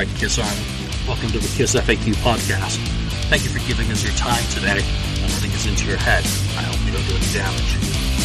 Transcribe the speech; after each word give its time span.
right, 0.00 0.16
Kiss 0.16 0.38
Army. 0.38 0.64
Welcome 1.06 1.28
to 1.32 1.38
the 1.38 1.52
Kiss 1.58 1.74
FAQ 1.74 2.14
podcast. 2.24 2.78
Thank 3.28 3.44
you 3.44 3.50
for 3.50 3.58
giving 3.68 3.90
us 3.92 4.02
your 4.02 4.14
time 4.14 4.42
today 4.48 4.80
and 4.80 5.30
letting 5.30 5.50
us 5.50 5.66
into 5.66 5.86
your 5.86 5.98
head. 5.98 6.24
I 6.56 6.62
hope 6.62 6.80
we 6.86 6.90
don't 6.90 7.06
do 7.06 7.16
any 7.16 7.28
damage. 7.34 7.76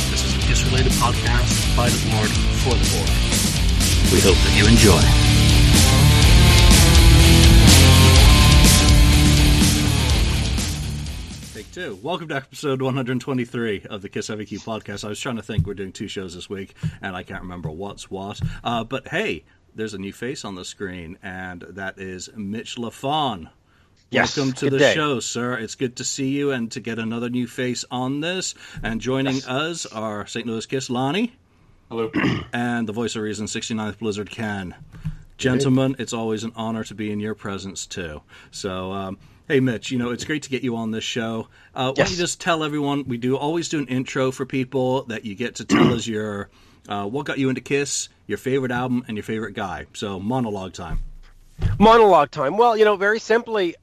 This 0.09 0.23
is 0.23 0.37
a 0.37 0.47
Kiss 0.47 0.63
related 0.67 0.93
podcast 0.93 1.75
by 1.75 1.89
the 1.89 1.99
board 2.15 2.31
for 2.63 2.75
the 2.79 2.87
board. 2.95 3.11
We 4.07 4.23
hope 4.23 4.39
that 4.39 4.55
you 4.55 4.63
enjoy. 4.71 5.03
Take 11.53 11.71
two. 11.73 11.99
Welcome 12.01 12.29
to 12.29 12.35
episode 12.37 12.81
123 12.81 13.87
of 13.89 14.01
the 14.01 14.07
Kiss 14.07 14.29
FAQ 14.29 14.63
podcast. 14.63 15.03
I 15.03 15.09
was 15.09 15.19
trying 15.19 15.35
to 15.35 15.43
think 15.43 15.67
we're 15.67 15.73
doing 15.73 15.91
two 15.91 16.07
shows 16.07 16.35
this 16.35 16.49
week, 16.49 16.73
and 17.01 17.17
I 17.17 17.23
can't 17.23 17.41
remember 17.41 17.69
what's 17.69 18.09
what. 18.09 18.39
Uh, 18.63 18.85
but 18.85 19.09
hey, 19.09 19.43
there's 19.75 19.93
a 19.93 19.97
new 19.99 20.13
face 20.13 20.45
on 20.45 20.55
the 20.55 20.65
screen, 20.65 21.17
and 21.21 21.61
that 21.69 21.99
is 21.99 22.29
Mitch 22.35 22.77
LaFon. 22.77 23.49
Yes, 24.09 24.37
Welcome 24.37 24.53
to 24.53 24.65
good 24.65 24.73
the 24.73 24.79
day. 24.79 24.93
show, 24.93 25.19
sir. 25.19 25.55
It's 25.57 25.75
good 25.75 25.97
to 25.97 26.03
see 26.03 26.29
you 26.29 26.51
and 26.51 26.71
to 26.71 26.79
get 26.79 26.99
another 26.99 27.29
new 27.29 27.47
face 27.47 27.83
on 27.91 28.21
this. 28.21 28.55
And 28.81 29.01
joining 29.01 29.43
us 29.45 29.85
are 29.85 30.25
St. 30.27 30.45
Louis 30.47 30.65
Kiss 30.65 30.89
Lonnie. 30.89 31.33
Hello. 31.89 32.11
and 32.53 32.87
the 32.87 32.93
voice 32.93 33.15
of 33.15 33.21
reason 33.21 33.45
69th 33.45 33.99
blizzard 33.99 34.27
ken 34.29 34.73
gentlemen 35.37 35.95
it's 35.99 36.13
always 36.13 36.43
an 36.43 36.51
honor 36.55 36.83
to 36.83 36.95
be 36.95 37.11
in 37.11 37.19
your 37.19 37.35
presence 37.35 37.85
too 37.85 38.21
so 38.49 38.91
um, 38.91 39.19
hey 39.47 39.59
mitch 39.59 39.91
you 39.91 39.99
know 39.99 40.09
it's 40.09 40.23
great 40.23 40.41
to 40.41 40.49
get 40.49 40.63
you 40.63 40.75
on 40.77 40.89
this 40.89 41.03
show 41.03 41.47
uh, 41.75 41.89
why 41.89 41.93
don't 41.93 42.09
you 42.09 42.17
just 42.17 42.41
tell 42.41 42.63
everyone 42.63 43.03
we 43.07 43.17
do 43.17 43.37
always 43.37 43.69
do 43.69 43.77
an 43.77 43.87
intro 43.87 44.31
for 44.31 44.47
people 44.47 45.03
that 45.03 45.25
you 45.25 45.35
get 45.35 45.55
to 45.55 45.65
tell 45.65 45.93
us 45.93 46.07
your 46.07 46.49
uh, 46.87 47.05
what 47.05 47.25
got 47.25 47.37
you 47.37 47.49
into 47.49 47.61
kiss 47.61 48.09
your 48.27 48.37
favorite 48.37 48.71
album 48.71 49.03
and 49.07 49.17
your 49.17 49.23
favorite 49.23 49.53
guy 49.53 49.85
so 49.93 50.19
monologue 50.19 50.73
time 50.73 50.99
Monologue 51.79 52.31
time. 52.31 52.57
Well, 52.57 52.75
you 52.77 52.85
know, 52.85 52.95
very 52.95 53.19
simply, 53.19 53.75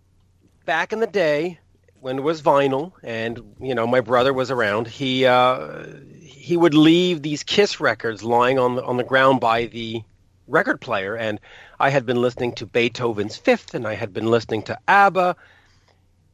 back 0.64 0.92
in 0.92 1.00
the 1.00 1.06
day 1.06 1.58
when 2.00 2.18
it 2.18 2.22
was 2.22 2.42
vinyl, 2.42 2.92
and 3.02 3.54
you 3.60 3.74
know, 3.74 3.86
my 3.86 4.00
brother 4.00 4.32
was 4.32 4.50
around. 4.50 4.86
He 4.86 5.24
uh, 5.24 5.86
he 6.20 6.56
would 6.56 6.74
leave 6.74 7.22
these 7.22 7.42
Kiss 7.42 7.80
records 7.80 8.22
lying 8.22 8.58
on 8.58 8.76
the 8.76 8.84
on 8.84 8.96
the 8.96 9.04
ground 9.04 9.40
by 9.40 9.66
the 9.66 10.02
record 10.48 10.80
player, 10.80 11.16
and 11.16 11.40
I 11.78 11.90
had 11.90 12.04
been 12.04 12.20
listening 12.20 12.54
to 12.56 12.66
Beethoven's 12.66 13.36
Fifth, 13.36 13.74
and 13.74 13.86
I 13.86 13.94
had 13.94 14.12
been 14.12 14.26
listening 14.26 14.62
to 14.64 14.78
ABBA. 14.86 15.36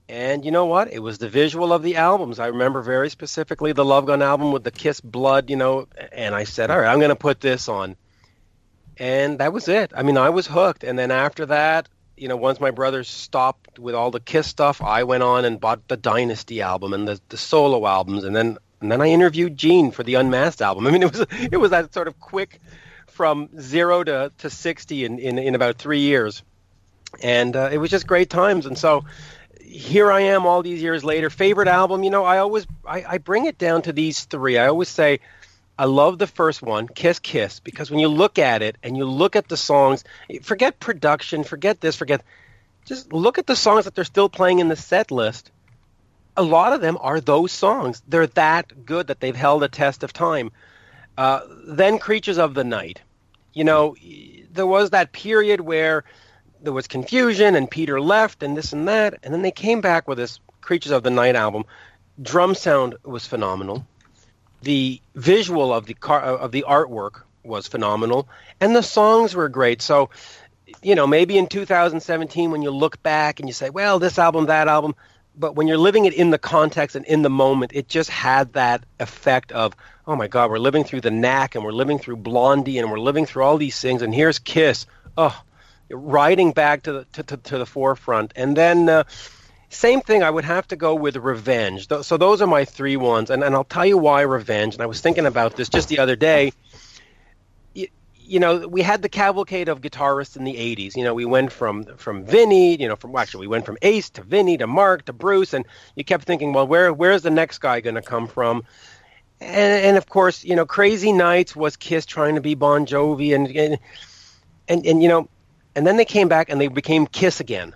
And 0.09 0.45
you 0.45 0.51
know 0.51 0.65
what? 0.65 0.93
It 0.93 1.01
was 1.01 1.19
the 1.19 1.29
visual 1.29 1.73
of 1.73 1.83
the 1.83 1.97
albums. 1.97 2.39
I 2.39 2.47
remember 2.47 2.81
very 2.81 3.11
specifically 3.11 3.73
the 3.73 3.85
Love 3.85 4.07
Gun 4.07 4.23
album 4.23 4.53
with 4.53 4.65
the 4.65 4.71
Kiss 4.71 5.01
blood, 5.01 5.51
you 5.51 5.57
know, 5.57 5.87
and 6.13 6.35
I 6.35 6.45
said, 6.45 6.71
"All 6.71 6.81
right, 6.81 6.91
I'm 6.91 6.99
going 6.99 7.11
to 7.11 7.17
put 7.17 7.41
this 7.41 7.69
on." 7.69 7.97
and 8.99 9.39
that 9.39 9.53
was 9.53 9.69
it. 9.69 9.93
I 9.95 10.03
mean, 10.03 10.17
I 10.17 10.31
was 10.31 10.47
hooked. 10.47 10.85
And 10.85 10.99
then 10.99 11.11
after 11.11 11.47
that, 11.47 11.89
you 12.17 12.29
know, 12.29 12.37
once 12.37 12.61
my 12.61 12.71
brother 12.71 13.05
stopped 13.05 13.79
with 13.79 13.95
all 13.95 14.11
the 14.11 14.21
Kiss 14.21 14.47
stuff, 14.47 14.83
I 14.83 15.05
went 15.05 15.23
on 15.23 15.45
and 15.45 15.61
bought 15.61 15.87
the 15.87 15.97
Dynasty 15.97 16.61
album 16.61 16.93
and 16.93 17.07
the, 17.07 17.21
the 17.29 17.37
solo 17.37 17.87
albums, 17.87 18.25
and 18.25 18.35
then 18.35 18.59
and 18.81 18.93
then 18.93 19.01
I 19.01 19.07
interviewed 19.07 19.57
Gene 19.57 19.91
for 19.91 20.03
the 20.03 20.15
Unmasked 20.15 20.63
album. 20.63 20.87
I 20.89 20.91
mean, 20.91 21.03
it 21.03 21.13
was 21.13 21.27
it 21.53 21.57
was 21.59 21.71
that 21.71 21.95
sort 21.95 22.09
of 22.09 22.19
quick 22.19 22.61
from 23.07 23.49
zero 23.61 24.03
to, 24.03 24.33
to 24.39 24.51
sixty 24.51 25.05
in, 25.05 25.19
in, 25.19 25.39
in 25.39 25.55
about 25.55 25.79
three 25.79 26.01
years, 26.01 26.43
and 27.23 27.55
uh, 27.55 27.71
it 27.73 27.79
was 27.79 27.91
just 27.91 28.07
great 28.07 28.31
times. 28.31 28.67
And 28.67 28.77
so 28.77 29.05
here 29.69 30.11
I 30.11 30.21
am 30.23 30.47
all 30.47 30.63
these 30.63 30.83
years 30.83 31.05
later. 31.05 31.31
Favorite 31.31 31.69
album, 31.69 32.03
you 32.03 32.11
know, 32.11 32.25
I 32.25 32.39
always 32.39 32.67
I, 32.87 33.05
I 33.07 33.19
bring 33.19 33.47
it 33.47 33.59
down 33.59 33.83
to 33.83 33.93
these 33.93 34.25
three. 34.25 34.59
I 34.59 34.69
always 34.69 34.89
say 34.89 35.21
I 35.79 35.85
love 35.85 36.19
the 36.19 36.27
first 36.27 36.63
one, 36.63 36.89
Kiss 36.89 37.19
Kiss, 37.19 37.61
because 37.61 37.91
when 37.91 38.01
you 38.01 38.09
look 38.09 38.39
at 38.39 38.63
it 38.63 38.77
and 38.83 38.97
you 38.97 39.05
look 39.05 39.37
at 39.37 39.49
the 39.49 39.57
songs, 39.57 40.03
forget 40.43 40.81
production, 40.81 41.45
forget 41.45 41.81
this, 41.81 41.97
forget 41.97 42.23
just 42.85 43.13
look 43.13 43.39
at 43.39 43.47
the 43.47 43.55
songs 43.55 43.85
that 43.85 43.95
they're 43.95 44.05
still 44.05 44.29
playing 44.29 44.59
in 44.59 44.69
the 44.69 44.77
set 44.77 45.11
list. 45.11 45.51
A 46.37 46.43
lot 46.43 46.73
of 46.73 46.81
them 46.81 46.97
are 47.01 47.21
those 47.21 47.53
songs. 47.53 48.03
They're 48.09 48.27
that 48.29 48.87
good 48.87 49.09
that 49.09 49.21
they've 49.21 49.37
held 49.37 49.63
a 49.63 49.69
test 49.69 50.03
of 50.03 50.13
time. 50.13 50.51
Uh, 51.17 51.41
then 51.67 51.99
Creatures 51.99 52.39
of 52.39 52.55
the 52.55 52.65
Night. 52.65 53.01
You 53.53 53.65
know, 53.65 53.97
there 54.53 54.67
was 54.67 54.91
that 54.91 55.13
period 55.13 55.61
where 55.61 56.05
there 56.63 56.73
was 56.73 56.87
confusion 56.87 57.55
and 57.55 57.71
Peter 57.71 58.01
left 58.01 58.43
and 58.43 58.57
this 58.57 58.73
and 58.73 58.89
that, 58.89 59.19
and 59.23 59.33
then 59.33 59.43
they 59.43 59.51
came 59.51 59.81
back 59.81 60.09
with 60.09 60.19
this 60.19 60.41
Creatures 60.61 60.93
of 60.93 61.03
the 61.03 61.11
Night 61.11 61.37
album. 61.37 61.65
Drum 62.21 62.55
sound 62.55 62.97
was 63.05 63.27
phenomenal. 63.27 63.87
The 64.63 65.01
visual 65.15 65.73
of 65.73 65.87
the 65.87 65.95
car 65.95 66.23
uh, 66.23 66.37
of 66.37 66.53
the 66.53 66.65
artwork 66.69 67.23
was 67.45 67.69
phenomenal 67.69 68.29
and 68.61 68.75
the 68.75 68.83
songs 68.83 69.35
were 69.35 69.49
great. 69.49 69.81
So 69.81 70.11
you 70.83 70.95
know 70.95 71.07
maybe 71.07 71.39
in 71.39 71.47
2017 71.47 72.51
when 72.51 72.63
you 72.63 72.71
look 72.71 73.03
back 73.03 73.41
and 73.41 73.49
you 73.49 73.53
say 73.53 73.71
well 73.71 73.99
this 73.99 74.19
album 74.19 74.47
that 74.47 74.69
album 74.69 74.95
but 75.35 75.55
when 75.55 75.67
you're 75.67 75.79
living 75.79 76.05
it 76.05 76.13
in 76.13 76.31
the 76.31 76.39
context 76.39 76.95
and 76.95 77.07
in 77.07 77.23
the 77.23 77.31
moment 77.31 77.73
it 77.75 77.89
just 77.89 78.11
had 78.11 78.53
that 78.53 78.85
effect 79.01 79.51
of 79.53 79.75
oh 80.07 80.15
my 80.15 80.29
god 80.29 80.51
we're 80.51 80.59
living 80.59 80.85
through 80.85 81.01
the 81.01 81.11
knack 81.11 81.55
and 81.55 81.65
we're 81.65 81.73
living 81.73 81.99
through 81.99 82.17
blondie 82.17 82.79
and 82.79 82.91
we're 82.91 82.99
living 82.99 83.25
through 83.25 83.43
all 83.43 83.57
these 83.57 83.81
things 83.81 84.03
and 84.03 84.15
here's 84.15 84.39
kiss. 84.39 84.85
Oh 85.17 85.43
riding 85.91 86.53
back 86.53 86.83
to 86.85 86.93
the 86.93 87.05
to, 87.13 87.23
to, 87.23 87.37
to 87.37 87.59
the 87.59 87.67
forefront 87.67 88.33
and 88.37 88.57
then 88.57 88.89
uh, 88.89 89.05
same 89.71 90.01
thing. 90.01 90.23
I 90.23 90.31
would 90.31 90.45
have 90.45 90.67
to 90.69 90.77
go 90.77 90.95
with 90.95 91.17
Revenge. 91.17 91.89
So 92.03 92.17
those 92.17 92.41
are 92.41 92.47
my 92.47 92.65
three 92.65 92.97
ones, 92.97 93.31
and 93.31 93.45
and 93.45 93.55
I'll 93.55 93.65
tell 93.65 93.87
you 93.87 93.99
why 93.99 94.23
Revenge. 94.23 94.75
And 94.75 94.83
I 94.83 94.87
was 94.87 95.01
thinking 95.01 95.27
about 95.27 95.57
this 95.57 95.69
just 95.69 95.89
the 95.89 95.99
other 95.99 96.17
day. 96.17 96.53
You, 98.31 98.41
know, 98.41 98.69
we 98.69 98.83
had 98.83 99.01
the 99.01 99.09
cavalcade 99.09 99.71
of 99.71 99.81
guitarists 99.81 100.37
in 100.37 100.45
the 100.45 100.55
'80s. 100.55 100.97
You 100.97 101.05
know, 101.05 101.15
we 101.15 101.25
went 101.25 101.53
from 101.53 101.85
from 101.97 102.25
Vinny. 102.25 102.81
You 102.81 102.89
know, 102.89 102.97
from 102.97 103.13
well, 103.13 103.23
actually 103.23 103.43
we 103.43 103.49
went 103.49 103.67
from 103.67 103.79
Ace 103.83 104.11
to 104.11 104.23
Vinny 104.23 104.57
to 104.59 104.67
Mark 104.67 105.05
to 105.07 105.13
Bruce, 105.13 105.53
and 105.53 105.67
you 105.95 106.05
kept 106.05 106.25
thinking, 106.25 106.53
well, 106.53 106.67
where 106.67 106.93
where's 106.93 107.23
the 107.23 107.31
next 107.31 107.59
guy 107.59 107.81
going 107.81 107.97
to 107.97 108.03
come 108.03 108.27
from? 108.27 108.65
And, 109.41 109.85
and 109.85 109.97
of 109.97 110.09
course, 110.09 110.45
you 110.45 110.57
know, 110.57 110.67
Crazy 110.67 111.13
Nights 111.13 111.55
was 111.55 111.77
Kiss 111.77 112.07
trying 112.07 112.35
to 112.35 112.41
be 112.41 112.55
Bon 112.55 112.87
Jovi, 112.87 113.35
and 113.35 113.49
and 113.49 113.79
and, 114.67 114.87
and 114.87 115.03
you 115.03 115.09
know, 115.09 115.29
and 115.79 115.87
then 115.87 115.97
they 115.97 116.05
came 116.05 116.29
back 116.29 116.51
and 116.51 116.61
they 116.61 116.69
became 116.69 117.07
Kiss 117.07 117.41
again 117.41 117.75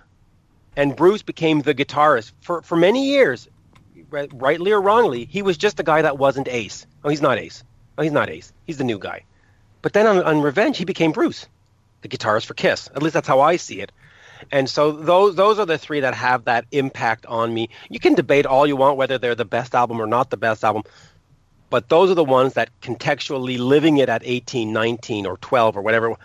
and 0.75 0.95
Bruce 0.95 1.21
became 1.21 1.61
the 1.61 1.75
guitarist 1.75 2.31
for 2.41 2.61
for 2.61 2.75
many 2.75 3.05
years, 3.05 3.47
rightly 4.09 4.71
or 4.71 4.81
wrongly. 4.81 5.25
He 5.25 5.41
was 5.41 5.57
just 5.57 5.77
the 5.77 5.83
guy 5.83 6.01
that 6.01 6.17
wasn't 6.17 6.47
Ace. 6.47 6.85
Oh, 7.03 7.09
he's 7.09 7.21
not 7.21 7.37
Ace. 7.37 7.63
Oh, 7.97 8.03
he's 8.03 8.11
not 8.11 8.29
Ace. 8.29 8.53
He's 8.65 8.77
the 8.77 8.83
new 8.83 8.99
guy. 8.99 9.25
But 9.81 9.93
then 9.93 10.07
on, 10.07 10.23
on 10.23 10.41
Revenge, 10.41 10.77
he 10.77 10.85
became 10.85 11.11
Bruce, 11.11 11.47
the 12.01 12.07
guitarist 12.07 12.45
for 12.45 12.53
Kiss. 12.53 12.89
At 12.95 13.03
least 13.03 13.13
that's 13.13 13.27
how 13.27 13.41
I 13.41 13.57
see 13.57 13.81
it. 13.81 13.91
And 14.51 14.69
so 14.69 14.91
those 14.91 15.35
those 15.35 15.59
are 15.59 15.65
the 15.65 15.77
three 15.77 16.01
that 16.01 16.15
have 16.15 16.45
that 16.45 16.65
impact 16.71 17.25
on 17.25 17.53
me. 17.53 17.69
You 17.89 17.99
can 17.99 18.13
debate 18.13 18.45
all 18.45 18.67
you 18.67 18.75
want 18.75 18.97
whether 18.97 19.17
they're 19.17 19.35
the 19.35 19.45
best 19.45 19.75
album 19.75 20.01
or 20.01 20.07
not 20.07 20.29
the 20.29 20.37
best 20.37 20.63
album, 20.63 20.83
but 21.69 21.87
those 21.87 22.09
are 22.11 22.15
the 22.15 22.23
ones 22.23 22.53
that 22.53 22.69
contextually 22.81 23.57
living 23.57 23.97
it 23.97 24.09
at 24.09 24.21
18, 24.25 24.73
19, 24.73 25.25
or 25.25 25.37
12 25.37 25.77
or 25.77 25.81
whatever, 25.81 26.15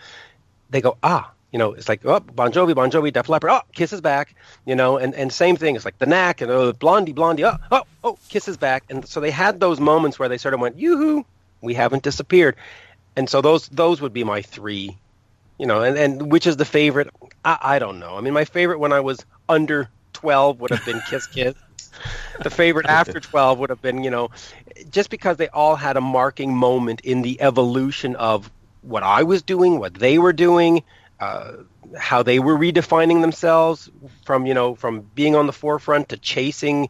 they 0.70 0.80
go 0.80 0.96
ah. 1.02 1.32
You 1.52 1.58
know, 1.58 1.72
it's 1.72 1.88
like 1.88 2.04
oh, 2.04 2.20
Bon 2.20 2.52
Jovi, 2.52 2.74
Bon 2.74 2.90
Jovi, 2.90 3.12
Def 3.12 3.28
Leppard. 3.28 3.50
Oh, 3.50 3.60
Kiss 3.72 3.92
is 3.92 4.00
back. 4.00 4.34
You 4.66 4.74
know, 4.74 4.98
and, 4.98 5.14
and 5.14 5.32
same 5.32 5.56
thing. 5.56 5.76
It's 5.76 5.84
like 5.84 5.98
the 5.98 6.06
Knack 6.06 6.40
and 6.40 6.50
oh, 6.50 6.72
Blondie, 6.72 7.12
Blondie. 7.12 7.44
Oh, 7.44 7.56
oh, 7.70 7.82
oh, 8.04 8.18
Kiss 8.28 8.48
is 8.48 8.56
back. 8.56 8.84
And 8.90 9.06
so 9.06 9.20
they 9.20 9.30
had 9.30 9.60
those 9.60 9.80
moments 9.80 10.18
where 10.18 10.28
they 10.28 10.38
sort 10.38 10.54
of 10.54 10.60
went, 10.60 10.78
yoo-hoo, 10.78 11.24
we 11.62 11.74
haven't 11.74 12.02
disappeared. 12.02 12.56
And 13.16 13.28
so 13.28 13.40
those 13.40 13.68
those 13.68 14.00
would 14.00 14.12
be 14.12 14.24
my 14.24 14.42
three. 14.42 14.96
You 15.58 15.66
know, 15.66 15.82
and, 15.82 15.98
and 15.98 16.30
which 16.30 16.46
is 16.46 16.56
the 16.56 16.64
favorite? 16.64 17.08
I, 17.44 17.58
I 17.60 17.78
don't 17.78 17.98
know. 17.98 18.16
I 18.16 18.20
mean, 18.20 18.34
my 18.34 18.44
favorite 18.44 18.78
when 18.78 18.92
I 18.92 19.00
was 19.00 19.24
under 19.48 19.88
twelve 20.12 20.60
would 20.60 20.70
have 20.70 20.84
been 20.84 21.00
Kiss 21.08 21.26
Kiss. 21.26 21.54
the 22.42 22.50
favorite 22.50 22.86
after 22.86 23.20
12 23.20 23.58
would 23.58 23.70
have 23.70 23.82
been, 23.82 24.04
you 24.04 24.10
know, 24.10 24.30
just 24.90 25.10
because 25.10 25.36
they 25.36 25.48
all 25.48 25.76
had 25.76 25.96
a 25.96 26.00
marking 26.00 26.54
moment 26.54 27.00
in 27.00 27.22
the 27.22 27.40
evolution 27.40 28.16
of 28.16 28.50
what 28.82 29.02
I 29.02 29.22
was 29.22 29.42
doing, 29.42 29.78
what 29.78 29.94
they 29.94 30.18
were 30.18 30.32
doing, 30.32 30.82
uh, 31.20 31.52
how 31.96 32.22
they 32.22 32.38
were 32.38 32.56
redefining 32.56 33.20
themselves 33.20 33.90
from, 34.24 34.46
you 34.46 34.54
know, 34.54 34.74
from 34.74 35.00
being 35.00 35.34
on 35.34 35.46
the 35.46 35.52
forefront 35.52 36.10
to 36.10 36.16
chasing 36.16 36.88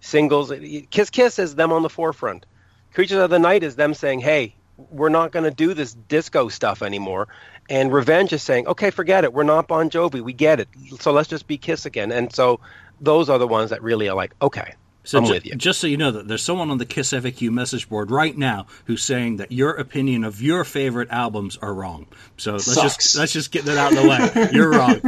singles. 0.00 0.52
Kiss 0.90 1.10
Kiss 1.10 1.38
is 1.38 1.54
them 1.54 1.72
on 1.72 1.82
the 1.82 1.90
forefront. 1.90 2.46
Creatures 2.92 3.18
of 3.18 3.30
the 3.30 3.38
Night 3.38 3.62
is 3.62 3.76
them 3.76 3.94
saying, 3.94 4.20
hey, 4.20 4.54
we're 4.90 5.10
not 5.10 5.30
going 5.30 5.44
to 5.44 5.50
do 5.50 5.74
this 5.74 5.92
disco 5.92 6.48
stuff 6.48 6.82
anymore. 6.82 7.28
And 7.68 7.92
Revenge 7.92 8.32
is 8.32 8.42
saying, 8.42 8.66
okay, 8.66 8.90
forget 8.90 9.24
it. 9.24 9.32
We're 9.32 9.44
not 9.44 9.68
Bon 9.68 9.90
Jovi. 9.90 10.20
We 10.20 10.32
get 10.32 10.58
it. 10.60 10.68
So 11.00 11.12
let's 11.12 11.28
just 11.28 11.46
be 11.46 11.58
Kiss 11.58 11.86
again. 11.86 12.10
And 12.10 12.34
so 12.34 12.60
those 13.00 13.28
are 13.28 13.38
the 13.38 13.46
ones 13.46 13.70
that 13.70 13.82
really 13.82 14.08
are 14.08 14.16
like, 14.16 14.34
okay, 14.42 14.74
So 15.02 15.18
I'm 15.18 15.24
ju- 15.24 15.32
with 15.32 15.46
you. 15.46 15.54
just 15.54 15.80
so 15.80 15.86
you 15.86 15.96
know 15.96 16.10
that 16.10 16.28
there's 16.28 16.42
someone 16.42 16.70
on 16.70 16.76
the 16.78 16.84
Kiss 16.84 17.12
FAQ 17.12 17.50
message 17.50 17.88
board 17.88 18.10
right 18.10 18.36
now 18.36 18.66
who's 18.84 19.02
saying 19.02 19.36
that 19.38 19.50
your 19.50 19.70
opinion 19.70 20.24
of 20.24 20.42
your 20.42 20.62
favorite 20.62 21.08
albums 21.10 21.56
are 21.56 21.72
wrong. 21.72 22.06
So 22.36 22.52
let's 22.52 22.66
Sucks. 22.66 22.96
just 22.96 23.16
let's 23.16 23.32
just 23.32 23.50
get 23.50 23.64
that 23.64 23.78
out 23.78 23.92
of 23.92 24.02
the 24.02 24.08
way. 24.08 24.50
You're 24.52 24.70
wrong. 24.70 25.00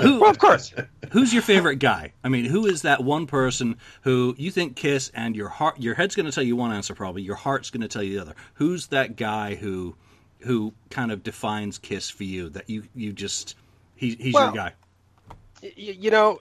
Who, 0.00 0.20
Well, 0.20 0.30
of 0.30 0.38
course. 0.38 0.72
who's 1.12 1.32
your 1.32 1.42
favorite 1.42 1.76
guy? 1.76 2.12
I 2.24 2.28
mean, 2.28 2.46
who 2.46 2.66
is 2.66 2.82
that 2.82 3.04
one 3.04 3.26
person 3.26 3.76
who 4.02 4.34
you 4.38 4.50
think 4.50 4.74
Kiss 4.74 5.10
and 5.14 5.36
your 5.36 5.48
heart 5.48 5.80
your 5.80 5.94
head's 5.94 6.16
going 6.16 6.26
to 6.26 6.32
tell 6.32 6.44
you 6.44 6.56
one 6.56 6.72
answer 6.72 6.94
probably, 6.94 7.22
your 7.22 7.36
heart's 7.36 7.70
going 7.70 7.82
to 7.82 7.88
tell 7.88 8.02
you 8.02 8.16
the 8.16 8.22
other. 8.22 8.34
Who's 8.54 8.88
that 8.88 9.14
guy 9.16 9.54
who 9.54 9.94
who 10.40 10.72
kind 10.90 11.12
of 11.12 11.22
defines 11.22 11.78
Kiss 11.78 12.10
for 12.10 12.24
you 12.24 12.48
that 12.50 12.68
you 12.68 12.84
you 12.94 13.12
just 13.12 13.54
He, 13.94 14.16
he's 14.16 14.34
well, 14.34 14.46
your 14.46 14.54
guy. 14.54 14.72
You, 15.62 15.92
you 15.92 16.10
know, 16.12 16.38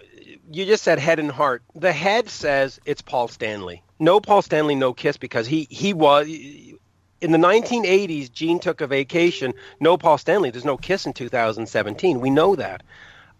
you 0.51 0.65
just 0.65 0.83
said 0.83 0.99
head 0.99 1.19
and 1.19 1.31
heart. 1.31 1.63
The 1.75 1.93
head 1.93 2.29
says 2.29 2.79
it's 2.85 3.01
Paul 3.01 3.27
Stanley. 3.27 3.83
No 3.99 4.19
Paul 4.19 4.41
Stanley, 4.41 4.75
no 4.75 4.93
Kiss 4.93 5.17
because 5.17 5.47
he 5.47 5.67
he 5.69 5.93
was 5.93 6.27
in 6.27 7.31
the 7.31 7.37
1980s. 7.37 8.31
Gene 8.31 8.59
took 8.59 8.81
a 8.81 8.87
vacation. 8.87 9.53
No 9.79 9.97
Paul 9.97 10.17
Stanley. 10.17 10.51
There's 10.51 10.65
no 10.65 10.77
Kiss 10.77 11.05
in 11.05 11.13
2017. 11.13 12.19
We 12.19 12.29
know 12.29 12.55
that. 12.55 12.83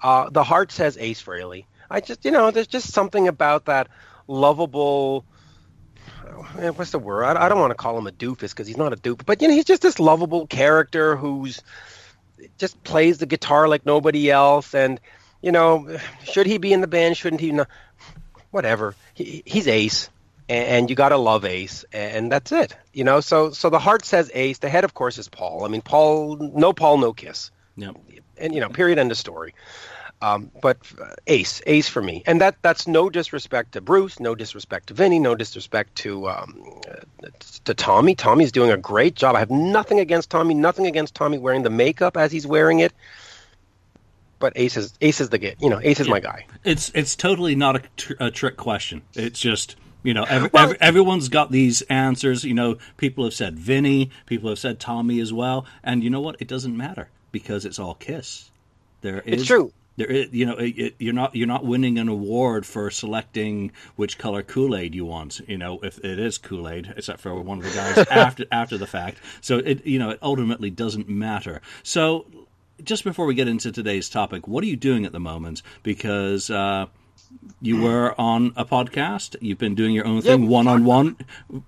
Uh, 0.01 0.29
the 0.29 0.43
heart 0.43 0.71
says 0.71 0.97
Ace 0.99 1.21
Frehley. 1.21 1.65
I 1.89 2.01
just 2.01 2.25
you 2.25 2.31
know 2.31 2.51
there's 2.51 2.67
just 2.67 2.91
something 2.91 3.27
about 3.27 3.65
that 3.65 3.87
lovable. 4.27 5.25
What's 6.75 6.91
the 6.91 6.99
word? 6.99 7.23
I, 7.23 7.45
I 7.45 7.49
don't 7.49 7.59
want 7.59 7.71
to 7.71 7.75
call 7.75 7.97
him 7.97 8.07
a 8.07 8.11
doofus 8.11 8.51
because 8.51 8.67
he's 8.67 8.77
not 8.77 8.93
a 8.93 8.97
doofus, 8.97 9.25
but 9.25 9.41
you 9.41 9.47
know 9.47 9.53
he's 9.53 9.65
just 9.65 9.81
this 9.81 9.99
lovable 9.99 10.47
character 10.47 11.15
who's 11.15 11.61
just 12.57 12.81
plays 12.83 13.17
the 13.17 13.25
guitar 13.25 13.67
like 13.67 13.85
nobody 13.85 14.29
else 14.29 14.75
and 14.75 14.99
you 15.47 15.53
know, 15.53 15.97
should 16.25 16.45
he 16.45 16.57
be 16.57 16.73
in 16.73 16.81
the 16.81 16.87
band? 16.87 17.15
Shouldn't 17.15 17.39
he? 17.39 17.53
Not? 17.53 17.69
Whatever. 18.51 18.95
He, 19.13 19.43
he's 19.45 19.65
Ace, 19.69 20.09
and, 20.49 20.89
you 20.89 20.95
got 20.97 21.09
to 21.09 21.17
love 21.17 21.45
Ace, 21.45 21.85
and 21.93 22.29
that's 22.29 22.51
it. 22.51 22.75
You 22.91 23.05
know, 23.05 23.21
so 23.21 23.51
so 23.51 23.69
the 23.69 23.79
heart 23.79 24.03
says 24.03 24.29
Ace. 24.33 24.57
The 24.57 24.67
head, 24.67 24.83
of 24.83 24.93
course, 24.93 25.17
is 25.17 25.29
Paul. 25.29 25.63
I 25.63 25.69
mean, 25.69 25.81
Paul, 25.81 26.35
no 26.35 26.73
Paul, 26.73 26.97
no 26.97 27.13
Kiss. 27.13 27.51
Yep. 27.77 27.95
And 28.35 28.53
you 28.53 28.59
know, 28.59 28.67
period. 28.67 28.99
End 28.99 29.09
of 29.09 29.17
story. 29.17 29.53
Um, 30.21 30.51
but 30.61 30.79
uh, 31.01 31.13
Ace, 31.27 31.61
Ace 31.65 31.87
for 31.87 32.01
me, 32.01 32.23
and 32.25 32.41
that 32.41 32.57
that's 32.61 32.85
no 32.85 33.09
disrespect 33.09 33.71
to 33.73 33.81
Bruce, 33.81 34.19
no 34.19 34.35
disrespect 34.35 34.87
to 34.87 34.95
Vinny, 34.95 35.19
no 35.19 35.33
disrespect 35.33 35.95
to 35.99 36.27
um, 36.27 36.81
to 37.63 37.73
Tommy. 37.73 38.15
Tommy's 38.15 38.51
doing 38.51 38.71
a 38.71 38.77
great 38.77 39.15
job. 39.15 39.37
I 39.37 39.39
have 39.39 39.51
nothing 39.51 40.01
against 40.01 40.29
Tommy, 40.29 40.55
nothing 40.55 40.87
against 40.87 41.15
Tommy 41.15 41.37
wearing 41.37 41.63
the 41.63 41.69
makeup 41.69 42.17
as 42.17 42.33
he's 42.33 42.45
wearing 42.45 42.79
it 42.79 42.91
but 44.39 44.53
Ace 44.55 44.77
is 44.77 44.93
Ace 45.01 45.21
is 45.21 45.29
the 45.29 45.37
get. 45.37 45.61
You 45.61 45.69
know, 45.69 45.79
Ace 45.81 45.99
is 45.99 46.07
yeah. 46.07 46.11
my 46.11 46.19
guy. 46.19 46.45
It's 46.63 46.91
it's 46.93 47.15
totally 47.15 47.55
not 47.55 47.77
a, 47.77 47.81
tr- 47.97 48.13
a 48.19 48.31
trick 48.31 48.57
question. 48.57 49.01
It's 49.13 49.39
just 49.39 49.75
you 50.03 50.13
know 50.13 50.23
every, 50.23 50.49
well, 50.53 50.65
every, 50.65 50.81
everyone's 50.81 51.29
got 51.29 51.51
these 51.51 51.81
answers. 51.83 52.43
You 52.43 52.53
know, 52.53 52.77
people 52.97 53.23
have 53.23 53.33
said 53.33 53.57
Vinny, 53.57 54.11
people 54.25 54.49
have 54.49 54.59
said 54.59 54.79
Tommy 54.79 55.19
as 55.19 55.33
well, 55.33 55.65
and 55.83 56.03
you 56.03 56.09
know 56.09 56.21
what? 56.21 56.37
It 56.39 56.47
doesn't 56.47 56.75
matter 56.75 57.09
because 57.31 57.65
it's 57.65 57.79
all 57.79 57.95
Kiss. 57.95 58.51
There 59.01 59.21
is 59.21 59.41
it's 59.41 59.45
true. 59.45 59.71
There 59.97 60.07
is, 60.07 60.31
you 60.31 60.45
know, 60.45 60.55
it, 60.57 60.77
it, 60.77 60.95
you're 60.99 61.13
not 61.13 61.35
you're 61.35 61.47
not 61.47 61.65
winning 61.65 61.97
an 61.97 62.07
award 62.07 62.67
for 62.67 62.91
selecting 62.91 63.71
which 63.95 64.19
color 64.19 64.43
Kool 64.43 64.75
Aid 64.75 64.93
you 64.93 65.05
want. 65.05 65.41
You 65.47 65.57
know, 65.57 65.79
if 65.81 65.97
it 65.99 66.19
is 66.19 66.37
Kool 66.37 66.69
Aid, 66.69 66.93
except 66.95 67.19
for 67.19 67.33
one 67.41 67.57
of 67.57 67.63
the 67.63 67.71
guys 67.71 67.97
after 68.11 68.45
after 68.51 68.77
the 68.77 68.85
fact. 68.85 69.17
So 69.41 69.57
it 69.57 69.85
you 69.87 69.97
know 69.97 70.11
it 70.11 70.19
ultimately 70.21 70.69
doesn't 70.69 71.09
matter. 71.09 71.61
So 71.81 72.27
just 72.83 73.03
before 73.03 73.25
we 73.25 73.35
get 73.35 73.47
into 73.47 73.71
today's 73.71 74.09
topic, 74.09 74.47
what 74.47 74.63
are 74.63 74.67
you 74.67 74.75
doing 74.75 75.05
at 75.05 75.11
the 75.11 75.19
moment? 75.19 75.61
Because 75.83 76.49
uh, 76.49 76.87
you 77.61 77.81
were 77.81 78.19
on 78.19 78.53
a 78.55 78.65
podcast. 78.65 79.35
You've 79.41 79.57
been 79.57 79.75
doing 79.75 79.93
your 79.93 80.05
own 80.05 80.21
thing, 80.21 80.47
one 80.47 80.67
on 80.67 80.85
one. 80.85 81.17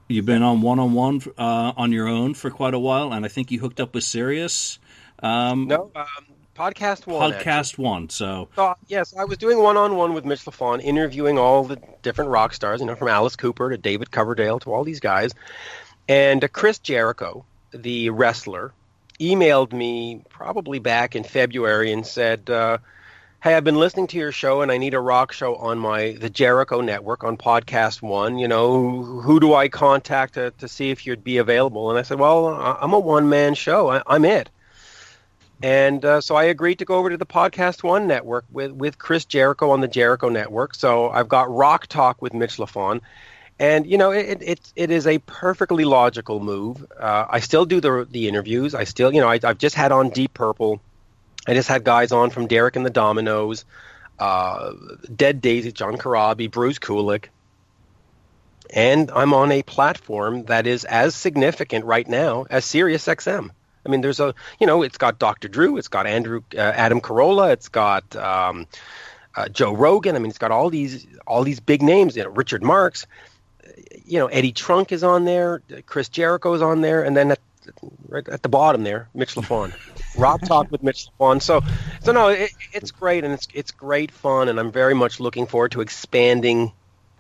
You've 0.08 0.26
been 0.26 0.44
on 0.44 0.62
one 0.62 0.80
on 0.80 0.94
one 0.94 1.22
on 1.38 1.92
your 1.92 2.08
own 2.08 2.34
for 2.34 2.50
quite 2.50 2.74
a 2.74 2.80
while, 2.80 3.14
and 3.14 3.26
I 3.26 3.28
think 3.28 3.52
you 3.52 3.60
hooked 3.60 3.80
up 3.80 3.94
with 3.94 4.04
Sirius. 4.04 4.80
Um, 5.22 5.68
no, 5.68 5.92
um, 5.96 6.06
podcast 6.56 7.08
one. 7.08 7.32
Podcast 7.32 7.46
actually. 7.46 7.86
one. 7.86 8.10
So 8.10 8.50
uh, 8.58 8.76
yes, 8.88 9.14
I 9.18 9.26
was 9.26 9.38
doing 9.38 9.60
one 9.60 9.78
on 9.78 9.96
one 9.96 10.14
with 10.14 10.26
Mitch 10.26 10.46
Lafon, 10.46 10.82
interviewing 10.82 11.38
all 11.38 11.64
the 11.64 11.82
different 12.02 12.32
rock 12.32 12.54
stars. 12.54 12.80
You 12.82 12.88
know, 12.88 12.96
from 12.96 13.08
Alice 13.08 13.36
Cooper 13.36 13.70
to 13.70 13.78
David 13.78 14.12
Coverdale 14.12 14.60
to 14.60 14.74
all 14.74 14.84
these 14.84 15.00
guys, 15.00 15.34
and 16.08 16.44
uh, 16.44 16.48
Chris 16.48 16.80
Jericho, 16.80 17.46
the 17.72 18.10
wrestler 18.10 18.74
emailed 19.20 19.74
me 19.74 20.22
probably 20.30 20.80
back 20.80 21.16
in 21.16 21.24
February 21.24 21.92
and 21.92 22.06
said, 22.06 22.50
uh, 22.50 22.78
"Hey, 23.42 23.56
I've 23.56 23.64
been 23.64 23.80
listening 23.80 24.08
to 24.08 24.18
your 24.18 24.32
show 24.32 24.62
and 24.62 24.72
I 24.72 24.78
need 24.78 24.94
a 24.94 25.00
rock 25.00 25.32
show 25.32 25.56
on 25.56 25.80
my 25.80 26.14
the 26.20 26.30
Jericho 26.30 26.82
Network 26.82 27.24
on 27.24 27.38
Podcast 27.38 28.02
One. 28.02 28.38
You 28.38 28.48
know, 28.48 29.04
who 29.04 29.40
do 29.40 29.54
I 29.54 29.68
contact 29.70 30.36
to, 30.36 30.52
to 30.52 30.68
see 30.68 30.92
if 30.92 31.06
you'd 31.06 31.24
be 31.24 31.38
available?" 31.38 31.90
And 31.90 32.00
I 32.00 32.04
said, 32.04 32.20
"Well, 32.20 32.48
I'm 32.48 32.94
a 32.94 33.00
one 33.00 33.30
man 33.30 33.56
show. 33.56 33.90
I, 33.90 34.16
am 34.16 34.26
it." 34.26 34.50
And 35.62 36.06
uh, 36.06 36.22
so 36.22 36.36
I 36.36 36.46
agreed 36.46 36.80
to 36.80 36.86
go 36.86 36.96
over 36.96 37.10
to 37.10 37.18
the 37.18 37.26
Podcast 37.26 37.84
One 37.84 38.08
network 38.08 38.46
with, 38.50 38.72
with 38.72 38.98
Chris 38.98 39.26
Jericho 39.26 39.72
on 39.72 39.82
the 39.82 39.90
Jericho 39.90 40.30
Network. 40.30 40.74
So 40.74 41.10
I've 41.10 41.28
got 41.28 41.54
Rock 41.54 41.88
Talk 41.88 42.22
with 42.22 42.34
Mitch 42.34 42.58
Lafon. 42.58 43.02
And 43.60 43.86
you 43.86 43.98
know, 43.98 44.12
it, 44.12 44.42
it 44.42 44.74
it 44.78 44.90
is 44.90 45.06
a 45.06 45.18
perfectly 45.20 45.84
logical 45.84 46.40
move. 46.40 46.86
Uh, 46.98 47.26
I 47.30 47.42
still 47.42 47.66
do 47.66 47.82
the 47.82 48.08
the 48.10 48.30
interviews. 48.30 48.74
I 48.74 48.86
still, 48.86 49.14
you 49.14 49.20
know, 49.20 49.28
I, 49.28 49.40
have 49.44 49.58
just 49.58 49.76
had 49.76 49.92
on 49.92 50.10
Deep 50.10 50.34
Purple. 50.34 50.82
I 51.46 51.54
just 51.54 51.68
had 51.68 51.84
guys 51.84 52.14
on 52.14 52.30
from 52.30 52.48
Derek 52.48 52.78
and 52.78 52.86
the 52.86 52.92
Dominos, 52.92 53.66
uh, 54.18 54.72
Dead 55.14 55.42
Daisy, 55.42 55.74
John 55.74 55.98
Corabi, 55.98 56.50
Bruce 56.50 56.80
Kulick, 56.80 57.26
and 58.70 59.12
I'm 59.12 59.34
on 59.34 59.52
a 59.52 59.62
platform 59.64 60.46
that 60.46 60.66
is 60.66 60.86
as 60.86 61.16
significant 61.16 61.84
right 61.84 62.08
now 62.08 62.46
as 62.50 62.64
Sirius 62.64 63.06
XM. 63.08 63.50
I 63.86 63.90
mean, 63.90 64.02
there's 64.02 64.20
a, 64.20 64.36
you 64.60 64.68
know, 64.68 64.84
it's 64.84 64.98
got 64.98 65.20
Dr. 65.20 65.48
Drew, 65.48 65.78
it's 65.78 65.88
got 65.88 66.06
Andrew, 66.06 66.42
uh, 66.56 66.60
Adam 66.60 67.02
Carolla, 67.02 67.52
it's 67.52 67.70
got 67.70 68.16
um, 68.16 68.68
uh, 69.36 69.50
Joe 69.50 69.74
Rogan. 69.74 70.16
I 70.16 70.20
mean, 70.20 70.30
it's 70.30 70.38
got 70.38 70.52
all 70.52 70.70
these 70.70 71.08
all 71.26 71.44
these 71.44 71.60
big 71.60 71.82
names. 71.82 72.16
You 72.16 72.24
know, 72.24 72.30
Richard 72.30 72.64
Marx 72.64 73.08
you 74.06 74.20
know, 74.20 74.28
Eddie 74.28 74.52
Trunk 74.52 74.92
is 74.92 75.04
on 75.04 75.26
there, 75.26 75.62
Chris 75.86 76.10
Jericho 76.10 76.54
is 76.54 76.62
on 76.62 76.82
there, 76.82 77.04
and 77.04 77.16
then 77.16 77.32
at, 77.32 77.40
right 78.08 78.28
at 78.28 78.42
the 78.42 78.50
bottom 78.50 78.84
there, 78.84 79.10
Mitch 79.14 79.36
Lafon. 79.36 79.74
Rock 80.18 80.42
Talk 80.42 80.72
with 80.72 80.84
Mitch 80.84 81.08
Lafon. 81.20 81.42
So, 81.42 81.62
so 82.02 82.12
no, 82.12 82.30
it, 82.30 82.52
it's 82.74 82.92
great 82.92 83.24
and 83.24 83.34
it's 83.34 83.48
it's 83.54 83.72
great 83.72 84.12
fun, 84.12 84.50
and 84.50 84.60
I'm 84.60 84.72
very 84.72 84.94
much 84.94 85.20
looking 85.20 85.46
forward 85.46 85.74
to 85.74 85.82
expanding 85.82 86.72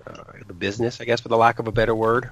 uh, 0.06 0.24
the 0.48 0.54
business, 0.54 1.02
I 1.02 1.06
guess, 1.06 1.22
for 1.22 1.30
the 1.30 1.38
lack 1.38 1.60
of 1.60 1.68
a 1.68 1.72
better 1.72 1.96
word. 1.96 2.30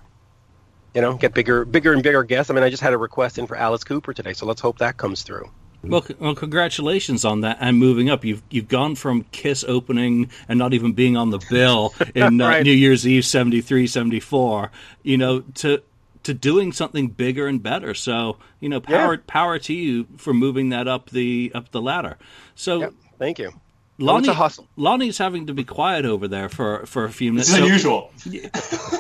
You 0.93 1.01
know, 1.01 1.13
get 1.13 1.33
bigger, 1.33 1.63
bigger 1.63 1.93
and 1.93 2.01
bigger 2.01 2.23
guests. 2.23 2.49
I 2.49 2.55
mean, 2.55 2.63
I 2.63 2.69
just 2.69 2.81
had 2.81 2.93
a 2.93 2.97
request 2.97 3.37
in 3.37 3.45
for 3.45 3.55
Alice 3.55 3.83
Cooper 3.83 4.13
today, 4.13 4.33
so 4.33 4.45
let's 4.45 4.61
hope 4.61 4.79
that 4.79 4.97
comes 4.97 5.21
through. 5.21 5.51
Well, 5.89 6.05
well, 6.19 6.35
congratulations 6.35 7.25
on 7.25 7.41
that 7.41 7.57
and 7.59 7.77
moving 7.77 8.09
up. 8.09 8.23
You've 8.25 8.41
you've 8.49 8.67
gone 8.67 8.95
from 8.95 9.23
Kiss 9.31 9.63
opening 9.67 10.29
and 10.47 10.59
not 10.59 10.73
even 10.73 10.93
being 10.93 11.17
on 11.17 11.29
the 11.29 11.39
bill 11.49 11.93
in 12.15 12.41
uh, 12.41 12.47
right. 12.47 12.63
New 12.63 12.71
Year's 12.71 13.07
Eve 13.07 13.25
73, 13.25 13.87
74, 13.87 14.71
you 15.03 15.17
know, 15.17 15.41
to 15.55 15.81
to 16.23 16.33
doing 16.33 16.71
something 16.73 17.07
bigger 17.07 17.47
and 17.47 17.63
better. 17.63 17.93
So, 17.93 18.37
you 18.59 18.69
know, 18.69 18.81
power 18.81 19.15
yeah. 19.15 19.21
power 19.27 19.59
to 19.59 19.73
you 19.73 20.07
for 20.17 20.33
moving 20.33 20.69
that 20.69 20.87
up 20.87 21.09
the 21.09 21.51
up 21.55 21.71
the 21.71 21.81
ladder. 21.81 22.17
So, 22.55 22.79
yep. 22.79 22.93
thank 23.17 23.39
you. 23.39 23.53
Lonnie, 23.99 24.29
Lonnie's 24.75 25.17
having 25.17 25.47
to 25.47 25.55
be 25.55 25.63
quiet 25.63 26.05
over 26.05 26.27
there 26.27 26.49
for, 26.49 26.85
for 26.85 27.05
a 27.05 27.11
few 27.11 27.33
minutes. 27.33 27.49
This 27.49 27.57
is 27.57 27.63
unusual. 27.63 28.11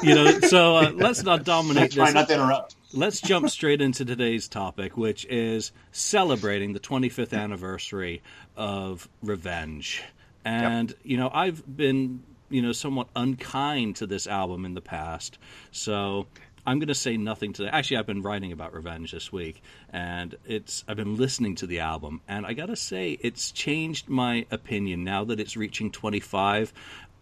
You 0.03 0.13
know, 0.13 0.39
so 0.41 0.77
uh, 0.77 0.91
let's 0.93 1.23
not 1.23 1.43
dominate. 1.43 1.91
Try 1.91 2.11
not 2.11 2.27
to 2.27 2.35
interrupt 2.35 2.76
let's 2.93 3.21
jump 3.21 3.49
straight 3.49 3.81
into 3.81 4.05
today's 4.05 4.47
topic, 4.47 4.97
which 4.97 5.25
is 5.25 5.71
celebrating 5.91 6.73
the 6.73 6.79
25th 6.79 7.37
anniversary 7.37 8.21
of 8.55 9.07
Revenge. 9.21 10.03
And, 10.45 10.89
yep. 10.89 10.99
you 11.03 11.17
know, 11.17 11.29
I've 11.33 11.63
been, 11.75 12.23
you 12.49 12.61
know, 12.61 12.71
somewhat 12.71 13.07
unkind 13.15 13.97
to 13.97 14.07
this 14.07 14.27
album 14.27 14.65
in 14.65 14.73
the 14.73 14.81
past. 14.81 15.37
So 15.71 16.27
I'm 16.67 16.79
going 16.79 16.89
to 16.89 16.95
say 16.95 17.15
nothing 17.15 17.53
today. 17.53 17.69
Actually, 17.71 17.97
I've 17.97 18.07
been 18.07 18.21
writing 18.21 18.51
about 18.51 18.73
Revenge 18.73 19.13
this 19.13 19.31
week, 19.31 19.61
and 19.89 20.35
it's 20.45 20.83
I've 20.85 20.97
been 20.97 21.15
listening 21.15 21.55
to 21.55 21.67
the 21.67 21.79
album, 21.79 22.19
and 22.27 22.45
I 22.45 22.51
got 22.51 22.65
to 22.65 22.75
say 22.75 23.17
it's 23.21 23.51
changed 23.51 24.09
my 24.09 24.45
opinion 24.51 25.05
now 25.05 25.23
that 25.23 25.39
it's 25.39 25.55
reaching 25.55 25.91
25 25.91 26.73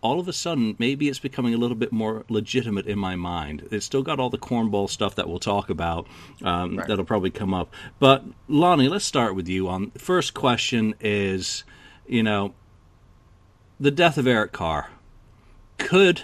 all 0.05 0.19
of 0.19 0.27
a 0.27 0.33
sudden, 0.33 0.75
maybe 0.77 1.09
it's 1.09 1.17
becoming 1.17 1.55
a 1.55 1.57
little 1.57 1.75
bit 1.75 1.91
more 1.91 2.25
legitimate 2.29 2.85
in 2.85 2.99
my 2.99 3.15
mind. 3.15 3.67
It's 3.71 3.87
still 3.87 4.03
got 4.03 4.19
all 4.19 4.29
the 4.29 4.37
cornball 4.37 4.87
stuff 4.87 5.15
that 5.15 5.27
we'll 5.27 5.39
talk 5.39 5.71
about 5.71 6.05
um, 6.43 6.77
right. 6.77 6.87
that'll 6.87 7.05
probably 7.05 7.31
come 7.31 7.55
up. 7.55 7.73
But 7.97 8.23
Lonnie, 8.47 8.87
let's 8.87 9.03
start 9.03 9.33
with 9.33 9.47
you. 9.47 9.67
On 9.67 9.89
first 9.97 10.35
question 10.35 10.93
is, 10.99 11.63
you 12.05 12.21
know, 12.21 12.53
the 13.79 13.89
death 13.89 14.19
of 14.19 14.27
Eric 14.27 14.51
Carr. 14.51 14.91
Could 15.79 16.21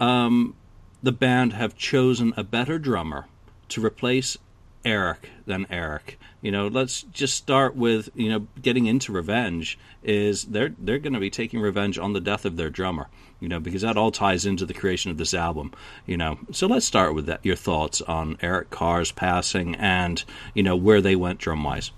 um, 0.00 0.56
the 1.02 1.12
band 1.12 1.52
have 1.52 1.76
chosen 1.76 2.32
a 2.38 2.42
better 2.42 2.78
drummer 2.78 3.26
to 3.68 3.84
replace 3.84 4.38
Eric 4.82 5.28
than 5.44 5.66
Eric? 5.68 6.18
You 6.46 6.52
know, 6.52 6.68
let's 6.68 7.02
just 7.02 7.34
start 7.34 7.74
with 7.74 8.08
you 8.14 8.28
know 8.28 8.46
getting 8.62 8.86
into 8.86 9.10
revenge. 9.10 9.80
Is 10.04 10.44
they're 10.44 10.72
they're 10.78 11.00
going 11.00 11.14
to 11.14 11.18
be 11.18 11.28
taking 11.28 11.58
revenge 11.58 11.98
on 11.98 12.12
the 12.12 12.20
death 12.20 12.44
of 12.44 12.56
their 12.56 12.70
drummer. 12.70 13.08
You 13.40 13.48
know, 13.48 13.58
because 13.58 13.82
that 13.82 13.96
all 13.96 14.12
ties 14.12 14.46
into 14.46 14.64
the 14.64 14.72
creation 14.72 15.10
of 15.10 15.18
this 15.18 15.34
album. 15.34 15.72
You 16.06 16.16
know, 16.16 16.38
so 16.52 16.68
let's 16.68 16.86
start 16.86 17.16
with 17.16 17.26
that. 17.26 17.44
Your 17.44 17.56
thoughts 17.56 18.00
on 18.00 18.38
Eric 18.42 18.70
Carr's 18.70 19.10
passing 19.10 19.74
and 19.74 20.22
you 20.54 20.62
know 20.62 20.76
where 20.76 21.00
they 21.00 21.16
went 21.16 21.40
drum 21.40 21.64
wise. 21.64 21.90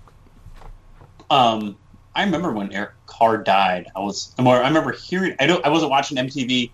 Um, 1.29 1.77
I 2.15 2.23
remember 2.23 2.51
when 2.51 2.73
Eric 2.73 2.93
Carr 3.05 3.37
died. 3.37 3.85
I 3.95 3.99
was 3.99 4.33
I 4.39 4.67
remember 4.67 4.93
hearing. 4.93 5.35
I 5.39 5.45
don't. 5.45 5.63
I 5.63 5.69
wasn't 5.69 5.91
watching 5.91 6.17
MTV 6.17 6.71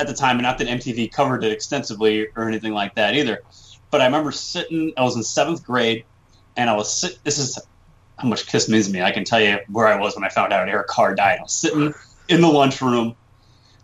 at 0.00 0.08
the 0.08 0.14
time, 0.14 0.38
and 0.38 0.42
not 0.42 0.58
that 0.58 0.66
MTV 0.66 1.12
covered 1.12 1.44
it 1.44 1.52
extensively 1.52 2.26
or 2.34 2.48
anything 2.48 2.72
like 2.72 2.96
that 2.96 3.14
either. 3.14 3.42
But 3.92 4.00
I 4.00 4.06
remember 4.06 4.32
sitting. 4.32 4.92
I 4.96 5.04
was 5.04 5.14
in 5.14 5.22
seventh 5.22 5.64
grade 5.64 6.04
and 6.56 6.68
I 6.70 6.74
was 6.74 6.92
sit- 6.92 7.18
this 7.24 7.38
is 7.38 7.58
how 8.18 8.28
much 8.28 8.46
Kiss 8.46 8.68
means 8.68 8.86
to 8.86 8.92
me, 8.92 9.02
I 9.02 9.10
can 9.10 9.24
tell 9.24 9.40
you 9.40 9.58
where 9.68 9.86
I 9.86 9.98
was 9.98 10.14
when 10.14 10.24
I 10.24 10.28
found 10.28 10.52
out 10.52 10.68
Eric 10.68 10.86
Carr 10.86 11.14
died. 11.14 11.38
I 11.38 11.42
was 11.42 11.52
sitting 11.52 11.94
in 12.28 12.40
the 12.40 12.48
lunchroom 12.48 13.16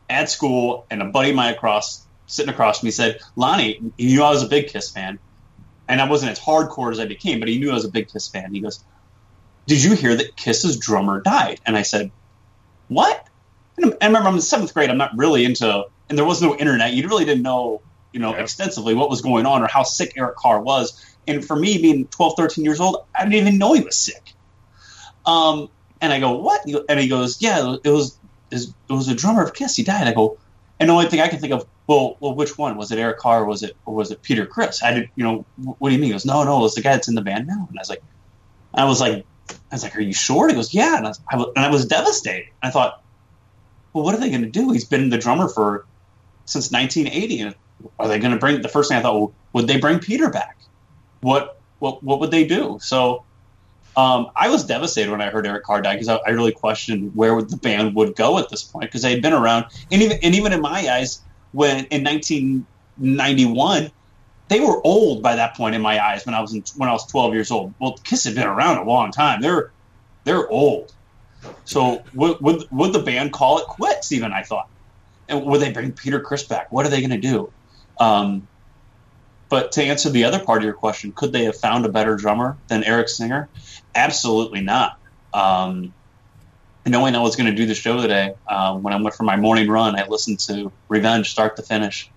at 0.08 0.30
school, 0.30 0.86
and 0.90 1.02
a 1.02 1.06
buddy 1.06 1.30
of 1.30 1.36
mine 1.36 1.54
across 1.54 2.06
sitting 2.26 2.52
across 2.52 2.82
me 2.82 2.90
said, 2.90 3.18
"Lonnie, 3.36 3.80
you 3.96 4.08
knew 4.08 4.22
I 4.22 4.30
was 4.30 4.42
a 4.42 4.48
big 4.48 4.68
Kiss 4.68 4.90
fan." 4.90 5.18
And 5.88 6.02
I 6.02 6.08
wasn't 6.08 6.30
as 6.32 6.38
hardcore 6.38 6.92
as 6.92 7.00
I 7.00 7.06
became, 7.06 7.40
but 7.40 7.48
he 7.48 7.58
knew 7.58 7.70
I 7.70 7.74
was 7.74 7.86
a 7.86 7.90
big 7.90 8.12
Kiss 8.12 8.28
fan. 8.28 8.52
He 8.52 8.60
goes, 8.60 8.84
Did 9.66 9.82
you 9.82 9.94
hear 9.94 10.14
that 10.14 10.36
Kiss's 10.36 10.76
drummer 10.78 11.22
died? 11.22 11.60
And 11.64 11.76
I 11.76 11.82
said, 11.82 12.10
What? 12.88 13.26
And 13.78 13.94
I 14.02 14.06
remember 14.06 14.28
I'm 14.28 14.34
in 14.34 14.40
seventh 14.42 14.74
grade. 14.74 14.90
I'm 14.90 14.98
not 14.98 15.16
really 15.16 15.44
into, 15.44 15.84
and 16.08 16.18
there 16.18 16.26
was 16.26 16.42
no 16.42 16.54
internet. 16.56 16.92
You 16.92 17.08
really 17.08 17.24
didn't 17.24 17.42
know, 17.42 17.80
you 18.12 18.20
know, 18.20 18.34
extensively 18.34 18.94
what 18.94 19.08
was 19.08 19.22
going 19.22 19.46
on 19.46 19.62
or 19.62 19.66
how 19.66 19.82
sick 19.82 20.12
Eric 20.16 20.36
Carr 20.36 20.60
was. 20.60 21.02
And 21.28 21.44
for 21.44 21.56
me, 21.56 21.80
being 21.80 22.06
12, 22.06 22.34
13 22.36 22.64
years 22.64 22.80
old, 22.80 23.04
I 23.14 23.24
didn't 23.24 23.34
even 23.34 23.58
know 23.58 23.74
he 23.74 23.82
was 23.82 23.96
sick. 23.96 24.32
Um, 25.26 25.68
and 26.00 26.12
I 26.12 26.18
go, 26.18 26.32
What? 26.32 26.62
And 26.88 26.98
he 26.98 27.06
goes, 27.06 27.40
Yeah, 27.40 27.76
it 27.84 27.90
was, 27.90 28.18
it 28.50 28.66
was 28.88 29.08
a 29.08 29.14
drummer 29.14 29.44
of 29.44 29.54
Kiss. 29.54 29.76
He 29.76 29.84
died. 29.84 30.08
I 30.08 30.14
go, 30.14 30.38
and 30.80 30.88
the 30.88 30.94
only 30.94 31.06
thing 31.06 31.20
I 31.20 31.28
can 31.28 31.38
think 31.38 31.52
of, 31.52 31.66
well, 31.86 32.16
well, 32.20 32.34
which 32.34 32.56
one 32.56 32.76
was 32.76 32.90
it? 32.92 32.98
Eric 32.98 33.18
Carr? 33.18 33.42
Or 33.42 33.46
was 33.46 33.62
it, 33.62 33.76
or 33.84 33.94
was 33.94 34.10
it 34.10 34.22
Peter 34.22 34.46
Criss 34.46 34.82
I 34.82 34.92
did, 34.94 35.10
you 35.16 35.24
know, 35.24 35.44
what 35.56 35.88
do 35.88 35.94
you 35.94 36.00
mean? 36.00 36.08
He 36.08 36.12
goes, 36.12 36.24
no, 36.24 36.44
no, 36.44 36.64
it's 36.64 36.74
the 36.74 36.82
guy 36.82 36.92
that's 36.92 37.08
in 37.08 37.14
the 37.14 37.22
band 37.22 37.46
now. 37.46 37.66
And 37.68 37.78
I 37.78 37.80
was 37.80 37.88
like, 37.90 38.02
I 38.74 38.84
was 38.84 39.00
like, 39.00 39.26
I 39.50 39.74
was 39.74 39.82
like, 39.82 39.96
are 39.96 40.00
you 40.00 40.12
sure? 40.12 40.48
He 40.48 40.54
goes, 40.54 40.72
yeah. 40.72 40.96
And 40.96 41.06
I 41.06 41.08
was, 41.08 41.20
I 41.30 41.36
was, 41.36 41.46
and 41.56 41.64
I 41.64 41.70
was 41.70 41.86
devastated. 41.86 42.48
I 42.62 42.70
thought, 42.70 43.02
well, 43.92 44.04
what 44.04 44.14
are 44.14 44.20
they 44.20 44.28
going 44.28 44.42
to 44.42 44.50
do? 44.50 44.70
He's 44.70 44.84
been 44.84 45.08
the 45.08 45.18
drummer 45.18 45.48
for 45.48 45.86
since 46.44 46.70
1980. 46.70 47.40
And 47.40 47.54
are 47.98 48.08
they 48.08 48.18
going 48.18 48.32
to 48.32 48.38
bring? 48.38 48.60
The 48.62 48.68
first 48.68 48.90
thing 48.90 48.98
I 48.98 49.02
thought, 49.02 49.14
well, 49.14 49.32
would 49.54 49.66
they 49.66 49.78
bring 49.78 49.98
Peter 49.98 50.30
back? 50.30 50.58
What, 51.20 51.60
what, 51.78 52.02
what 52.02 52.20
would 52.20 52.30
they 52.30 52.46
do? 52.46 52.78
So. 52.80 53.24
Um, 53.96 54.30
I 54.36 54.48
was 54.48 54.64
devastated 54.64 55.10
when 55.10 55.20
I 55.20 55.28
heard 55.28 55.44
Eric 55.44 55.64
Carr 55.64 55.82
die 55.82 55.94
because 55.94 56.06
I, 56.06 56.20
I, 56.24 56.30
really 56.30 56.52
questioned 56.52 57.16
where 57.16 57.42
the 57.42 57.56
band 57.56 57.96
would 57.96 58.14
go 58.14 58.38
at 58.38 58.48
this 58.48 58.62
point 58.62 58.84
because 58.84 59.02
they 59.02 59.10
had 59.10 59.22
been 59.22 59.32
around, 59.32 59.64
and 59.90 60.00
even 60.00 60.18
and 60.22 60.36
even 60.36 60.52
in 60.52 60.60
my 60.60 60.88
eyes, 60.88 61.22
when 61.50 61.84
in 61.86 62.04
1991 62.04 63.90
they 64.48 64.60
were 64.60 64.80
old 64.84 65.22
by 65.22 65.36
that 65.36 65.56
point 65.56 65.74
in 65.74 65.82
my 65.82 66.02
eyes 66.04 66.24
when 66.26 66.34
I 66.34 66.40
was 66.40 66.54
in, 66.54 66.62
when 66.76 66.88
I 66.88 66.92
was 66.92 67.06
12 67.06 67.34
years 67.34 67.50
old. 67.50 67.74
Well, 67.80 67.98
Kiss 68.04 68.24
had 68.24 68.34
been 68.34 68.46
around 68.46 68.78
a 68.78 68.84
long 68.84 69.10
time. 69.10 69.40
They're 69.40 69.72
they're 70.24 70.48
old. 70.48 70.94
So 71.64 72.02
would, 72.14 72.40
would, 72.40 72.64
would 72.70 72.92
the 72.92 72.98
band 72.98 73.32
call 73.32 73.58
it 73.58 73.66
quits? 73.66 74.12
Even 74.12 74.32
I 74.32 74.42
thought, 74.42 74.68
and 75.28 75.44
would 75.44 75.60
they 75.60 75.70
bring 75.70 75.92
Peter 75.92 76.20
Criss 76.20 76.42
back? 76.42 76.72
What 76.72 76.84
are 76.84 76.88
they 76.88 77.00
going 77.00 77.10
to 77.10 77.18
do? 77.18 77.52
Um, 78.00 78.46
but 79.50 79.72
to 79.72 79.82
answer 79.82 80.10
the 80.10 80.24
other 80.24 80.38
part 80.38 80.58
of 80.58 80.64
your 80.64 80.74
question, 80.74 81.12
could 81.14 81.32
they 81.32 81.44
have 81.44 81.56
found 81.56 81.86
a 81.86 81.88
better 81.88 82.16
drummer 82.16 82.58
than 82.68 82.84
Eric 82.84 83.08
Singer? 83.08 83.48
Absolutely 83.94 84.60
not. 84.60 84.92
Um, 85.32 85.94
knowing 86.86 87.14
I 87.14 87.20
was 87.20 87.36
going 87.36 87.50
to 87.50 87.56
do 87.56 87.66
the 87.66 87.74
show 87.74 88.00
today, 88.00 88.32
uh, 88.46 88.74
when 88.76 88.92
I 88.92 89.00
went 89.00 89.14
for 89.14 89.24
my 89.24 89.36
morning 89.36 89.68
run, 89.68 89.98
I 89.98 90.06
listened 90.06 90.40
to 90.48 90.72
Revenge 90.88 91.30
start 91.30 91.56
to 91.56 91.62
finish 91.62 92.10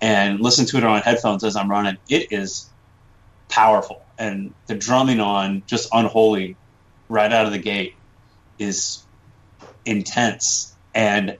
and 0.00 0.40
listened 0.40 0.68
to 0.68 0.76
it 0.78 0.84
on 0.84 1.00
headphones 1.00 1.44
as 1.44 1.56
I'm 1.56 1.70
running. 1.70 1.96
It 2.08 2.28
is 2.30 2.72
powerful. 3.48 4.06
And 4.18 4.54
the 4.66 4.74
drumming 4.74 5.20
on 5.20 5.64
just 5.66 5.88
Unholy 5.92 6.58
right 7.08 7.32
out 7.32 7.46
of 7.46 7.52
the 7.52 7.58
gate 7.58 7.94
is 8.58 9.06
intense. 9.84 10.76
And 10.94 11.38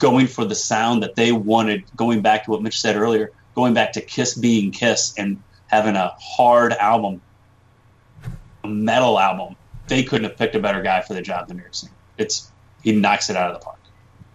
going 0.00 0.26
for 0.26 0.44
the 0.44 0.54
sound 0.54 1.02
that 1.02 1.14
they 1.16 1.32
wanted, 1.32 1.84
going 1.94 2.22
back 2.22 2.44
to 2.44 2.50
what 2.50 2.62
Mitch 2.62 2.80
said 2.80 2.96
earlier, 2.96 3.30
going 3.54 3.74
back 3.74 3.92
to 3.92 4.00
Kiss 4.00 4.34
being 4.34 4.70
Kiss 4.70 5.14
and 5.18 5.42
having 5.66 5.96
a 5.96 6.14
hard 6.20 6.72
album, 6.72 7.20
a 8.64 8.68
metal 8.68 9.18
album 9.18 9.56
they 9.92 10.02
couldn't 10.02 10.28
have 10.28 10.38
picked 10.38 10.54
a 10.54 10.60
better 10.60 10.82
guy 10.82 11.00
for 11.00 11.14
the 11.14 11.22
job 11.22 11.48
than 11.48 11.60
Eric 11.60 11.74
Singer. 11.74 11.92
It's 12.18 12.50
he 12.82 12.92
knocks 12.92 13.30
it 13.30 13.36
out 13.36 13.52
of 13.52 13.60
the 13.60 13.64
park. 13.64 13.78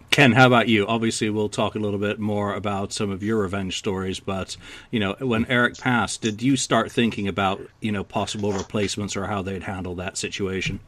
Ken, 0.10 0.32
how 0.32 0.48
about 0.48 0.68
you? 0.68 0.88
Obviously, 0.88 1.30
we'll 1.30 1.50
talk 1.50 1.76
a 1.76 1.80
little 1.80 2.00
bit 2.00 2.18
more 2.18 2.54
about 2.54 2.94
some 2.94 3.12
of 3.12 3.22
your 3.22 3.40
revenge 3.40 3.78
stories, 3.78 4.20
but 4.20 4.58
you 4.90 5.00
know, 5.00 5.16
when 5.20 5.46
Eric 5.46 5.78
passed, 5.78 6.22
did 6.22 6.42
you 6.42 6.56
start 6.56 6.92
thinking 6.92 7.28
about 7.28 7.62
you 7.82 7.92
know 7.92 8.04
possible 8.04 8.52
replacements 8.52 9.16
or 9.16 9.26
how 9.26 9.42
they'd 9.42 9.64
handle 9.64 9.96
that 9.96 10.18
situation? 10.18 10.80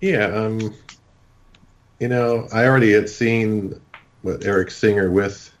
Yeah, 0.00 0.26
um, 0.26 0.74
you 1.98 2.08
know, 2.08 2.48
I 2.52 2.66
already 2.66 2.92
had 2.92 3.08
seen 3.08 3.80
what 4.22 4.44
Eric 4.44 4.70
Singer 4.70 5.10
with 5.10 5.52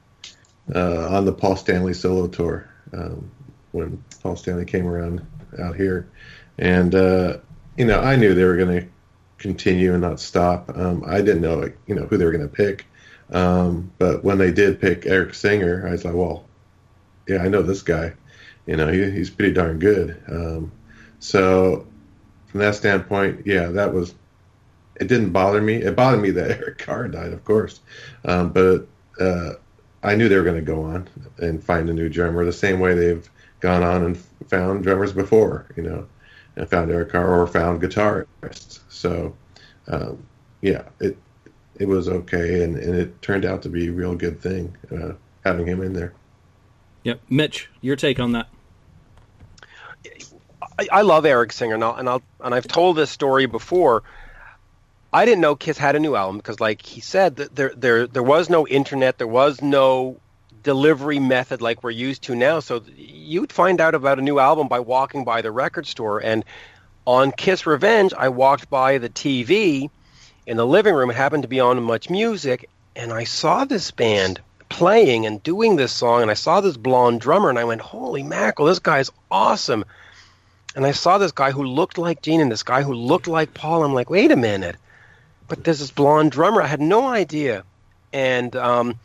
uh, 0.74 1.08
on 1.08 1.24
the 1.24 1.32
Paul 1.32 1.56
Stanley 1.56 1.94
solo 1.94 2.26
tour 2.26 2.68
um, 2.92 3.30
when 3.72 4.02
Paul 4.22 4.36
Stanley 4.36 4.64
came 4.64 4.86
around 4.86 5.26
out 5.58 5.76
here, 5.76 6.08
and 6.58 6.94
uh, 6.94 7.38
you 7.76 7.84
know, 7.84 8.00
I 8.00 8.16
knew 8.16 8.34
they 8.34 8.44
were 8.44 8.56
going 8.56 8.80
to 8.80 8.88
continue 9.38 9.92
and 9.92 10.00
not 10.00 10.20
stop. 10.20 10.76
Um, 10.76 11.04
I 11.06 11.20
didn't 11.20 11.42
know, 11.42 11.70
you 11.86 11.94
know, 11.94 12.06
who 12.06 12.16
they 12.16 12.24
were 12.24 12.32
going 12.32 12.48
to 12.48 12.54
pick. 12.54 12.86
Um, 13.30 13.92
but 13.98 14.24
when 14.24 14.38
they 14.38 14.52
did 14.52 14.80
pick 14.80 15.04
Eric 15.06 15.34
Singer, 15.34 15.86
I 15.86 15.92
was 15.92 16.04
like, 16.04 16.14
well, 16.14 16.46
yeah, 17.28 17.38
I 17.38 17.48
know 17.48 17.62
this 17.62 17.82
guy. 17.82 18.14
You 18.66 18.76
know, 18.76 18.88
he, 18.88 19.10
he's 19.10 19.30
pretty 19.30 19.52
darn 19.52 19.78
good. 19.78 20.22
Um, 20.28 20.72
so 21.18 21.86
from 22.48 22.60
that 22.60 22.74
standpoint, 22.74 23.46
yeah, 23.46 23.68
that 23.68 23.92
was. 23.92 24.14
It 24.98 25.08
didn't 25.08 25.32
bother 25.32 25.60
me. 25.60 25.74
It 25.74 25.94
bothered 25.94 26.22
me 26.22 26.30
that 26.30 26.50
Eric 26.58 26.78
Carr 26.78 27.08
died, 27.08 27.34
of 27.34 27.44
course, 27.44 27.80
um, 28.24 28.50
but 28.50 28.88
uh, 29.20 29.54
I 30.06 30.14
knew 30.14 30.28
they 30.28 30.36
were 30.36 30.44
going 30.44 30.56
to 30.56 30.62
go 30.62 30.82
on 30.84 31.08
and 31.38 31.62
find 31.62 31.90
a 31.90 31.92
new 31.92 32.08
drummer 32.08 32.44
the 32.44 32.52
same 32.52 32.78
way 32.80 32.94
they've 32.94 33.28
gone 33.60 33.82
on 33.82 34.04
and 34.04 34.16
found 34.48 34.84
drummers 34.84 35.12
before. 35.12 35.66
You 35.76 35.82
know, 35.82 36.06
and 36.56 36.68
found 36.68 36.90
Eric 36.90 37.10
Carr 37.10 37.28
or 37.28 37.46
found 37.46 37.82
guitarists. 37.82 38.80
So, 38.88 39.36
um, 39.88 40.24
yeah, 40.62 40.82
it 41.00 41.18
it 41.78 41.86
was 41.86 42.08
okay, 42.08 42.62
and, 42.62 42.76
and 42.76 42.94
it 42.94 43.20
turned 43.20 43.44
out 43.44 43.62
to 43.62 43.68
be 43.68 43.88
a 43.88 43.92
real 43.92 44.14
good 44.14 44.40
thing 44.40 44.76
uh, 44.90 45.12
having 45.44 45.66
him 45.66 45.82
in 45.82 45.92
there. 45.92 46.14
Yep, 47.04 47.20
Mitch, 47.28 47.70
your 47.80 47.96
take 47.96 48.18
on 48.18 48.32
that? 48.32 48.48
I, 50.78 50.88
I 50.90 51.02
love 51.02 51.26
Eric 51.26 51.52
Singer, 51.52 51.74
and, 51.74 51.84
I'll, 51.84 51.94
and 51.96 52.08
I'll 52.08 52.22
and 52.40 52.54
I've 52.54 52.66
told 52.66 52.96
this 52.96 53.10
story 53.10 53.46
before. 53.46 54.02
I 55.16 55.24
didn't 55.24 55.40
know 55.40 55.56
Kiss 55.56 55.78
had 55.78 55.96
a 55.96 55.98
new 55.98 56.14
album 56.14 56.36
because, 56.36 56.60
like 56.60 56.84
he 56.84 57.00
said, 57.00 57.36
there 57.36 57.72
there 57.74 58.06
there 58.06 58.22
was 58.22 58.50
no 58.50 58.66
internet, 58.66 59.16
there 59.16 59.26
was 59.26 59.62
no 59.62 60.20
delivery 60.62 61.18
method 61.18 61.62
like 61.62 61.82
we're 61.82 61.90
used 61.90 62.24
to 62.24 62.34
now. 62.34 62.60
So 62.60 62.82
you'd 62.98 63.50
find 63.50 63.80
out 63.80 63.94
about 63.94 64.18
a 64.18 64.22
new 64.22 64.38
album 64.38 64.68
by 64.68 64.80
walking 64.80 65.24
by 65.24 65.40
the 65.40 65.50
record 65.50 65.86
store. 65.86 66.18
And 66.18 66.44
on 67.06 67.32
Kiss 67.32 67.64
Revenge, 67.64 68.12
I 68.12 68.28
walked 68.28 68.68
by 68.68 68.98
the 68.98 69.08
TV 69.08 69.88
in 70.46 70.58
the 70.58 70.66
living 70.66 70.94
room. 70.94 71.08
It 71.08 71.16
happened 71.16 71.44
to 71.44 71.48
be 71.48 71.60
on 71.60 71.82
Much 71.82 72.10
Music, 72.10 72.68
and 72.94 73.10
I 73.10 73.24
saw 73.24 73.64
this 73.64 73.90
band 73.90 74.42
playing 74.68 75.24
and 75.24 75.42
doing 75.42 75.76
this 75.76 75.92
song, 75.92 76.20
and 76.20 76.30
I 76.30 76.34
saw 76.34 76.60
this 76.60 76.76
blonde 76.76 77.22
drummer, 77.22 77.48
and 77.48 77.58
I 77.58 77.64
went, 77.64 77.80
"Holy 77.80 78.22
mackerel, 78.22 78.68
this 78.68 78.80
guy's 78.80 79.10
awesome!" 79.30 79.86
And 80.74 80.84
I 80.84 80.90
saw 80.90 81.16
this 81.16 81.32
guy 81.32 81.52
who 81.52 81.64
looked 81.64 81.96
like 81.96 82.20
Gene 82.20 82.42
and 82.42 82.52
this 82.52 82.62
guy 82.62 82.82
who 82.82 82.92
looked 82.92 83.28
like 83.28 83.54
Paul. 83.54 83.82
I'm 83.82 83.94
like, 83.94 84.10
"Wait 84.10 84.30
a 84.30 84.36
minute!" 84.36 84.76
But 85.48 85.64
there's 85.64 85.78
this 85.78 85.90
blonde 85.90 86.32
drummer. 86.32 86.62
I 86.62 86.66
had 86.66 86.80
no 86.80 87.06
idea, 87.06 87.64
and 88.12 88.54
um, 88.56 88.98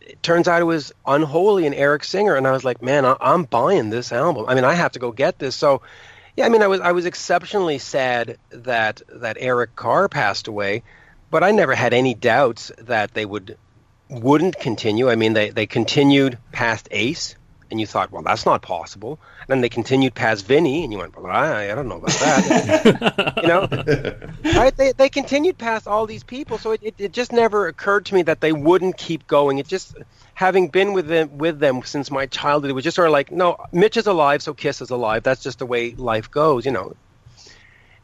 it 0.00 0.22
turns 0.22 0.48
out 0.48 0.60
it 0.60 0.64
was 0.64 0.92
Unholy 1.06 1.66
and 1.66 1.74
Eric 1.74 2.04
Singer, 2.04 2.34
and 2.34 2.46
I 2.46 2.52
was 2.52 2.64
like, 2.64 2.82
man, 2.82 3.04
I, 3.04 3.16
am 3.20 3.44
buying 3.44 3.90
this 3.90 4.10
album. 4.10 4.46
I 4.48 4.54
mean, 4.54 4.64
I 4.64 4.74
have 4.74 4.92
to 4.92 4.98
go 4.98 5.12
get 5.12 5.38
this. 5.38 5.54
So, 5.54 5.82
yeah, 6.36 6.46
I 6.46 6.48
mean, 6.48 6.62
I 6.62 6.66
was 6.66 6.80
I 6.80 6.92
was 6.92 7.06
exceptionally 7.06 7.78
sad 7.78 8.38
that 8.50 9.02
that 9.08 9.36
Eric 9.38 9.76
Carr 9.76 10.08
passed 10.08 10.48
away, 10.48 10.82
but 11.30 11.44
I 11.44 11.50
never 11.50 11.74
had 11.74 11.92
any 11.92 12.14
doubts 12.14 12.72
that 12.78 13.12
they 13.12 13.26
would 13.26 13.58
wouldn't 14.08 14.58
continue. 14.58 15.10
I 15.10 15.16
mean, 15.16 15.34
they 15.34 15.50
they 15.50 15.66
continued 15.66 16.38
past 16.52 16.88
Ace, 16.90 17.36
and 17.70 17.80
you 17.80 17.86
thought, 17.86 18.10
well, 18.10 18.22
that's 18.22 18.46
not 18.46 18.62
possible. 18.62 19.18
And 19.40 19.48
then 19.48 19.60
they 19.60 19.68
continued 19.68 20.14
past 20.14 20.46
Vinny, 20.46 20.84
and 20.84 20.92
you 20.92 20.98
went, 20.98 21.16
well, 21.16 21.30
I, 21.30 21.70
I 21.70 21.74
don't 21.74 21.88
know 21.88 21.96
about 21.96 22.10
that. 22.10 23.34
you 23.42 23.48
know, 23.48 24.54
right? 24.58 24.76
They 24.76 24.92
they 24.92 25.08
continued 25.08 25.58
past 25.58 25.86
all 25.86 26.06
these 26.06 26.24
people, 26.24 26.58
so 26.58 26.72
it, 26.72 26.80
it, 26.82 26.94
it 26.98 27.12
just 27.12 27.32
never 27.32 27.66
occurred 27.68 28.06
to 28.06 28.14
me 28.14 28.22
that 28.22 28.40
they 28.40 28.52
wouldn't 28.52 28.96
keep 28.96 29.26
going. 29.26 29.58
It 29.58 29.66
just 29.66 29.96
having 30.34 30.68
been 30.68 30.92
with 30.92 31.08
them 31.08 31.36
with 31.38 31.58
them 31.58 31.82
since 31.84 32.10
my 32.10 32.26
childhood, 32.26 32.70
it 32.70 32.74
was 32.74 32.84
just 32.84 32.94
sort 32.96 33.08
of 33.08 33.12
like, 33.12 33.30
no, 33.30 33.56
Mitch 33.72 33.96
is 33.96 34.06
alive, 34.06 34.42
so 34.42 34.54
Kiss 34.54 34.80
is 34.80 34.90
alive. 34.90 35.22
That's 35.22 35.42
just 35.42 35.58
the 35.58 35.66
way 35.66 35.92
life 35.92 36.30
goes, 36.30 36.64
you 36.64 36.72
know. 36.72 36.94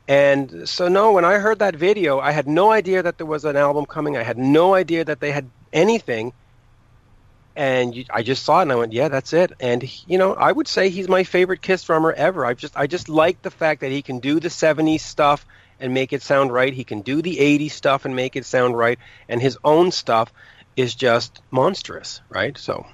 And 0.06 0.68
so, 0.68 0.88
no, 0.88 1.12
when 1.12 1.24
I 1.24 1.38
heard 1.38 1.60
that 1.60 1.76
video, 1.76 2.20
I 2.20 2.32
had 2.32 2.46
no 2.46 2.70
idea 2.70 3.02
that 3.02 3.16
there 3.16 3.26
was 3.26 3.46
an 3.46 3.56
album 3.56 3.86
coming. 3.86 4.18
I 4.18 4.22
had 4.22 4.36
no 4.36 4.74
idea 4.74 5.04
that 5.04 5.20
they 5.20 5.30
had 5.30 5.48
anything 5.72 6.32
and 7.56 7.94
you, 7.94 8.04
I 8.10 8.22
just 8.22 8.44
saw 8.44 8.58
it 8.58 8.62
and 8.62 8.72
I 8.72 8.76
went, 8.76 8.92
yeah, 8.92 9.08
that's 9.08 9.32
it. 9.32 9.52
And 9.60 9.82
you 10.08 10.18
know, 10.18 10.34
I 10.34 10.50
would 10.50 10.68
say 10.68 10.88
he's 10.88 11.08
my 11.08 11.24
favorite 11.24 11.62
Kiss 11.62 11.84
drummer 11.84 12.12
ever. 12.12 12.44
I 12.44 12.54
just 12.54 12.76
I 12.76 12.86
just 12.86 13.08
like 13.08 13.42
the 13.42 13.50
fact 13.50 13.80
that 13.80 13.90
he 13.90 14.02
can 14.02 14.18
do 14.18 14.40
the 14.40 14.48
'70s 14.48 15.00
stuff 15.00 15.46
and 15.80 15.94
make 15.94 16.12
it 16.12 16.22
sound 16.22 16.52
right. 16.52 16.72
He 16.72 16.84
can 16.84 17.02
do 17.02 17.22
the 17.22 17.36
'80s 17.36 17.72
stuff 17.72 18.04
and 18.04 18.16
make 18.16 18.36
it 18.36 18.44
sound 18.44 18.76
right, 18.76 18.98
and 19.28 19.40
his 19.40 19.58
own 19.64 19.90
stuff 19.90 20.32
is 20.76 20.94
just 20.94 21.40
monstrous, 21.50 22.20
right? 22.28 22.56
So, 22.58 22.86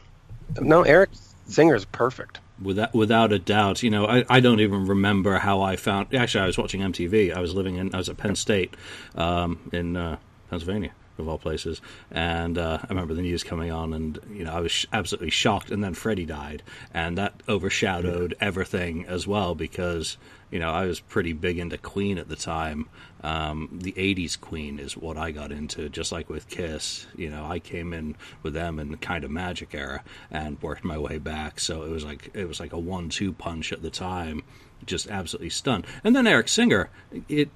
no, 0.60 0.82
Eric 0.82 1.10
Singer 1.46 1.74
is 1.74 1.84
perfect. 1.84 2.40
Without 2.62 2.94
without 2.94 3.32
a 3.32 3.38
doubt, 3.38 3.82
you 3.82 3.88
know, 3.88 4.06
I, 4.06 4.24
I 4.28 4.40
don't 4.40 4.60
even 4.60 4.86
remember 4.86 5.38
how 5.38 5.62
I 5.62 5.76
found. 5.76 6.14
Actually, 6.14 6.44
I 6.44 6.46
was 6.46 6.58
watching 6.58 6.82
MTV. 6.82 7.34
I 7.34 7.40
was 7.40 7.54
living 7.54 7.76
in. 7.76 7.94
I 7.94 7.98
was 7.98 8.10
at 8.10 8.18
Penn 8.18 8.34
State, 8.34 8.74
um, 9.14 9.70
in 9.72 9.96
uh, 9.96 10.18
Pennsylvania, 10.50 10.92
of 11.20 11.28
all 11.28 11.38
places, 11.38 11.80
and 12.10 12.58
uh, 12.58 12.78
I 12.82 12.86
remember 12.88 13.14
the 13.14 13.22
news 13.22 13.44
coming 13.44 13.70
on, 13.70 13.92
and 13.92 14.18
you 14.32 14.44
know, 14.44 14.52
I 14.52 14.60
was 14.60 14.72
sh- 14.72 14.86
absolutely 14.92 15.30
shocked. 15.30 15.70
And 15.70 15.82
then 15.82 15.94
Freddie 15.94 16.26
died, 16.26 16.62
and 16.92 17.16
that 17.18 17.34
overshadowed 17.48 18.36
everything 18.40 19.06
as 19.06 19.26
well 19.26 19.54
because 19.54 20.16
you 20.50 20.58
know 20.58 20.70
I 20.70 20.86
was 20.86 21.00
pretty 21.00 21.32
big 21.32 21.58
into 21.58 21.78
Queen 21.78 22.18
at 22.18 22.28
the 22.28 22.36
time. 22.36 22.88
Um, 23.22 23.78
the 23.80 23.92
'80s 23.92 24.40
Queen 24.40 24.78
is 24.78 24.96
what 24.96 25.16
I 25.16 25.30
got 25.30 25.52
into, 25.52 25.88
just 25.88 26.12
like 26.12 26.28
with 26.28 26.48
Kiss. 26.48 27.06
You 27.16 27.30
know, 27.30 27.44
I 27.46 27.58
came 27.58 27.92
in 27.92 28.16
with 28.42 28.54
them 28.54 28.78
in 28.78 28.90
the 28.90 28.96
kind 28.96 29.24
of 29.24 29.30
Magic 29.30 29.74
era 29.74 30.02
and 30.30 30.60
worked 30.62 30.84
my 30.84 30.98
way 30.98 31.18
back. 31.18 31.60
So 31.60 31.82
it 31.82 31.90
was 31.90 32.04
like 32.04 32.30
it 32.34 32.46
was 32.46 32.60
like 32.60 32.72
a 32.72 32.78
one-two 32.78 33.32
punch 33.32 33.72
at 33.72 33.82
the 33.82 33.90
time, 33.90 34.42
just 34.86 35.08
absolutely 35.08 35.50
stunned. 35.50 35.86
And 36.02 36.14
then 36.16 36.26
Eric 36.26 36.48
Singer, 36.48 36.90
it, 37.28 37.50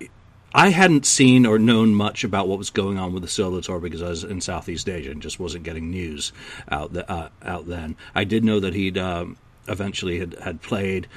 it 0.00 0.10
I 0.54 0.70
hadn't 0.70 1.06
seen 1.06 1.46
or 1.46 1.58
known 1.58 1.94
much 1.94 2.24
about 2.24 2.48
what 2.48 2.58
was 2.58 2.70
going 2.70 2.98
on 2.98 3.12
with 3.12 3.22
the 3.22 3.28
solo 3.28 3.60
tour 3.60 3.80
because 3.80 4.02
I 4.02 4.10
was 4.10 4.24
in 4.24 4.40
Southeast 4.40 4.88
Asia 4.88 5.10
and 5.10 5.22
just 5.22 5.40
wasn't 5.40 5.64
getting 5.64 5.90
news 5.90 6.32
out 6.70 6.92
the, 6.92 7.10
uh, 7.10 7.28
out 7.42 7.66
then. 7.66 7.96
I 8.14 8.24
did 8.24 8.44
know 8.44 8.60
that 8.60 8.74
he'd 8.74 8.98
um, 8.98 9.36
eventually 9.68 10.18
had, 10.18 10.34
had 10.42 10.62
played, 10.62 11.08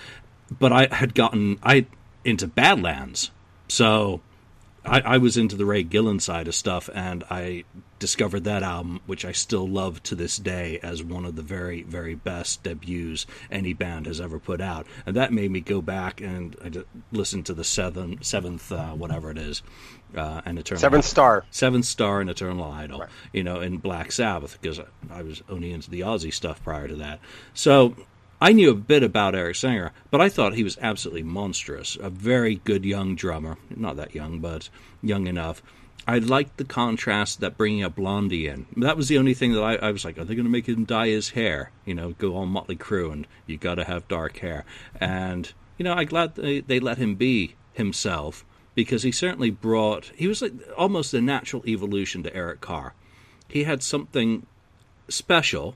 but 0.60 0.72
I 0.72 0.88
had 0.94 1.16
gotten 1.16 1.60
I 1.64 1.86
into 2.24 2.48
Badlands, 2.48 3.32
so 3.68 4.22
I, 4.86 5.02
I, 5.02 5.18
was 5.18 5.38
into 5.38 5.56
the 5.56 5.66
Ray 5.66 5.84
Gillen 5.84 6.20
side 6.20 6.48
of 6.48 6.56
stuff, 6.56 6.90
and 6.94 7.24
I 7.30 7.64
discovered 8.00 8.44
that 8.44 8.64
album, 8.64 9.02
which 9.06 9.26
I 9.26 9.32
still 9.32 9.68
love 9.68 10.04
to 10.04 10.16
this 10.16 10.38
day 10.38 10.80
as 10.84 11.02
one 11.02 11.26
of 11.26 11.36
the 11.36 11.42
very, 11.42 11.84
very 11.84 12.16
best 12.16 12.64
debuts 12.64 13.26
any 13.50 13.74
band 13.74 14.06
has 14.06 14.20
ever 14.20 14.38
put 14.40 14.62
out. 14.62 14.86
And 15.06 15.16
that 15.16 15.32
made 15.32 15.52
me 15.52 15.62
go 15.62 15.82
back 15.82 16.22
and 16.22 16.56
I 16.64 16.72
listen 17.12 17.44
to 17.44 17.54
the 17.54 17.64
seven, 17.64 18.22
seventh, 18.22 18.72
uh, 18.72 18.92
whatever 18.92 19.32
it 19.32 19.38
is, 19.38 19.64
uh, 20.16 20.42
and 20.46 20.60
Eternal 20.60 20.82
Seventh 20.82 21.06
Star, 21.06 21.46
Seventh 21.52 21.86
Star, 21.86 22.22
and 22.22 22.30
Eternal 22.30 22.72
Idol. 22.72 23.00
Right. 23.00 23.10
You 23.34 23.44
know, 23.44 23.62
in 23.62 23.78
Black 23.78 24.12
Sabbath 24.12 24.58
because 24.62 24.80
I 25.10 25.22
was 25.22 25.42
only 25.50 25.72
into 25.72 25.90
the 25.90 26.02
Ozzy 26.02 26.34
stuff 26.34 26.64
prior 26.64 26.88
to 26.88 26.96
that. 26.98 27.20
So 27.54 27.96
I 28.46 28.52
knew 28.52 28.70
a 28.70 28.76
bit 28.76 29.02
about 29.02 29.34
Eric 29.34 29.56
Singer, 29.56 29.92
but 30.12 30.22
I 30.22 30.30
thought 30.30 30.54
he 30.54 30.64
was 30.64 30.78
absolutely 30.80 31.24
monstrous. 31.24 31.98
A 32.00 32.12
very 32.12 32.58
good 32.58 32.86
young 32.86 33.16
drummer. 33.16 33.58
Not 33.76 33.96
that 33.96 34.14
young, 34.14 34.38
but 34.38 34.70
young 35.02 35.26
enough. 35.26 35.64
I 36.08 36.20
liked 36.20 36.58
the 36.58 36.64
contrast 36.64 37.40
that 37.40 37.58
bringing 37.58 37.84
a 37.84 37.90
Blondie 37.90 38.46
in. 38.46 38.68
That 38.78 38.98
was 38.98 39.08
the 39.08 39.18
only 39.18 39.34
thing 39.34 39.54
that 39.54 39.64
I, 39.64 39.78
I 39.78 39.92
was 39.92 40.06
like, 40.06 40.20
are 40.20 40.26
they 40.26 40.36
going 40.36 40.46
to 40.46 40.52
make 40.52 40.68
him 40.68 40.86
dye 40.86 41.08
his 41.08 41.32
hair? 41.32 41.72
You 41.86 41.96
know, 41.96 42.12
go 42.12 42.36
on 42.36 42.50
Motley 42.50 42.76
Crue 42.76 43.12
and 43.12 43.26
you 43.48 43.58
got 43.58 43.76
to 43.76 43.84
have 43.84 44.08
dark 44.08 44.38
hair. 44.38 44.64
And, 45.02 45.52
you 45.80 45.84
know, 45.84 45.94
I'm 45.94 46.06
glad 46.06 46.36
they, 46.36 46.60
they 46.60 46.80
let 46.80 47.00
him 47.00 47.16
be 47.16 47.56
himself 47.74 48.46
because 48.76 49.02
he 49.02 49.12
certainly 49.12 49.50
brought, 49.50 50.12
he 50.16 50.28
was 50.28 50.44
like 50.44 50.54
almost 50.78 51.16
a 51.16 51.20
natural 51.20 51.68
evolution 51.68 52.22
to 52.22 52.36
Eric 52.36 52.62
Carr. 52.62 52.94
He 53.48 53.64
had 53.64 53.82
something 53.82 54.46
special 55.10 55.74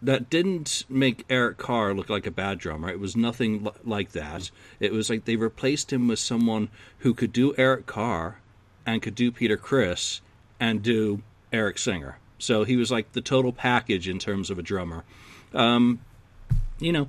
that 0.00 0.30
didn't 0.30 0.84
make 0.88 1.24
Eric 1.28 1.58
Carr 1.58 1.92
look 1.94 2.08
like 2.08 2.26
a 2.26 2.30
bad 2.30 2.58
drummer. 2.58 2.88
It 2.88 3.00
was 3.00 3.16
nothing 3.16 3.66
l- 3.66 3.74
like 3.84 4.12
that. 4.12 4.50
It 4.78 4.92
was 4.92 5.10
like 5.10 5.24
they 5.24 5.36
replaced 5.36 5.92
him 5.92 6.08
with 6.08 6.18
someone 6.18 6.68
who 6.98 7.14
could 7.14 7.32
do 7.32 7.54
Eric 7.58 7.86
Carr 7.86 8.40
and 8.86 9.02
could 9.02 9.14
do 9.14 9.32
Peter 9.32 9.56
Criss 9.56 10.20
and 10.60 10.82
do 10.82 11.22
Eric 11.52 11.78
Singer. 11.78 12.18
So 12.38 12.64
he 12.64 12.76
was 12.76 12.90
like 12.90 13.12
the 13.12 13.20
total 13.20 13.52
package 13.52 14.08
in 14.08 14.18
terms 14.18 14.50
of 14.50 14.58
a 14.58 14.62
drummer. 14.62 15.04
Um, 15.52 16.00
you 16.78 16.92
know, 16.92 17.08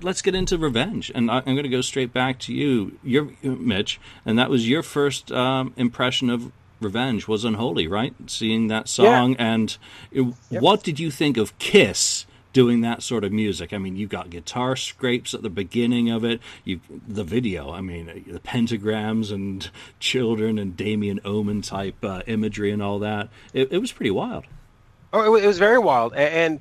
let's 0.00 0.22
get 0.22 0.34
into 0.34 0.56
Revenge, 0.56 1.12
and 1.14 1.30
I, 1.30 1.38
am 1.38 1.44
going 1.44 1.64
to 1.64 1.68
go 1.68 1.82
straight 1.82 2.12
back 2.12 2.38
to 2.40 2.54
you, 2.54 2.98
your 3.02 3.30
Mitch, 3.42 4.00
and 4.24 4.38
that 4.38 4.48
was 4.48 4.66
your 4.66 4.82
first 4.82 5.30
um, 5.30 5.74
impression 5.76 6.30
of 6.30 6.50
Revenge 6.80 7.28
was 7.28 7.44
Unholy, 7.44 7.86
right? 7.86 8.14
Seeing 8.26 8.68
that 8.68 8.88
song, 8.88 9.32
yeah. 9.32 9.52
and 9.52 9.76
it, 10.10 10.34
yep. 10.48 10.62
what 10.62 10.82
did 10.82 10.98
you 10.98 11.10
think 11.10 11.36
of 11.36 11.58
Kiss 11.58 12.24
doing 12.52 12.80
that 12.80 13.02
sort 13.02 13.24
of 13.24 13.32
music. 13.32 13.72
I 13.72 13.78
mean, 13.78 13.96
you've 13.96 14.10
got 14.10 14.30
guitar 14.30 14.76
scrapes 14.76 15.34
at 15.34 15.42
the 15.42 15.50
beginning 15.50 16.10
of 16.10 16.24
it. 16.24 16.40
You 16.64 16.80
the 17.06 17.24
video. 17.24 17.70
I 17.72 17.80
mean, 17.80 18.24
the 18.26 18.40
pentagrams 18.40 19.32
and 19.32 19.68
children 19.98 20.58
and 20.58 20.76
Damien 20.76 21.20
Omen 21.24 21.62
type 21.62 22.04
uh, 22.04 22.22
imagery 22.26 22.70
and 22.70 22.82
all 22.82 22.98
that. 23.00 23.28
It, 23.52 23.72
it, 23.72 23.78
was 23.78 23.92
pretty 23.92 24.10
wild. 24.10 24.44
Oh, 25.12 25.34
it 25.34 25.46
was 25.46 25.58
very 25.58 25.78
wild. 25.78 26.14
And, 26.14 26.60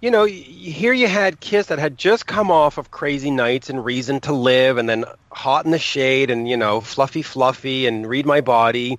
you 0.00 0.10
know, 0.10 0.24
here 0.24 0.92
you 0.92 1.08
had 1.08 1.40
Kiss 1.40 1.66
that 1.66 1.78
had 1.78 1.96
just 1.96 2.26
come 2.26 2.50
off 2.50 2.78
of 2.78 2.90
Crazy 2.90 3.30
Nights 3.30 3.70
and 3.70 3.84
Reason 3.84 4.20
to 4.20 4.32
Live, 4.32 4.78
and 4.78 4.88
then 4.88 5.04
Hot 5.30 5.64
in 5.64 5.70
the 5.70 5.78
Shade, 5.78 6.30
and 6.30 6.48
you 6.48 6.56
know, 6.56 6.80
Fluffy 6.80 7.22
Fluffy, 7.22 7.86
and 7.86 8.06
Read 8.06 8.26
My 8.26 8.40
Body. 8.40 8.98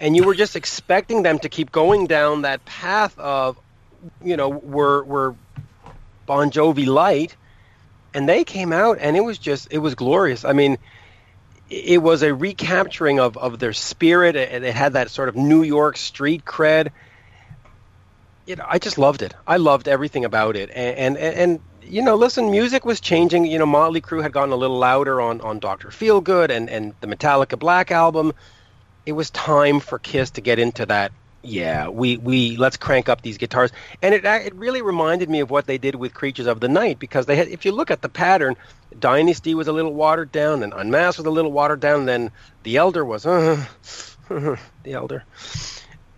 And 0.00 0.14
you 0.14 0.24
were 0.24 0.34
just 0.34 0.54
expecting 0.54 1.22
them 1.22 1.38
to 1.38 1.48
keep 1.48 1.72
going 1.72 2.06
down 2.06 2.42
that 2.42 2.64
path 2.64 3.18
of 3.18 3.56
you 4.22 4.36
know, 4.36 4.48
were 4.48 5.04
were 5.04 5.34
Bon 6.26 6.50
Jovi 6.50 6.86
light, 6.86 7.36
and 8.12 8.28
they 8.28 8.44
came 8.44 8.72
out 8.72 8.98
and 9.00 9.16
it 9.16 9.20
was 9.20 9.38
just 9.38 9.68
it 9.70 9.78
was 9.78 9.94
glorious. 9.94 10.44
I 10.44 10.52
mean, 10.52 10.78
it 11.70 12.02
was 12.02 12.22
a 12.22 12.34
recapturing 12.34 13.20
of 13.20 13.36
of 13.36 13.58
their 13.58 13.72
spirit. 13.72 14.36
It, 14.36 14.62
it 14.62 14.74
had 14.74 14.94
that 14.94 15.10
sort 15.10 15.28
of 15.28 15.36
New 15.36 15.62
York 15.62 15.96
street 15.96 16.44
cred. 16.44 16.90
You 18.46 18.56
know, 18.56 18.64
I 18.68 18.78
just 18.78 18.98
loved 18.98 19.22
it. 19.22 19.34
I 19.46 19.56
loved 19.56 19.88
everything 19.88 20.24
about 20.24 20.56
it, 20.56 20.70
and 20.74 21.16
and, 21.16 21.36
and 21.36 21.60
you 21.82 22.02
know, 22.02 22.14
listen, 22.14 22.50
music 22.50 22.84
was 22.84 23.00
changing. 23.00 23.46
You 23.46 23.58
know, 23.58 23.66
Motley 23.66 24.00
Crue 24.00 24.22
had 24.22 24.32
gotten 24.32 24.52
a 24.52 24.56
little 24.56 24.78
louder 24.78 25.20
on 25.20 25.40
on 25.40 25.58
Doctor 25.58 25.88
Feelgood 25.88 26.50
and 26.50 26.68
and 26.68 26.94
the 27.00 27.06
Metallica 27.06 27.58
Black 27.58 27.90
album. 27.90 28.32
It 29.06 29.12
was 29.12 29.30
time 29.30 29.80
for 29.80 29.98
Kiss 29.98 30.30
to 30.32 30.40
get 30.40 30.58
into 30.58 30.86
that 30.86 31.12
yeah, 31.44 31.88
we, 31.88 32.16
we 32.16 32.56
let's 32.56 32.76
crank 32.76 33.08
up 33.08 33.22
these 33.22 33.38
guitars, 33.38 33.70
and 34.02 34.14
it 34.14 34.24
it 34.24 34.54
really 34.54 34.82
reminded 34.82 35.28
me 35.28 35.40
of 35.40 35.50
what 35.50 35.66
they 35.66 35.78
did 35.78 35.94
with 35.94 36.14
Creatures 36.14 36.46
of 36.46 36.60
the 36.60 36.68
Night 36.68 36.98
because 36.98 37.26
they 37.26 37.36
had, 37.36 37.48
if 37.48 37.64
you 37.64 37.72
look 37.72 37.90
at 37.90 38.02
the 38.02 38.08
pattern, 38.08 38.56
Dynasty 38.98 39.54
was 39.54 39.68
a 39.68 39.72
little 39.72 39.94
watered 39.94 40.32
down, 40.32 40.62
and 40.62 40.72
Unmasked 40.74 41.18
was 41.18 41.26
a 41.26 41.30
little 41.30 41.52
watered 41.52 41.80
down, 41.80 42.06
then 42.06 42.30
The 42.62 42.76
Elder 42.76 43.04
was 43.04 43.26
uh, 43.26 43.64
The 44.28 44.58
Elder, 44.92 45.24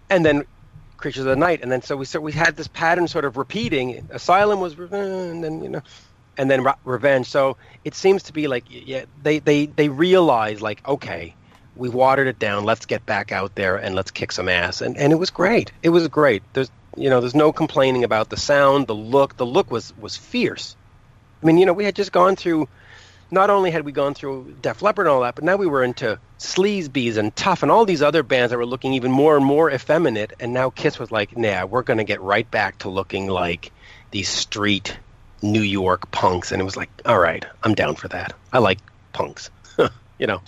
and 0.08 0.24
then 0.24 0.44
Creatures 0.96 1.20
of 1.24 1.26
the 1.30 1.36
Night, 1.36 1.60
and 1.62 1.70
then 1.70 1.82
so 1.82 1.96
we 1.96 2.04
so 2.04 2.20
we 2.20 2.32
had 2.32 2.56
this 2.56 2.68
pattern 2.68 3.08
sort 3.08 3.24
of 3.24 3.36
repeating. 3.36 4.06
Asylum 4.10 4.60
was, 4.60 4.78
uh, 4.78 4.86
and 4.92 5.42
then 5.42 5.62
you 5.62 5.68
know, 5.68 5.82
and 6.36 6.50
then 6.50 6.64
Revenge. 6.84 7.28
So 7.28 7.56
it 7.84 7.94
seems 7.94 8.24
to 8.24 8.32
be 8.32 8.46
like 8.48 8.64
yeah, 8.68 9.04
they 9.22 9.40
they 9.40 9.66
they 9.66 9.88
realize 9.88 10.62
like 10.62 10.86
okay 10.86 11.34
we 11.76 11.88
watered 11.88 12.26
it 12.26 12.38
down. 12.38 12.64
Let's 12.64 12.86
get 12.86 13.04
back 13.06 13.32
out 13.32 13.54
there 13.54 13.76
and 13.76 13.94
let's 13.94 14.10
kick 14.10 14.32
some 14.32 14.48
ass. 14.48 14.80
And 14.80 14.96
and 14.96 15.12
it 15.12 15.16
was 15.16 15.30
great. 15.30 15.72
It 15.82 15.90
was 15.90 16.08
great. 16.08 16.42
There's 16.52 16.70
you 16.96 17.10
know 17.10 17.20
there's 17.20 17.34
no 17.34 17.52
complaining 17.52 18.04
about 18.04 18.30
the 18.30 18.36
sound, 18.36 18.86
the 18.86 18.94
look. 18.94 19.36
The 19.36 19.46
look 19.46 19.70
was 19.70 19.96
was 19.98 20.16
fierce. 20.16 20.76
I 21.42 21.46
mean 21.46 21.58
you 21.58 21.66
know 21.66 21.72
we 21.72 21.84
had 21.84 21.94
just 21.94 22.12
gone 22.12 22.36
through. 22.36 22.68
Not 23.28 23.50
only 23.50 23.72
had 23.72 23.84
we 23.84 23.90
gone 23.90 24.14
through 24.14 24.54
Def 24.62 24.82
Leppard 24.82 25.08
and 25.08 25.12
all 25.12 25.22
that, 25.22 25.34
but 25.34 25.42
now 25.42 25.56
we 25.56 25.66
were 25.66 25.82
into 25.82 26.20
Sleeze 26.38 26.92
Beez 26.92 27.16
and 27.16 27.34
Tuff 27.34 27.64
and 27.64 27.72
all 27.72 27.84
these 27.84 28.00
other 28.00 28.22
bands 28.22 28.52
that 28.52 28.56
were 28.56 28.64
looking 28.64 28.92
even 28.92 29.10
more 29.10 29.36
and 29.36 29.44
more 29.44 29.68
effeminate. 29.68 30.32
And 30.38 30.54
now 30.54 30.70
Kiss 30.70 31.00
was 31.00 31.10
like, 31.10 31.36
"Nah, 31.36 31.66
we're 31.66 31.82
going 31.82 31.98
to 31.98 32.04
get 32.04 32.20
right 32.20 32.48
back 32.48 32.78
to 32.78 32.88
looking 32.88 33.26
like 33.26 33.72
these 34.12 34.28
street 34.28 34.96
New 35.42 35.60
York 35.60 36.08
punks." 36.12 36.52
And 36.52 36.62
it 36.62 36.64
was 36.64 36.76
like, 36.76 36.88
"All 37.04 37.18
right, 37.18 37.44
I'm 37.64 37.74
down 37.74 37.96
for 37.96 38.06
that. 38.08 38.32
I 38.52 38.58
like 38.58 38.78
punks." 39.12 39.50
you 40.18 40.26
know. 40.28 40.40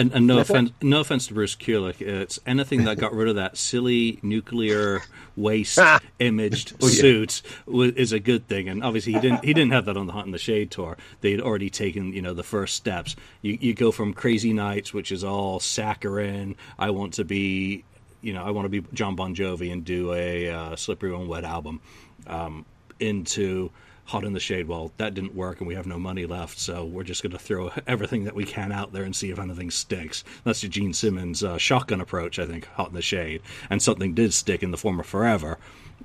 And, 0.00 0.12
and 0.14 0.26
no 0.26 0.38
offense, 0.38 0.72
no 0.80 1.00
offense 1.00 1.26
to 1.26 1.34
Bruce 1.34 1.54
Kulick, 1.54 2.00
it's 2.00 2.38
anything 2.46 2.84
that 2.84 2.98
got 2.98 3.12
rid 3.12 3.28
of 3.28 3.36
that 3.36 3.58
silly 3.58 4.18
nuclear 4.22 5.02
waste 5.36 5.78
imaged 6.18 6.72
oh, 6.80 6.88
yeah. 6.88 7.00
suit 7.00 7.42
is 7.68 8.12
a 8.12 8.18
good 8.18 8.48
thing. 8.48 8.70
And 8.70 8.82
obviously, 8.82 9.12
he 9.12 9.20
didn't 9.20 9.44
he 9.44 9.52
didn't 9.52 9.72
have 9.72 9.84
that 9.84 9.98
on 9.98 10.06
the 10.06 10.14
Hot 10.14 10.24
in 10.24 10.32
the 10.32 10.38
Shade 10.38 10.70
tour. 10.70 10.96
They 11.20 11.32
had 11.32 11.42
already 11.42 11.68
taken 11.68 12.14
you 12.14 12.22
know 12.22 12.32
the 12.32 12.42
first 12.42 12.76
steps. 12.76 13.14
You 13.42 13.58
you 13.60 13.74
go 13.74 13.92
from 13.92 14.14
Crazy 14.14 14.54
Nights, 14.54 14.94
which 14.94 15.12
is 15.12 15.22
all 15.22 15.60
saccharine. 15.60 16.56
I 16.78 16.90
want 16.90 17.14
to 17.14 17.24
be, 17.24 17.84
you 18.22 18.32
know, 18.32 18.42
I 18.42 18.52
want 18.52 18.64
to 18.64 18.70
be 18.70 18.86
John 18.94 19.16
Bon 19.16 19.34
Jovi 19.34 19.70
and 19.70 19.84
do 19.84 20.14
a 20.14 20.48
uh, 20.48 20.76
Slippery 20.76 21.12
When 21.12 21.28
Wet 21.28 21.44
album, 21.44 21.82
um, 22.26 22.64
into 22.98 23.70
hot 24.10 24.24
in 24.24 24.32
the 24.32 24.40
shade. 24.40 24.66
Well, 24.66 24.90
that 24.96 25.14
didn't 25.14 25.36
work, 25.36 25.60
and 25.60 25.68
we 25.68 25.76
have 25.76 25.86
no 25.86 25.98
money 25.98 26.26
left, 26.26 26.58
so 26.58 26.84
we're 26.84 27.04
just 27.04 27.22
going 27.22 27.30
to 27.32 27.38
throw 27.38 27.70
everything 27.86 28.24
that 28.24 28.34
we 28.34 28.44
can 28.44 28.72
out 28.72 28.92
there 28.92 29.04
and 29.04 29.14
see 29.14 29.30
if 29.30 29.38
anything 29.38 29.70
sticks. 29.70 30.24
That's 30.44 30.60
the 30.60 30.68
Gene 30.68 30.92
Simmons 30.92 31.44
uh, 31.44 31.58
shotgun 31.58 32.00
approach, 32.00 32.38
I 32.38 32.46
think. 32.46 32.66
Hot 32.66 32.88
in 32.88 32.94
the 32.94 33.02
shade, 33.02 33.40
and 33.70 33.80
something 33.80 34.12
did 34.12 34.34
stick 34.34 34.62
in 34.62 34.72
the 34.72 34.76
form 34.76 34.98
of 34.98 35.06
Forever. 35.06 35.58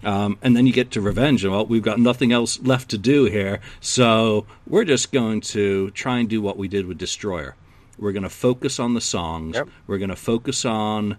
Um, 0.04 0.38
and 0.42 0.56
then 0.56 0.68
you 0.68 0.74
get 0.74 0.92
to 0.92 1.02
Revenge, 1.02 1.44
and 1.44 1.52
well, 1.52 1.66
we've 1.66 1.82
got 1.82 2.00
nothing 2.00 2.32
else 2.32 2.60
left 2.62 2.90
to 2.92 2.98
do 2.98 3.26
here, 3.26 3.60
so 3.80 4.46
we're 4.68 4.86
just 4.86 5.12
going 5.12 5.42
to 5.42 5.90
try 5.92 6.20
and 6.20 6.30
do 6.30 6.42
what 6.42 6.58
we 6.58 6.68
did 6.68 6.86
with 6.86 6.98
Destroyer. 6.98 7.56
We're 7.98 8.12
going 8.12 8.24
to 8.24 8.30
focus 8.30 8.80
on 8.80 8.94
the 8.94 9.02
songs. 9.02 9.56
Yep. 9.56 9.70
We're 9.88 9.98
going 9.98 10.10
to 10.10 10.16
focus 10.16 10.66
on 10.66 11.18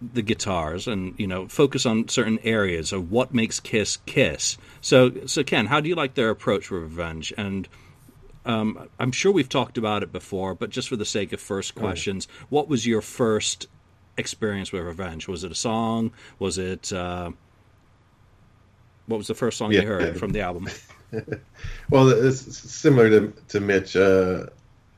the 0.00 0.22
guitars 0.22 0.86
and 0.86 1.14
you 1.18 1.26
know 1.26 1.48
focus 1.48 1.86
on 1.86 2.08
certain 2.08 2.38
areas 2.44 2.92
of 2.92 3.10
what 3.10 3.32
makes 3.32 3.60
Kiss 3.60 3.98
Kiss. 4.06 4.58
So, 4.80 5.26
so 5.26 5.42
Ken, 5.42 5.66
how 5.66 5.80
do 5.80 5.88
you 5.88 5.94
like 5.94 6.14
their 6.14 6.30
approach 6.30 6.66
for 6.66 6.80
Revenge? 6.80 7.32
And 7.36 7.68
um, 8.44 8.88
I'm 8.98 9.12
sure 9.12 9.32
we've 9.32 9.48
talked 9.48 9.78
about 9.78 10.02
it 10.02 10.12
before, 10.12 10.54
but 10.54 10.70
just 10.70 10.88
for 10.88 10.96
the 10.96 11.04
sake 11.04 11.32
of 11.32 11.40
first 11.40 11.74
questions, 11.74 12.28
right. 12.28 12.46
what 12.50 12.68
was 12.68 12.86
your 12.86 13.02
first 13.02 13.66
experience 14.16 14.72
with 14.72 14.82
Revenge? 14.82 15.28
Was 15.28 15.44
it 15.44 15.50
a 15.50 15.56
song? 15.56 16.12
Was 16.38 16.58
it 16.58 16.92
uh, 16.92 17.32
what 19.06 19.18
was 19.18 19.26
the 19.26 19.34
first 19.34 19.58
song 19.58 19.72
yeah. 19.72 19.82
you 19.82 19.86
heard 19.86 20.18
from 20.18 20.32
the 20.32 20.40
album? 20.40 20.68
well, 21.90 22.08
it's 22.08 22.58
similar 22.70 23.10
to 23.10 23.32
to 23.48 23.60
Mitch. 23.60 23.96
Uh, 23.96 24.46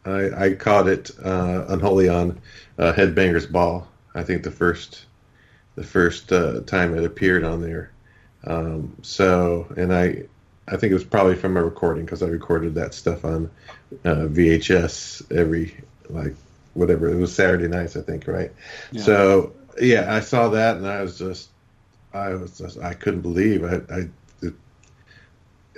I, 0.05 0.45
I 0.47 0.53
caught 0.55 0.89
it 0.89 1.11
uh, 1.23 1.67
unholy 1.69 2.09
on 2.09 2.41
uh, 2.79 2.93
Headbangers 2.93 3.51
Ball. 3.51 3.87
I 4.15 4.23
think 4.23 4.43
the 4.43 4.51
first 4.51 5.07
the 5.75 5.85
first 5.85 6.33
uh, 6.33 6.61
time 6.63 6.97
it 6.97 7.05
appeared 7.05 7.45
on 7.45 7.61
there. 7.61 7.93
Um, 8.49 8.97
so, 9.03 9.73
and 9.77 9.95
I 9.95 10.25
I 10.67 10.77
think 10.77 10.91
it 10.91 10.95
was 10.95 11.05
probably 11.05 11.37
from 11.37 11.57
a 11.57 11.63
recording 11.63 12.05
because 12.05 12.23
I 12.23 12.27
recorded 12.27 12.75
that 12.75 12.95
stuff 12.95 13.25
on 13.25 13.51
uh, 14.05 14.27
VHS 14.27 15.31
every 15.37 15.77
like 16.09 16.35
whatever 16.75 17.09
it 17.09 17.17
was 17.17 17.35
Saturday 17.35 17.69
nights 17.69 17.97
I 17.97 18.01
think 18.01 18.27
right. 18.27 18.51
Yeah. 18.91 19.03
So 19.03 19.53
yeah, 19.81 20.13
I 20.13 20.21
saw 20.21 20.49
that 20.49 20.79
and 20.79 20.87
I 20.87 21.03
was 21.03 21.19
just 21.19 21.51
I 22.13 22.31
was 22.31 22.59
just 22.59 22.79
I 22.79 22.95
couldn't 22.95 23.21
believe 23.21 23.65
I 23.65 23.95
I 23.95 24.09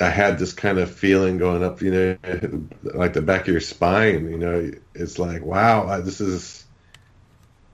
I 0.00 0.08
had 0.08 0.38
this 0.38 0.54
kind 0.54 0.78
of 0.78 0.90
feeling 0.90 1.36
going 1.36 1.62
up, 1.62 1.82
you 1.82 1.90
know, 1.90 2.16
like 2.82 3.12
the 3.12 3.20
back 3.20 3.42
of 3.42 3.48
your 3.48 3.60
spine. 3.60 4.30
You 4.30 4.38
know, 4.38 4.70
it's 4.94 5.18
like, 5.18 5.44
wow, 5.44 6.00
this 6.00 6.20
is. 6.20 6.64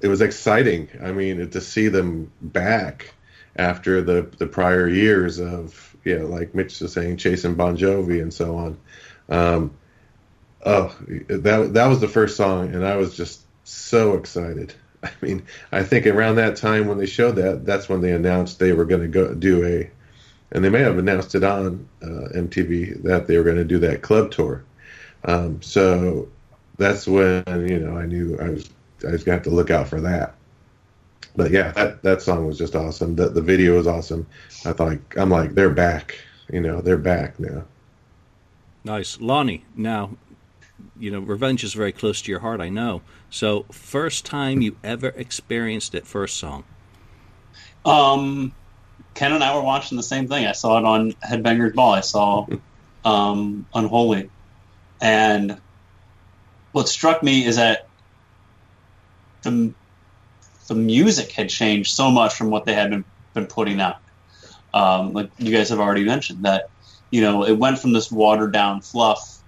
It 0.00 0.08
was 0.08 0.20
exciting. 0.20 0.88
I 1.02 1.12
mean, 1.12 1.50
to 1.50 1.60
see 1.60 1.88
them 1.88 2.30
back 2.42 3.14
after 3.56 4.02
the 4.02 4.22
the 4.38 4.46
prior 4.46 4.88
years 4.88 5.38
of, 5.38 5.96
yeah, 6.04 6.22
like 6.22 6.54
Mitch 6.54 6.80
was 6.80 6.92
saying, 6.92 7.16
chasing 7.16 7.54
Bon 7.54 7.76
Jovi 7.76 8.22
and 8.22 8.32
so 8.32 8.56
on. 8.56 8.78
Um, 9.28 9.74
oh, 10.64 10.94
that 11.28 11.74
that 11.74 11.86
was 11.86 12.00
the 12.00 12.08
first 12.08 12.36
song, 12.36 12.74
and 12.74 12.86
I 12.86 12.96
was 12.96 13.16
just 13.16 13.42
so 13.64 14.14
excited. 14.14 14.74
I 15.02 15.10
mean, 15.20 15.44
I 15.72 15.82
think 15.82 16.06
around 16.06 16.36
that 16.36 16.56
time 16.56 16.86
when 16.86 16.98
they 16.98 17.06
showed 17.06 17.36
that, 17.36 17.64
that's 17.64 17.88
when 17.88 18.00
they 18.00 18.12
announced 18.12 18.58
they 18.58 18.72
were 18.72 18.84
going 18.84 19.02
to 19.02 19.08
go 19.08 19.34
do 19.34 19.64
a 19.64 19.90
and 20.52 20.64
they 20.64 20.68
may 20.68 20.80
have 20.80 20.98
announced 20.98 21.34
it 21.34 21.44
on 21.44 21.88
uh, 22.02 22.28
MTV 22.34 23.02
that 23.02 23.26
they 23.26 23.36
were 23.36 23.44
going 23.44 23.56
to 23.56 23.64
do 23.64 23.78
that 23.80 24.02
club 24.02 24.30
tour. 24.30 24.64
Um, 25.24 25.60
so 25.60 26.28
that's 26.78 27.06
when 27.06 27.44
you 27.68 27.80
know 27.80 27.96
I 27.96 28.06
knew 28.06 28.38
I 28.40 28.50
was 28.50 28.70
I 29.06 29.10
was 29.10 29.24
going 29.24 29.38
to 29.38 29.40
have 29.40 29.42
to 29.42 29.50
look 29.50 29.70
out 29.70 29.88
for 29.88 30.00
that. 30.02 30.35
But 31.36 31.50
yeah, 31.50 31.72
that 31.72 32.02
that 32.02 32.22
song 32.22 32.46
was 32.46 32.58
just 32.58 32.74
awesome. 32.74 33.14
The 33.14 33.28
the 33.28 33.42
video 33.42 33.76
was 33.76 33.86
awesome. 33.86 34.26
I 34.64 34.72
thought 34.72 34.98
I'm 35.16 35.30
like 35.30 35.54
they're 35.54 35.70
back. 35.70 36.18
You 36.50 36.60
know 36.60 36.80
they're 36.80 36.96
back 36.96 37.38
now. 37.38 37.64
Nice, 38.84 39.20
Lonnie. 39.20 39.64
Now, 39.74 40.16
you 40.98 41.10
know, 41.10 41.18
revenge 41.18 41.64
is 41.64 41.74
very 41.74 41.92
close 41.92 42.22
to 42.22 42.30
your 42.30 42.40
heart. 42.40 42.60
I 42.60 42.68
know. 42.68 43.02
So, 43.30 43.64
first 43.72 44.24
time 44.24 44.62
you 44.62 44.76
ever 44.84 45.08
experienced 45.08 45.94
it, 45.94 46.06
first 46.06 46.36
song. 46.36 46.64
Um, 47.84 48.52
Ken 49.14 49.32
and 49.32 49.42
I 49.42 49.54
were 49.56 49.62
watching 49.62 49.96
the 49.96 50.02
same 50.02 50.28
thing. 50.28 50.46
I 50.46 50.52
saw 50.52 50.78
it 50.78 50.84
on 50.84 51.12
Headbangers 51.14 51.74
Ball. 51.74 51.94
I 51.94 52.00
saw 52.00 52.46
um, 53.04 53.66
Unholy, 53.74 54.30
and 55.00 55.60
what 56.72 56.88
struck 56.88 57.22
me 57.22 57.44
is 57.44 57.56
that 57.56 57.88
the 59.42 59.74
the 60.68 60.74
music 60.74 61.32
had 61.32 61.48
changed 61.48 61.90
so 61.90 62.10
much 62.10 62.34
from 62.34 62.50
what 62.50 62.64
they 62.64 62.74
had 62.74 62.90
been 62.90 63.04
been 63.34 63.46
putting 63.46 63.80
out. 63.80 63.96
Um, 64.74 65.12
like 65.12 65.30
you 65.38 65.52
guys 65.52 65.68
have 65.68 65.80
already 65.80 66.04
mentioned 66.04 66.44
that 66.44 66.68
you 67.10 67.20
know 67.20 67.44
it 67.44 67.58
went 67.58 67.78
from 67.78 67.92
this 67.92 68.10
watered 68.10 68.52
down 68.52 68.82
fluff 68.82 69.42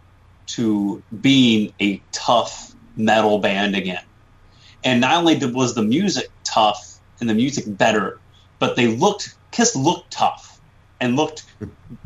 to 0.49 1.03
being 1.21 1.73
a 1.81 2.03
tough 2.13 2.75
metal 2.97 3.39
band 3.39 3.77
again. 3.77 4.03
And 4.85 5.01
not 5.01 5.17
only 5.17 5.37
was 5.53 5.75
the 5.75 5.83
music 5.83 6.29
tough 6.45 6.99
and 7.21 7.29
the 7.29 7.35
music 7.35 7.65
better, 7.67 8.19
but 8.59 8.77
they 8.77 8.87
looked 8.87 9.35
Kiss 9.51 9.75
looked 9.75 10.11
tough 10.13 10.61
and 11.01 11.17
looked 11.17 11.45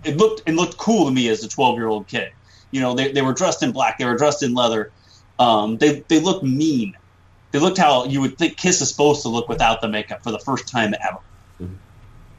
it 0.04 0.16
looked 0.16 0.42
and 0.46 0.56
looked 0.56 0.78
cool 0.78 1.06
to 1.06 1.10
me 1.10 1.28
as 1.28 1.42
a 1.44 1.48
12 1.48 1.76
year 1.76 1.88
old 1.88 2.08
kid. 2.08 2.30
You 2.70 2.80
know, 2.80 2.94
they, 2.94 3.12
they 3.12 3.22
were 3.22 3.34
dressed 3.34 3.62
in 3.62 3.72
black, 3.72 3.98
they 3.98 4.04
were 4.04 4.16
dressed 4.16 4.42
in 4.42 4.54
leather. 4.54 4.90
Um, 5.38 5.78
they 5.78 6.00
they 6.08 6.20
looked 6.20 6.44
mean. 6.44 6.94
They 7.52 7.58
looked 7.58 7.78
how 7.78 8.06
you 8.06 8.20
would 8.22 8.38
think 8.38 8.56
Kiss 8.56 8.80
is 8.80 8.88
supposed 8.88 9.22
to 9.22 9.28
look 9.28 9.48
without 9.48 9.80
the 9.80 9.88
makeup 9.88 10.22
for 10.22 10.32
the 10.32 10.38
first 10.38 10.66
time 10.68 10.94
ever. 11.00 11.18
Mm-hmm. 11.60 11.74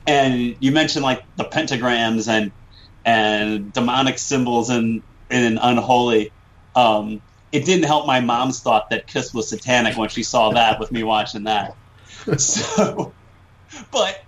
And 0.08 0.56
you 0.60 0.72
mentioned 0.72 1.04
like 1.04 1.24
the 1.38 1.46
pentagrams 1.46 2.28
and 2.28 2.52
and 3.06 3.72
demonic 3.72 4.18
symbols 4.18 4.70
and 4.70 5.02
and 5.30 5.60
unholy. 5.62 6.32
Um, 6.76 7.22
it 7.52 7.66
didn't 7.66 7.86
help 7.86 8.08
my 8.08 8.20
mom's 8.20 8.60
thought 8.60 8.90
that 8.90 9.06
Kiss 9.06 9.34
was 9.34 9.48
satanic 9.48 9.96
when 9.96 10.10
she 10.10 10.24
saw 10.24 10.50
that 10.52 10.80
with 10.80 10.92
me 10.92 11.04
watching 11.04 11.44
that. 11.44 11.76
So, 12.38 13.12
but 13.92 14.24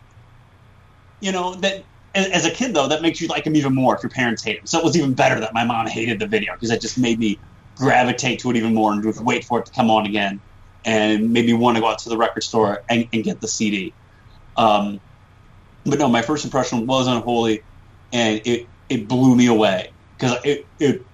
you 1.22 1.32
know 1.32 1.54
that 1.56 1.86
as 2.14 2.46
a 2.46 2.52
kid 2.52 2.74
though 2.74 2.88
that 2.88 3.02
makes 3.02 3.22
you 3.22 3.28
like 3.28 3.46
him 3.46 3.56
even 3.56 3.74
more 3.74 3.96
if 3.96 4.04
your 4.04 4.10
parents 4.10 4.44
hate 4.44 4.58
him 4.58 4.66
so 4.66 4.78
it 4.80 4.84
was 4.84 4.98
even 4.98 5.14
better 5.14 5.40
that 5.40 5.54
my 5.54 5.64
mom 5.64 5.88
hated 5.88 6.20
the 6.20 6.28
video 6.28 6.54
because 6.54 6.70
that 6.70 6.82
just 6.82 6.98
made 6.98 7.20
me 7.20 7.40
gravitate 7.76 8.40
to 8.40 8.50
it 8.50 8.56
even 8.56 8.74
more 8.74 8.92
and 8.94 9.04
just 9.04 9.22
wait 9.22 9.44
for 9.44 9.60
it 9.60 9.66
to 9.66 9.72
come 9.72 9.90
on 9.90 10.06
again 10.06 10.42
and 10.86 11.32
made 11.32 11.46
me 11.46 11.54
want 11.54 11.76
to 11.76 11.82
go 11.82 11.88
out 11.88 12.00
to 12.00 12.10
the 12.10 12.18
record 12.18 12.44
store 12.44 12.84
and, 12.90 13.08
and 13.12 13.24
get 13.24 13.42
the 13.42 13.48
cd 13.48 13.94
um, 14.58 15.00
but 15.84 16.00
no 16.00 16.08
my 16.08 16.22
first 16.22 16.46
impression 16.46 16.86
was 16.88 17.08
unholy 17.08 17.64
and 18.14 18.42
it 18.46 18.68
it 18.90 19.08
blew 19.08 19.36
me 19.36 19.48
away 19.48 19.92
because 20.18 20.38
it, 20.44 20.66
it 20.80 21.06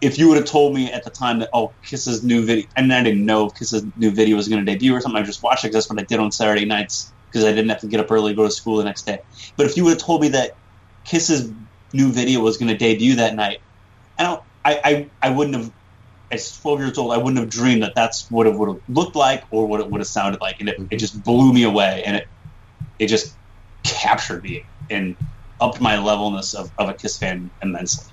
if 0.00 0.18
you 0.18 0.28
would 0.28 0.36
have 0.36 0.46
told 0.46 0.74
me 0.74 0.90
at 0.92 1.04
the 1.04 1.10
time 1.10 1.38
that 1.40 1.48
oh 1.52 1.72
Kiss's 1.82 2.22
new 2.22 2.44
video 2.44 2.66
and 2.76 2.92
I 2.92 3.02
didn't 3.02 3.24
know 3.24 3.46
if 3.46 3.54
Kiss's 3.54 3.84
new 3.96 4.10
video 4.10 4.36
was 4.36 4.48
going 4.48 4.64
to 4.64 4.70
debut 4.70 4.94
or 4.94 5.00
something, 5.00 5.20
I 5.20 5.24
just 5.24 5.42
watched 5.42 5.64
it 5.64 5.72
that's 5.72 5.88
what 5.88 5.98
I 5.98 6.02
did 6.02 6.18
on 6.18 6.32
Saturday 6.32 6.64
nights 6.64 7.12
because 7.30 7.44
I 7.44 7.50
didn't 7.50 7.70
have 7.70 7.80
to 7.80 7.86
get 7.86 8.00
up 8.00 8.10
early 8.10 8.32
to 8.32 8.36
go 8.36 8.44
to 8.44 8.50
school 8.50 8.76
the 8.76 8.84
next 8.84 9.06
day. 9.06 9.18
But 9.56 9.66
if 9.66 9.76
you 9.76 9.84
would 9.84 9.90
have 9.90 10.02
told 10.02 10.20
me 10.20 10.28
that 10.28 10.56
Kiss's 11.04 11.50
new 11.92 12.12
video 12.12 12.40
was 12.40 12.56
going 12.56 12.68
to 12.68 12.76
debut 12.76 13.16
that 13.16 13.34
night, 13.34 13.60
I 14.18 14.22
don't, 14.22 14.42
I, 14.64 14.80
I, 14.84 15.10
I 15.22 15.30
wouldn't 15.30 15.56
have. 15.56 15.72
As 16.30 16.58
12 16.60 16.80
years 16.80 16.98
old, 16.98 17.12
I 17.12 17.18
wouldn't 17.18 17.38
have 17.38 17.48
dreamed 17.48 17.82
that 17.82 17.94
that's 17.94 18.30
what 18.30 18.46
it 18.46 18.54
would 18.54 18.68
have 18.68 18.80
looked 18.88 19.14
like 19.14 19.44
or 19.50 19.66
what 19.66 19.80
it 19.80 19.88
would 19.88 20.00
have 20.00 20.08
sounded 20.08 20.40
like, 20.40 20.60
and 20.60 20.68
it, 20.68 20.72
it 20.72 20.80
mm-hmm. 20.80 20.96
just 20.96 21.22
blew 21.22 21.52
me 21.52 21.62
away, 21.62 22.02
and 22.04 22.16
it, 22.16 22.28
it 22.98 23.06
just 23.06 23.34
captured 23.84 24.42
me 24.42 24.64
and 24.90 25.16
upped 25.60 25.80
my 25.80 25.98
levelness 25.98 26.54
of, 26.54 26.70
of 26.78 26.88
a 26.88 26.94
Kiss 26.94 27.16
fan 27.16 27.50
immensely. 27.62 28.12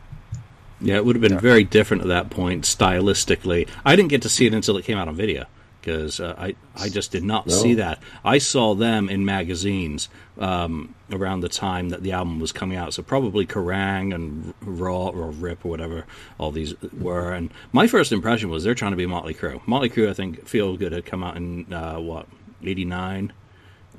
Yeah, 0.80 0.96
it 0.96 1.06
would 1.06 1.16
have 1.16 1.22
been 1.22 1.34
yeah. 1.34 1.40
very 1.40 1.64
different 1.64 2.04
at 2.04 2.10
that 2.10 2.30
point 2.30 2.66
stylistically. 2.66 3.68
I 3.86 3.96
didn't 3.96 4.10
get 4.10 4.22
to 4.24 4.30
see 4.30 4.46
it 4.46 4.54
until 4.54 4.78
it 4.78 4.86
came 4.86 4.98
out 4.98 5.08
on 5.08 5.16
video 5.16 5.46
because 5.84 6.20
uh, 6.20 6.34
I 6.38 6.56
I 6.76 6.88
just 6.90 7.12
did 7.12 7.24
not 7.24 7.48
no. 7.48 7.54
see 7.54 7.74
that. 7.76 8.02
I 8.24 8.38
saw 8.38 8.74
them 8.74 9.10
in 9.10 9.26
magazines 9.26 10.08
um, 10.40 10.96
around 11.12 11.42
the 11.42 11.50
time 11.50 11.90
that 11.90 12.04
the 12.04 12.14
album 12.14 12.40
was 12.40 12.52
coming 12.52 12.78
out, 12.78 12.94
so 12.94 13.04
probably 13.04 13.46
Kerrang 13.46 14.16
and 14.16 14.54
Raw 14.62 15.10
or 15.10 15.30
Rip 15.32 15.66
or 15.66 15.70
whatever 15.70 16.06
all 16.38 16.52
these 16.52 16.74
were. 16.94 17.34
And 17.34 17.52
my 17.72 17.88
first 17.88 18.12
impression 18.12 18.50
was 18.50 18.64
they're 18.64 18.76
trying 18.76 18.92
to 18.92 18.98
be 18.98 19.06
Motley 19.06 19.34
Crue. 19.34 19.66
Motley 19.68 19.90
Crue, 19.90 20.10
I 20.10 20.14
think, 20.14 20.48
Feel 20.48 20.78
Good 20.78 20.94
had 20.94 21.06
come 21.06 21.24
out 21.24 21.36
in 21.36 21.72
uh, 21.74 22.00
what 22.00 22.28
eighty 22.64 22.86
nine, 22.86 23.34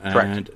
and. 0.03 0.51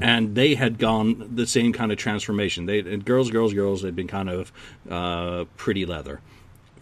And 0.00 0.34
they 0.34 0.54
had 0.54 0.78
gone 0.78 1.34
the 1.34 1.46
same 1.46 1.74
kind 1.74 1.92
of 1.92 1.98
transformation. 1.98 2.64
They 2.64 2.80
girls, 2.80 3.30
girls, 3.30 3.52
girls. 3.52 3.82
They'd 3.82 3.94
been 3.94 4.08
kind 4.08 4.30
of 4.30 4.50
uh, 4.88 5.44
pretty 5.58 5.84
leather, 5.84 6.22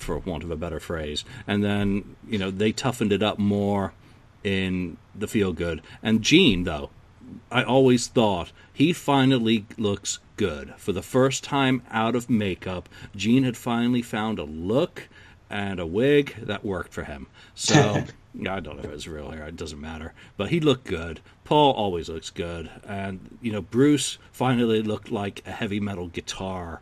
for 0.02 0.18
want 0.18 0.44
of 0.44 0.50
a 0.50 0.56
better 0.56 0.80
phrase. 0.80 1.24
And 1.46 1.62
then, 1.62 2.16
you 2.28 2.38
know, 2.38 2.50
they 2.50 2.72
toughened 2.72 3.12
it 3.12 3.22
up 3.22 3.38
more 3.38 3.92
in 4.42 4.96
the 5.14 5.28
feel 5.28 5.52
good. 5.52 5.82
And 6.02 6.22
Gene, 6.22 6.64
though, 6.64 6.90
I 7.50 7.62
always 7.62 8.06
thought 8.06 8.52
he 8.72 8.92
finally 8.92 9.66
looks 9.76 10.18
good. 10.36 10.74
For 10.76 10.92
the 10.92 11.02
first 11.02 11.44
time 11.44 11.82
out 11.90 12.16
of 12.16 12.30
makeup, 12.30 12.88
Gene 13.14 13.44
had 13.44 13.56
finally 13.56 14.02
found 14.02 14.38
a 14.38 14.44
look 14.44 15.08
and 15.48 15.80
a 15.80 15.86
wig 15.86 16.34
that 16.40 16.64
worked 16.64 16.92
for 16.92 17.04
him. 17.04 17.26
So 17.54 18.04
I 18.48 18.60
don't 18.60 18.76
know 18.76 18.78
if 18.78 18.84
it 18.84 18.90
was 18.90 19.08
real 19.08 19.30
hair, 19.30 19.46
it 19.46 19.56
doesn't 19.56 19.80
matter. 19.80 20.14
But 20.36 20.50
he 20.50 20.60
looked 20.60 20.86
good. 20.86 21.20
Paul 21.44 21.72
always 21.72 22.08
looks 22.08 22.30
good. 22.30 22.70
And, 22.86 23.38
you 23.42 23.52
know, 23.52 23.60
Bruce 23.60 24.18
finally 24.32 24.82
looked 24.82 25.10
like 25.10 25.42
a 25.46 25.50
heavy 25.50 25.80
metal 25.80 26.08
guitar 26.08 26.80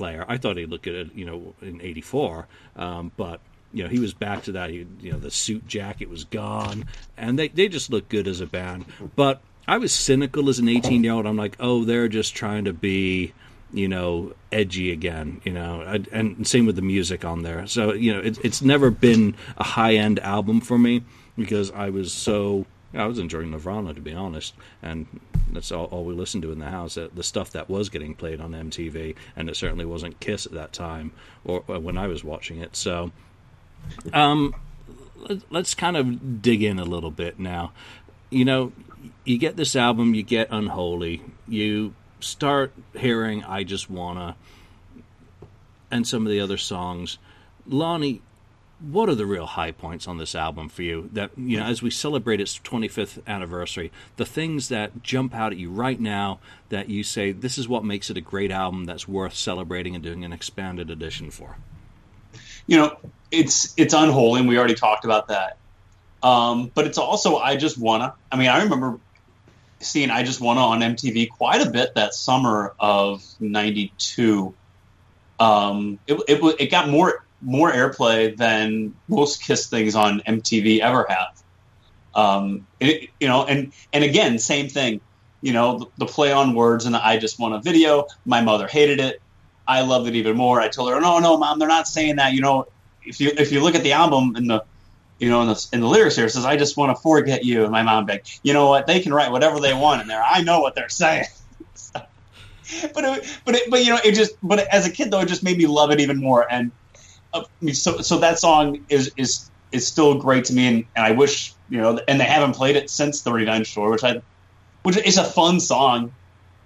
player. 0.00 0.24
I 0.26 0.38
thought 0.38 0.56
he 0.56 0.64
looked 0.64 0.84
good, 0.84 1.10
you 1.14 1.26
know, 1.26 1.54
in 1.60 1.80
'84, 1.80 2.46
um, 2.76 3.12
but 3.16 3.40
you 3.72 3.82
know 3.82 3.90
he 3.90 3.98
was 3.98 4.14
back 4.14 4.42
to 4.44 4.52
that. 4.52 4.70
He, 4.70 4.86
you 5.00 5.12
know, 5.12 5.18
the 5.18 5.30
suit 5.30 5.66
jacket 5.66 6.08
was 6.08 6.24
gone, 6.24 6.86
and 7.16 7.38
they 7.38 7.48
they 7.48 7.68
just 7.68 7.90
looked 7.90 8.08
good 8.08 8.26
as 8.26 8.40
a 8.40 8.46
band. 8.46 8.86
But 9.14 9.42
I 9.68 9.76
was 9.76 9.92
cynical 9.92 10.48
as 10.48 10.58
an 10.58 10.68
18 10.68 11.04
year 11.04 11.12
old. 11.12 11.26
I'm 11.26 11.36
like, 11.36 11.56
oh, 11.60 11.84
they're 11.84 12.08
just 12.08 12.34
trying 12.34 12.64
to 12.64 12.72
be 12.72 13.34
you 13.72 13.86
know, 13.86 14.32
edgy 14.50 14.90
again, 14.90 15.40
you 15.44 15.52
know, 15.52 15.80
and 16.10 16.44
same 16.44 16.66
with 16.66 16.74
the 16.74 16.82
music 16.82 17.24
on 17.24 17.42
there. 17.42 17.68
So, 17.68 17.92
you 17.92 18.12
know, 18.12 18.18
it, 18.18 18.36
it's 18.44 18.62
never 18.62 18.90
been 18.90 19.36
a 19.56 19.62
high 19.62 19.94
end 19.94 20.18
album 20.18 20.60
for 20.60 20.76
me 20.76 21.04
because 21.38 21.70
I 21.70 21.90
was 21.90 22.12
so 22.12 22.66
I 22.92 23.06
was 23.06 23.18
enjoying 23.20 23.52
Nirvana 23.52 23.94
to 23.94 24.00
be 24.00 24.12
honest, 24.12 24.54
and 24.82 25.06
that's 25.54 25.72
all, 25.72 25.86
all 25.86 26.04
we 26.04 26.14
listened 26.14 26.42
to 26.42 26.52
in 26.52 26.58
the 26.58 26.70
house. 26.70 26.96
Uh, 26.96 27.08
the 27.14 27.22
stuff 27.22 27.50
that 27.52 27.68
was 27.68 27.88
getting 27.88 28.14
played 28.14 28.40
on 28.40 28.52
MTV, 28.52 29.14
and 29.36 29.48
it 29.48 29.56
certainly 29.56 29.84
wasn't 29.84 30.20
Kiss 30.20 30.46
at 30.46 30.52
that 30.52 30.72
time 30.72 31.12
or, 31.44 31.62
or 31.66 31.78
when 31.78 31.98
I 31.98 32.06
was 32.06 32.22
watching 32.24 32.60
it. 32.60 32.76
So, 32.76 33.12
um, 34.12 34.54
let's 35.50 35.74
kind 35.74 35.96
of 35.96 36.42
dig 36.42 36.62
in 36.62 36.78
a 36.78 36.84
little 36.84 37.10
bit 37.10 37.38
now. 37.38 37.72
You 38.30 38.44
know, 38.44 38.72
you 39.24 39.38
get 39.38 39.56
this 39.56 39.76
album, 39.76 40.14
you 40.14 40.22
get 40.22 40.48
Unholy, 40.50 41.22
you 41.48 41.94
start 42.20 42.72
hearing 42.96 43.44
I 43.44 43.64
Just 43.64 43.90
Wanna 43.90 44.36
and 45.90 46.06
some 46.06 46.26
of 46.26 46.32
the 46.32 46.40
other 46.40 46.56
songs. 46.56 47.18
Lonnie, 47.66 48.22
what 48.80 49.08
are 49.08 49.14
the 49.14 49.26
real 49.26 49.46
high 49.46 49.70
points 49.70 50.08
on 50.08 50.16
this 50.16 50.34
album 50.34 50.68
for 50.68 50.82
you 50.82 51.10
that 51.12 51.30
you 51.36 51.58
know 51.58 51.64
as 51.64 51.82
we 51.82 51.90
celebrate 51.90 52.40
its 52.40 52.58
25th 52.60 53.18
anniversary 53.26 53.92
the 54.16 54.24
things 54.24 54.68
that 54.68 55.02
jump 55.02 55.34
out 55.34 55.52
at 55.52 55.58
you 55.58 55.70
right 55.70 56.00
now 56.00 56.38
that 56.70 56.88
you 56.88 57.02
say 57.02 57.30
this 57.30 57.58
is 57.58 57.68
what 57.68 57.84
makes 57.84 58.08
it 58.08 58.16
a 58.16 58.20
great 58.20 58.50
album 58.50 58.84
that's 58.84 59.06
worth 59.06 59.34
celebrating 59.34 59.94
and 59.94 60.02
doing 60.02 60.24
an 60.24 60.32
expanded 60.32 60.90
edition 60.90 61.30
for 61.30 61.56
you 62.66 62.76
know 62.76 62.96
it's 63.30 63.74
it's 63.76 63.94
unholy 63.94 64.40
and 64.40 64.48
we 64.48 64.58
already 64.58 64.74
talked 64.74 65.04
about 65.04 65.28
that. 65.28 65.56
Um, 66.22 66.70
but 66.74 66.86
it's 66.86 66.98
also 66.98 67.36
i 67.36 67.56
just 67.56 67.78
wanna 67.78 68.14
i 68.30 68.36
mean 68.36 68.48
i 68.48 68.62
remember 68.62 68.98
seeing 69.78 70.10
i 70.10 70.22
just 70.22 70.38
wanna 70.38 70.60
on 70.60 70.80
mtv 70.80 71.30
quite 71.30 71.66
a 71.66 71.70
bit 71.70 71.94
that 71.94 72.12
summer 72.12 72.74
of 72.78 73.24
92 73.40 74.54
um, 75.38 75.98
it, 76.06 76.20
it, 76.28 76.56
it 76.60 76.70
got 76.70 76.90
more 76.90 77.24
more 77.40 77.72
airplay 77.72 78.36
than 78.36 78.94
most 79.08 79.42
Kiss 79.42 79.68
things 79.68 79.94
on 79.94 80.20
MTV 80.20 80.80
ever 80.80 81.06
have. 81.08 81.42
Um, 82.14 82.66
it, 82.80 83.10
you 83.20 83.28
know, 83.28 83.44
and 83.44 83.72
and 83.92 84.04
again, 84.04 84.38
same 84.38 84.68
thing. 84.68 85.00
You 85.42 85.52
know, 85.52 85.78
the, 85.78 85.86
the 85.98 86.06
play 86.06 86.32
on 86.32 86.54
words 86.54 86.86
and 86.86 86.94
the 86.94 87.04
"I 87.04 87.18
just 87.18 87.38
want 87.38 87.54
a 87.54 87.60
video." 87.60 88.06
My 88.24 88.40
mother 88.40 88.66
hated 88.66 89.00
it. 89.00 89.22
I 89.66 89.82
loved 89.82 90.08
it 90.08 90.16
even 90.16 90.36
more. 90.36 90.60
I 90.60 90.68
told 90.68 90.90
her, 90.90 91.00
"No, 91.00 91.18
no, 91.18 91.36
mom, 91.36 91.58
they're 91.58 91.68
not 91.68 91.86
saying 91.86 92.16
that." 92.16 92.32
You 92.32 92.40
know, 92.40 92.66
if 93.02 93.20
you 93.20 93.30
if 93.36 93.52
you 93.52 93.62
look 93.62 93.74
at 93.74 93.82
the 93.82 93.92
album 93.92 94.34
and 94.36 94.50
the 94.50 94.64
you 95.20 95.28
know, 95.28 95.42
in 95.42 95.48
the, 95.48 95.68
in 95.74 95.80
the 95.80 95.86
lyrics 95.86 96.16
here, 96.16 96.24
it 96.24 96.30
says, 96.30 96.46
I 96.46 96.56
just 96.56 96.78
want 96.78 96.96
to 96.96 97.00
forget 97.00 97.44
you. 97.44 97.62
And 97.62 97.70
my 97.70 97.82
mom 97.82 98.06
begged, 98.06 98.40
you 98.42 98.54
know 98.54 98.68
what? 98.68 98.86
They 98.86 99.00
can 99.00 99.12
write 99.12 99.30
whatever 99.30 99.60
they 99.60 99.74
want 99.74 100.00
in 100.00 100.08
there. 100.08 100.22
I 100.22 100.42
know 100.42 100.60
what 100.60 100.74
they're 100.74 100.88
saying. 100.88 101.26
but, 101.92 102.08
it, 103.04 103.38
but, 103.44 103.54
it, 103.54 103.70
but, 103.70 103.84
you 103.84 103.90
know, 103.90 104.00
it 104.02 104.14
just, 104.14 104.32
but 104.42 104.60
as 104.60 104.86
a 104.86 104.90
kid, 104.90 105.10
though, 105.10 105.20
it 105.20 105.28
just 105.28 105.44
made 105.44 105.58
me 105.58 105.66
love 105.66 105.90
it 105.90 106.00
even 106.00 106.16
more. 106.16 106.50
And 106.50 106.72
Mean, 107.60 107.74
so 107.74 107.98
so 107.98 108.18
that 108.18 108.38
song 108.38 108.84
is 108.88 109.12
is 109.16 109.50
is 109.72 109.86
still 109.86 110.14
great 110.14 110.44
to 110.46 110.52
me, 110.52 110.66
and, 110.66 110.84
and 110.96 111.06
I 111.06 111.12
wish 111.12 111.54
you 111.68 111.80
know, 111.80 112.00
and 112.08 112.20
they 112.20 112.24
haven't 112.24 112.54
played 112.54 112.76
it 112.76 112.90
since 112.90 113.22
the 113.22 113.32
Revenge 113.32 113.72
Tour, 113.72 113.90
which 113.90 114.02
I, 114.02 114.20
which 114.82 114.96
is 114.96 115.16
a 115.16 115.24
fun 115.24 115.60
song. 115.60 116.12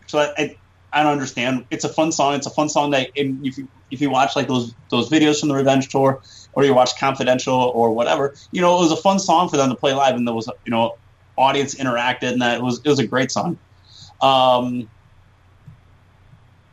So 0.06 0.18
I, 0.18 0.32
I, 0.38 0.58
I 0.92 1.02
don't 1.02 1.12
understand. 1.12 1.66
It's 1.70 1.84
a 1.84 1.88
fun 1.88 2.10
song. 2.10 2.34
It's 2.34 2.46
a 2.46 2.50
fun 2.50 2.68
song 2.70 2.90
that 2.92 3.10
if 3.14 3.58
you 3.58 3.68
if 3.90 4.00
you 4.00 4.10
watch 4.10 4.34
like 4.34 4.48
those 4.48 4.74
those 4.90 5.10
videos 5.10 5.40
from 5.40 5.50
the 5.50 5.54
Revenge 5.54 5.88
Tour, 5.88 6.22
or 6.54 6.64
you 6.64 6.72
watch 6.72 6.98
Confidential 6.98 7.54
or 7.54 7.92
whatever, 7.92 8.34
you 8.50 8.62
know, 8.62 8.78
it 8.78 8.80
was 8.80 8.92
a 8.92 8.96
fun 8.96 9.18
song 9.18 9.48
for 9.48 9.58
them 9.58 9.68
to 9.68 9.76
play 9.76 9.92
live, 9.92 10.14
and 10.14 10.26
there 10.26 10.34
was 10.34 10.50
you 10.64 10.70
know, 10.70 10.96
audience 11.36 11.74
interacted, 11.74 12.32
and 12.32 12.42
that 12.42 12.56
it 12.56 12.62
was 12.62 12.80
it 12.84 12.88
was 12.88 12.98
a 12.98 13.06
great 13.06 13.30
song. 13.30 13.58
Um, 14.22 14.88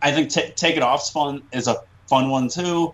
I 0.02 0.12
think 0.12 0.30
t- 0.30 0.52
Take 0.56 0.78
It 0.78 0.84
Off's 0.84 1.10
fun 1.10 1.44
is 1.52 1.68
a 1.68 1.78
fun 2.08 2.30
one 2.30 2.48
too. 2.48 2.94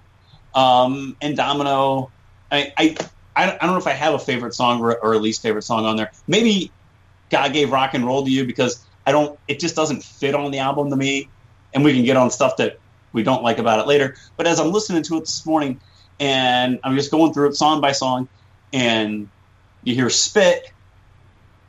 Um, 0.58 1.16
and 1.22 1.38
Domino, 1.38 2.14
I, 2.50 2.72
I, 2.80 2.98
I 3.36 3.46
don't 3.46 3.62
know 3.62 3.78
if 3.78 3.86
I 3.86 3.92
have 3.92 4.16
a 4.16 4.20
favorite 4.20 4.56
song 4.56 4.82
or, 4.82 4.98
or 5.04 5.16
least 5.18 5.44
favorite 5.44 5.62
song 5.62 5.86
on 5.86 5.98
there. 5.98 6.10
Maybe 6.28 6.74
God 7.30 7.54
gave 7.54 7.72
rock 7.72 7.94
and 7.94 8.06
roll 8.08 8.26
to 8.26 8.32
you 8.32 8.48
because 8.48 8.84
I 9.06 9.12
don't. 9.12 9.40
It 9.48 9.60
just 9.60 9.76
doesn't 9.76 10.04
fit 10.04 10.34
on 10.34 10.50
the 10.50 10.58
album 10.60 10.90
to 10.90 10.96
me, 10.96 11.32
and 11.74 11.84
we 11.84 11.94
can 11.94 12.04
get 12.04 12.18
on 12.18 12.32
stuff 12.32 12.54
that 12.58 12.74
we 13.14 13.22
don't 13.22 13.44
like 13.44 13.60
about 13.60 13.80
it 13.80 13.88
later. 13.88 14.16
But 14.36 14.48
as 14.48 14.60
I'm 14.60 14.72
listening 14.72 15.04
to 15.04 15.18
it 15.18 15.22
this 15.22 15.46
morning, 15.46 15.80
and 16.20 16.80
I'm 16.84 16.96
just 16.96 17.12
going 17.12 17.34
through 17.34 17.50
it 17.50 17.56
song 17.56 17.80
by 17.80 17.92
song, 17.92 18.28
and 18.74 19.30
you 19.84 19.94
hear 19.94 20.10
Spit, 20.10 20.64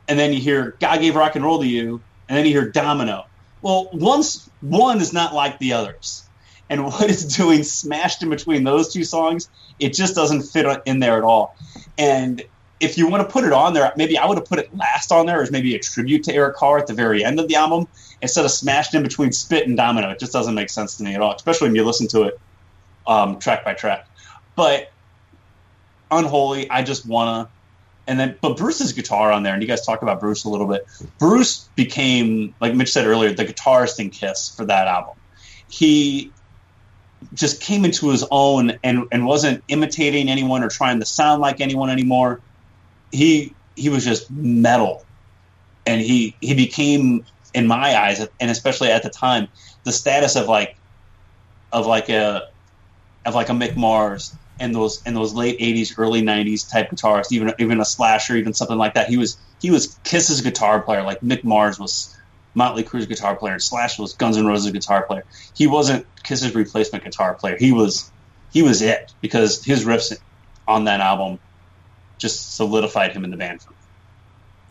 and 0.07 0.17
then 0.17 0.33
you 0.33 0.39
hear 0.41 0.77
God 0.81 0.99
gave 0.99 1.15
rock 1.15 1.35
and 1.35 1.45
roll 1.45 1.61
to 1.61 1.67
you, 1.67 2.03
and 2.27 2.35
then 2.35 2.45
you 2.47 2.53
hear 2.53 2.71
Domino. 2.71 3.25
Well, 3.61 3.89
once 3.93 4.49
one 4.61 4.99
is 4.99 5.13
not 5.13 5.35
like 5.35 5.59
the 5.59 5.73
others 5.73 6.28
and 6.69 6.85
what 6.85 7.09
it's 7.09 7.23
doing 7.23 7.63
smashed 7.63 8.23
in 8.23 8.29
between 8.29 8.63
those 8.63 8.93
two 8.93 9.03
songs, 9.03 9.49
it 9.79 9.93
just 9.93 10.15
doesn't 10.15 10.43
fit 10.43 10.81
in 10.85 10.99
there 10.99 11.17
at 11.17 11.23
all. 11.23 11.55
And 11.97 12.43
if 12.79 12.97
you 12.97 13.07
want 13.07 13.27
to 13.27 13.31
put 13.31 13.43
it 13.43 13.51
on 13.51 13.73
there, 13.73 13.91
maybe 13.97 14.17
I 14.17 14.25
would 14.25 14.37
have 14.37 14.47
put 14.47 14.59
it 14.59 14.75
last 14.75 15.11
on 15.11 15.25
there 15.25 15.41
as 15.41 15.51
maybe 15.51 15.75
a 15.75 15.79
tribute 15.79 16.23
to 16.25 16.33
Eric 16.33 16.55
Carr 16.55 16.77
at 16.77 16.87
the 16.87 16.93
very 16.93 17.25
end 17.25 17.39
of 17.39 17.47
the 17.49 17.55
album 17.55 17.87
instead 18.21 18.45
of 18.45 18.51
smashed 18.51 18.93
in 18.93 19.03
between 19.03 19.33
Spit 19.33 19.67
and 19.67 19.75
Domino. 19.75 20.09
It 20.09 20.19
just 20.19 20.31
doesn't 20.31 20.55
make 20.55 20.69
sense 20.69 20.95
to 20.97 21.03
me 21.03 21.13
at 21.13 21.21
all, 21.21 21.33
especially 21.33 21.67
when 21.67 21.75
you 21.75 21.83
listen 21.83 22.07
to 22.09 22.23
it 22.23 22.39
um, 23.05 23.37
track 23.39 23.65
by 23.65 23.73
track. 23.73 24.07
But 24.55 24.91
Unholy, 26.11 26.69
I 26.69 26.83
just 26.83 27.05
wanna. 27.05 27.49
And 28.07 28.19
then, 28.19 28.37
but 28.41 28.57
Bruce's 28.57 28.93
guitar 28.93 29.31
on 29.31 29.43
there, 29.43 29.53
and 29.53 29.61
you 29.61 29.67
guys 29.67 29.85
talked 29.85 30.01
about 30.01 30.19
Bruce 30.19 30.43
a 30.43 30.49
little 30.49 30.65
bit. 30.65 30.87
Bruce 31.19 31.69
became, 31.75 32.55
like 32.59 32.73
Mitch 32.73 32.91
said 32.91 33.05
earlier, 33.05 33.31
the 33.31 33.45
guitarist 33.45 33.99
in 33.99 34.09
Kiss 34.09 34.49
for 34.49 34.65
that 34.65 34.87
album. 34.87 35.15
He 35.69 36.31
just 37.33 37.61
came 37.61 37.85
into 37.85 38.09
his 38.09 38.25
own 38.31 38.77
and, 38.83 39.05
and 39.11 39.25
wasn't 39.25 39.63
imitating 39.67 40.29
anyone 40.29 40.63
or 40.63 40.69
trying 40.69 40.99
to 40.99 41.05
sound 41.05 41.41
like 41.41 41.61
anyone 41.61 41.89
anymore. 41.89 42.41
He 43.11 43.53
he 43.75 43.89
was 43.89 44.03
just 44.03 44.29
metal, 44.31 45.05
and 45.85 46.01
he 46.01 46.35
he 46.41 46.53
became, 46.53 47.25
in 47.53 47.67
my 47.67 47.97
eyes, 47.97 48.19
and 48.39 48.51
especially 48.51 48.89
at 48.89 49.03
the 49.03 49.09
time, 49.09 49.47
the 49.83 49.91
status 49.91 50.35
of 50.35 50.47
like 50.47 50.75
of 51.71 51.85
like 51.85 52.09
a 52.09 52.49
of 53.25 53.35
like 53.35 53.49
a 53.49 53.53
Mick 53.53 53.75
Mars 53.75 54.35
and 54.59 54.75
those 54.75 55.01
and 55.05 55.15
those 55.15 55.33
late 55.33 55.59
'80s, 55.59 55.93
early 55.97 56.21
'90s 56.21 56.69
type 56.69 56.89
guitarists, 56.91 57.31
even 57.31 57.53
even 57.59 57.79
a 57.79 57.85
Slasher, 57.85 58.35
even 58.35 58.53
something 58.53 58.77
like 58.77 58.93
that. 58.93 59.07
He 59.07 59.17
was 59.17 59.37
he 59.61 59.71
was 59.71 59.97
Kiss's 60.03 60.41
guitar 60.41 60.81
player, 60.81 61.03
like 61.03 61.21
Mick 61.21 61.43
Mars 61.43 61.79
was 61.79 62.15
Motley 62.59 62.83
Crue's 62.83 63.05
guitar 63.05 63.37
player, 63.37 63.53
and 63.53 63.63
Slash 63.63 63.97
was 63.97 64.13
Guns 64.13 64.35
N' 64.35 64.45
Roses 64.45 64.71
guitar 64.71 65.03
player. 65.03 65.23
He 65.55 65.65
wasn't 65.65 66.05
Kiss's 66.23 66.53
replacement 66.53 67.05
guitar 67.05 67.33
player. 67.33 67.55
He 67.57 67.71
was 67.71 68.11
he 68.51 68.61
was 68.61 68.81
it 68.81 69.13
because 69.21 69.63
his 69.63 69.85
riffs 69.85 70.15
on 70.67 70.83
that 70.83 70.99
album 70.99 71.39
just 72.17 72.57
solidified 72.57 73.13
him 73.13 73.23
in 73.23 73.31
the 73.31 73.37
band. 73.37 73.61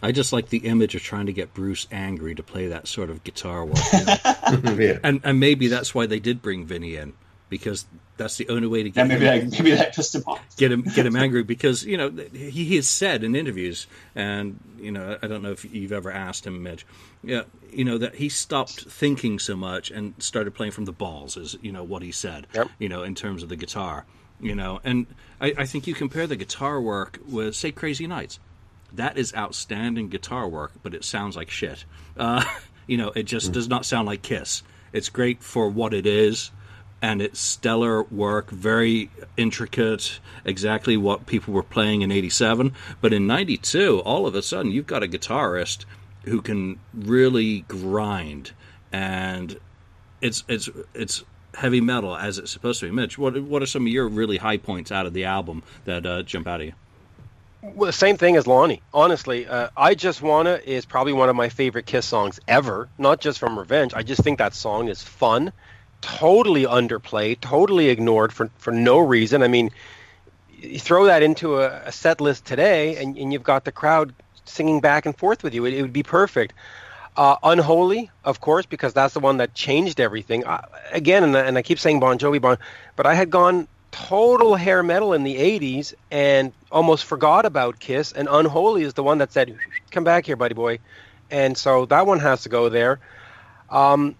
I 0.02 0.12
just 0.12 0.34
like 0.34 0.50
the 0.50 0.58
image 0.58 0.94
of 0.94 1.02
trying 1.02 1.26
to 1.26 1.32
get 1.32 1.54
Bruce 1.54 1.86
angry 1.90 2.34
to 2.34 2.42
play 2.42 2.66
that 2.68 2.86
sort 2.86 3.08
of 3.08 3.24
guitar 3.24 3.64
work. 3.64 3.78
You 3.92 4.04
know? 4.04 4.72
yeah. 4.78 4.98
And 5.02 5.22
and 5.24 5.40
maybe 5.40 5.68
that's 5.68 5.94
why 5.94 6.04
they 6.04 6.20
did 6.20 6.42
bring 6.42 6.66
Vinny 6.66 6.96
in 6.96 7.14
because 7.48 7.86
that's 8.16 8.36
the 8.36 8.48
only 8.48 8.66
way 8.66 8.82
to 8.82 8.90
get 8.90 9.06
yeah, 9.06 9.16
maybe 9.16 9.26
him, 9.26 9.50
that, 9.50 9.58
maybe 9.58 9.76
that 9.76 9.94
pissed 9.94 10.14
him 10.14 10.22
off. 10.26 10.56
Get 10.56 10.72
him 10.72 10.82
get 10.82 11.06
him 11.06 11.16
angry 11.24 11.42
because 11.42 11.84
you 11.84 11.96
know 11.96 12.10
he, 12.32 12.64
he 12.64 12.76
has 12.76 12.88
said 12.88 13.24
in 13.24 13.34
interviews, 13.34 13.86
and 14.14 14.58
you 14.78 14.90
know 14.90 15.16
I 15.22 15.26
don't 15.26 15.42
know 15.42 15.52
if 15.52 15.64
you've 15.64 15.92
ever 15.92 16.10
asked 16.10 16.46
him, 16.46 16.62
Mitch, 16.62 16.84
yeah, 17.22 17.42
you 17.72 17.84
know 17.84 17.98
that 17.98 18.16
he 18.16 18.28
stopped 18.28 18.84
thinking 18.84 19.38
so 19.38 19.56
much 19.56 19.90
and 19.90 20.14
started 20.18 20.54
playing 20.54 20.72
from 20.72 20.84
the 20.84 20.92
balls, 20.92 21.36
is 21.36 21.56
you 21.62 21.72
know 21.72 21.84
what 21.84 22.02
he 22.02 22.12
said, 22.12 22.46
yep. 22.54 22.68
you 22.78 22.88
know 22.88 23.02
in 23.02 23.14
terms 23.14 23.42
of 23.42 23.48
the 23.48 23.56
guitar, 23.56 24.04
you 24.40 24.54
know, 24.54 24.80
and 24.84 25.06
I, 25.40 25.54
I 25.58 25.66
think 25.66 25.86
you 25.86 25.94
compare 25.94 26.26
the 26.26 26.36
guitar 26.36 26.80
work 26.80 27.18
with 27.26 27.54
say 27.54 27.72
Crazy 27.72 28.06
Nights, 28.06 28.38
that 28.92 29.16
is 29.16 29.34
outstanding 29.34 30.08
guitar 30.08 30.48
work, 30.48 30.72
but 30.82 30.94
it 30.94 31.04
sounds 31.04 31.36
like 31.36 31.50
shit. 31.50 31.84
Uh, 32.16 32.44
you 32.86 32.96
know, 32.96 33.12
it 33.14 33.24
just 33.24 33.50
mm. 33.50 33.54
does 33.54 33.68
not 33.68 33.86
sound 33.86 34.06
like 34.06 34.22
Kiss. 34.22 34.62
It's 34.92 35.10
great 35.10 35.42
for 35.42 35.68
what 35.68 35.92
it 35.92 36.06
is 36.06 36.50
and 37.00 37.22
it's 37.22 37.40
stellar 37.40 38.02
work, 38.04 38.50
very 38.50 39.10
intricate, 39.36 40.18
exactly 40.44 40.96
what 40.96 41.26
people 41.26 41.54
were 41.54 41.62
playing 41.62 42.02
in 42.02 42.10
87. 42.10 42.72
But 43.00 43.12
in 43.12 43.26
92, 43.26 44.00
all 44.00 44.26
of 44.26 44.34
a 44.34 44.42
sudden, 44.42 44.72
you've 44.72 44.86
got 44.86 45.02
a 45.02 45.08
guitarist 45.08 45.84
who 46.24 46.42
can 46.42 46.80
really 46.92 47.60
grind, 47.62 48.52
and 48.92 49.58
it's 50.20 50.44
it's 50.48 50.68
it's 50.94 51.24
heavy 51.54 51.80
metal 51.80 52.16
as 52.16 52.38
it's 52.38 52.50
supposed 52.50 52.80
to 52.80 52.86
be. 52.86 52.92
Mitch, 52.92 53.16
what 53.18 53.40
what 53.42 53.62
are 53.62 53.66
some 53.66 53.82
of 53.82 53.88
your 53.88 54.08
really 54.08 54.36
high 54.36 54.58
points 54.58 54.90
out 54.90 55.06
of 55.06 55.12
the 55.12 55.24
album 55.24 55.62
that 55.84 56.04
uh, 56.04 56.22
jump 56.22 56.46
out 56.46 56.60
at 56.60 56.66
you? 56.66 56.72
Well, 57.60 57.86
the 57.86 57.92
same 57.92 58.16
thing 58.16 58.36
as 58.36 58.46
Lonnie. 58.46 58.82
Honestly, 58.94 59.46
uh, 59.46 59.70
I 59.76 59.96
Just 59.96 60.22
Wanna 60.22 60.60
is 60.64 60.86
probably 60.86 61.12
one 61.12 61.28
of 61.28 61.34
my 61.34 61.48
favorite 61.48 61.86
Kiss 61.86 62.06
songs 62.06 62.38
ever. 62.46 62.88
Not 62.98 63.20
just 63.20 63.40
from 63.40 63.58
Revenge. 63.58 63.94
I 63.94 64.04
just 64.04 64.22
think 64.22 64.38
that 64.38 64.54
song 64.54 64.88
is 64.88 65.02
fun 65.02 65.52
totally 66.00 66.64
underplayed, 66.64 67.40
totally 67.40 67.88
ignored 67.88 68.32
for, 68.32 68.50
for 68.58 68.72
no 68.72 68.98
reason. 68.98 69.42
I 69.42 69.48
mean, 69.48 69.70
you 70.60 70.78
throw 70.78 71.06
that 71.06 71.22
into 71.22 71.58
a, 71.58 71.68
a 71.86 71.92
set 71.92 72.20
list 72.20 72.44
today, 72.44 72.96
and, 72.96 73.16
and, 73.16 73.32
you've 73.32 73.44
got 73.44 73.64
the 73.64 73.72
crowd 73.72 74.12
singing 74.44 74.80
back 74.80 75.06
and 75.06 75.16
forth 75.16 75.42
with 75.42 75.54
you. 75.54 75.64
It, 75.64 75.74
it 75.74 75.82
would 75.82 75.92
be 75.92 76.02
perfect. 76.02 76.54
Uh, 77.16 77.36
Unholy, 77.42 78.10
of 78.24 78.40
course, 78.40 78.66
because 78.66 78.92
that's 78.94 79.14
the 79.14 79.20
one 79.20 79.38
that 79.38 79.54
changed 79.54 80.00
everything. 80.00 80.44
Uh, 80.44 80.62
again, 80.92 81.24
and, 81.24 81.36
and 81.36 81.58
I 81.58 81.62
keep 81.62 81.78
saying 81.78 82.00
Bon 82.00 82.18
Jovi, 82.18 82.40
bon, 82.40 82.58
but 82.96 83.06
I 83.06 83.14
had 83.14 83.30
gone 83.30 83.66
total 83.90 84.54
hair 84.54 84.82
metal 84.82 85.12
in 85.12 85.24
the 85.24 85.36
'80s, 85.36 85.94
and 86.12 86.52
almost 86.70 87.04
forgot 87.04 87.44
about 87.44 87.80
Kiss, 87.80 88.12
and 88.12 88.28
Unholy 88.30 88.82
is 88.82 88.94
the 88.94 89.02
one 89.02 89.18
that 89.18 89.32
said, 89.32 89.56
"Come 89.90 90.04
back 90.04 90.26
here, 90.26 90.36
buddy 90.36 90.54
boy," 90.54 90.78
and 91.28 91.58
so 91.58 91.86
that 91.86 92.06
one 92.06 92.20
has 92.20 92.42
to 92.42 92.48
go 92.48 92.68
there. 92.68 93.00
Um, 93.68 94.14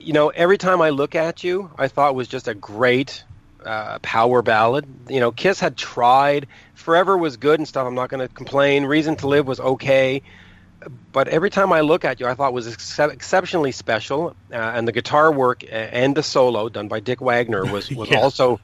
you 0.00 0.12
know, 0.12 0.28
every 0.30 0.58
time 0.58 0.80
I 0.80 0.90
look 0.90 1.14
at 1.14 1.44
you, 1.44 1.70
I 1.78 1.88
thought 1.88 2.14
was 2.14 2.28
just 2.28 2.48
a 2.48 2.54
great 2.54 3.22
uh, 3.64 3.98
power 4.00 4.42
ballad. 4.42 4.86
You 5.08 5.20
know, 5.20 5.30
Kiss 5.32 5.60
had 5.60 5.76
tried. 5.76 6.46
Forever 6.74 7.16
was 7.16 7.36
good 7.36 7.60
and 7.60 7.68
stuff. 7.68 7.86
I'm 7.86 7.94
not 7.94 8.08
going 8.08 8.26
to 8.26 8.32
complain. 8.32 8.84
Reason 8.84 9.16
to 9.16 9.28
Live 9.28 9.46
was 9.46 9.60
okay. 9.60 10.22
But 11.12 11.28
every 11.28 11.50
time 11.50 11.72
I 11.74 11.82
look 11.82 12.06
at 12.06 12.20
you, 12.20 12.26
I 12.26 12.34
thought 12.34 12.54
was 12.54 12.66
ex- 12.66 12.98
exceptionally 12.98 13.70
special, 13.70 14.34
uh, 14.50 14.54
and 14.56 14.88
the 14.88 14.92
guitar 14.92 15.30
work 15.30 15.62
and 15.70 16.16
the 16.16 16.22
solo 16.22 16.70
done 16.70 16.88
by 16.88 17.00
Dick 17.00 17.20
Wagner 17.20 17.70
was 17.70 17.90
was 17.90 18.08
Yeah. 18.10 18.20
also. 18.20 18.58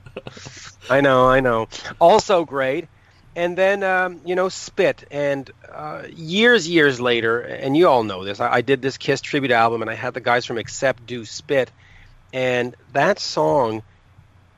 I 0.89 1.03
know, 1.03 1.29
I 1.29 1.41
know, 1.41 1.69
also 2.01 2.47
great. 2.47 2.89
And 3.37 3.57
then 3.57 3.85
um, 3.85 4.23
you 4.25 4.35
know 4.35 4.49
Spit, 4.49 5.05
and 5.11 5.49
uh, 5.73 6.05
years 6.11 6.69
years 6.69 7.01
later, 7.01 7.41
and 7.41 7.77
you 7.77 7.87
all 7.87 8.03
know 8.03 8.25
this. 8.25 8.41
I, 8.41 8.55
I 8.55 8.61
did 8.63 8.83
this 8.83 8.97
Kiss 8.97 9.21
tribute 9.21 9.53
album, 9.53 9.83
and 9.83 9.91
I 9.91 9.95
had 9.95 10.15
the 10.15 10.21
guys 10.21 10.45
from 10.47 10.59
Accept 10.59 11.07
do 11.07 11.25
Spit, 11.25 11.71
and 12.33 12.75
that 12.93 13.21
song 13.21 13.83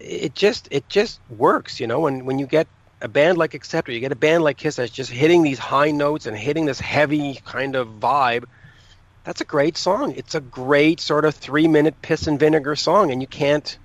it 0.00 0.34
just 0.34 0.68
it 0.70 0.88
just 0.88 1.20
works 1.28 1.80
you 1.80 1.86
know? 1.86 2.00
When 2.00 2.24
when 2.24 2.38
you 2.38 2.46
get 2.46 2.66
a 3.00 3.08
band 3.08 3.38
like 3.38 3.54
accept 3.54 3.88
or 3.88 3.92
you 3.92 4.00
get 4.00 4.12
a 4.12 4.16
band 4.16 4.42
like 4.42 4.56
Kiss 4.56 4.76
that's 4.76 4.90
just 4.90 5.10
hitting 5.10 5.42
these 5.42 5.58
high 5.58 5.90
notes 5.90 6.26
and 6.26 6.36
hitting 6.36 6.64
this 6.64 6.80
heavy 6.80 7.40
kind 7.44 7.76
of 7.76 7.88
vibe 8.00 8.44
that's 9.24 9.42
a 9.42 9.44
great 9.44 9.76
song. 9.76 10.14
It's 10.16 10.34
a 10.34 10.40
great 10.40 11.00
sort 11.00 11.26
of 11.26 11.34
3 11.34 11.68
minute 11.68 12.00
piss 12.00 12.26
and 12.26 12.40
vinegar 12.40 12.76
song 12.76 13.10
and 13.10 13.20
you 13.20 13.28
can't 13.28 13.78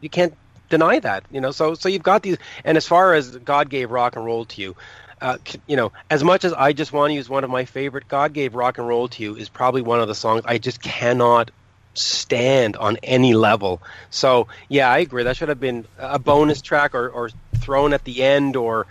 you 0.00 0.08
can't 0.08 0.34
deny 0.68 0.98
that 0.98 1.24
you 1.30 1.40
know 1.40 1.50
so 1.50 1.74
so 1.74 1.88
you've 1.88 2.02
got 2.02 2.22
these 2.22 2.36
and 2.64 2.76
as 2.76 2.86
far 2.86 3.14
as 3.14 3.36
God 3.38 3.68
gave 3.68 3.90
rock 3.90 4.16
and 4.16 4.24
roll 4.24 4.44
to 4.46 4.60
you 4.60 4.76
uh, 5.20 5.38
you 5.66 5.76
know, 5.76 5.92
as 6.10 6.22
much 6.22 6.44
as 6.44 6.52
I 6.52 6.72
just 6.72 6.92
want 6.92 7.10
to 7.10 7.14
use 7.14 7.28
one 7.28 7.42
of 7.42 7.50
my 7.50 7.64
favorite, 7.64 8.06
God 8.06 8.32
gave 8.34 8.54
rock 8.54 8.78
and 8.78 8.86
roll 8.86 9.08
to 9.08 9.22
you 9.22 9.34
is 9.34 9.48
probably 9.48 9.80
one 9.80 10.00
of 10.00 10.08
the 10.08 10.14
songs 10.14 10.42
I 10.44 10.58
just 10.58 10.82
cannot 10.82 11.50
stand 11.94 12.76
on 12.76 12.98
any 13.02 13.34
level. 13.34 13.82
So 14.10 14.48
yeah, 14.68 14.90
I 14.90 14.98
agree. 14.98 15.22
That 15.22 15.36
should 15.36 15.48
have 15.48 15.60
been 15.60 15.86
a 15.98 16.18
bonus 16.18 16.60
track 16.60 16.94
or, 16.94 17.08
or 17.08 17.30
thrown 17.54 17.92
at 17.92 18.04
the 18.04 18.22
end 18.22 18.56
or 18.56 18.86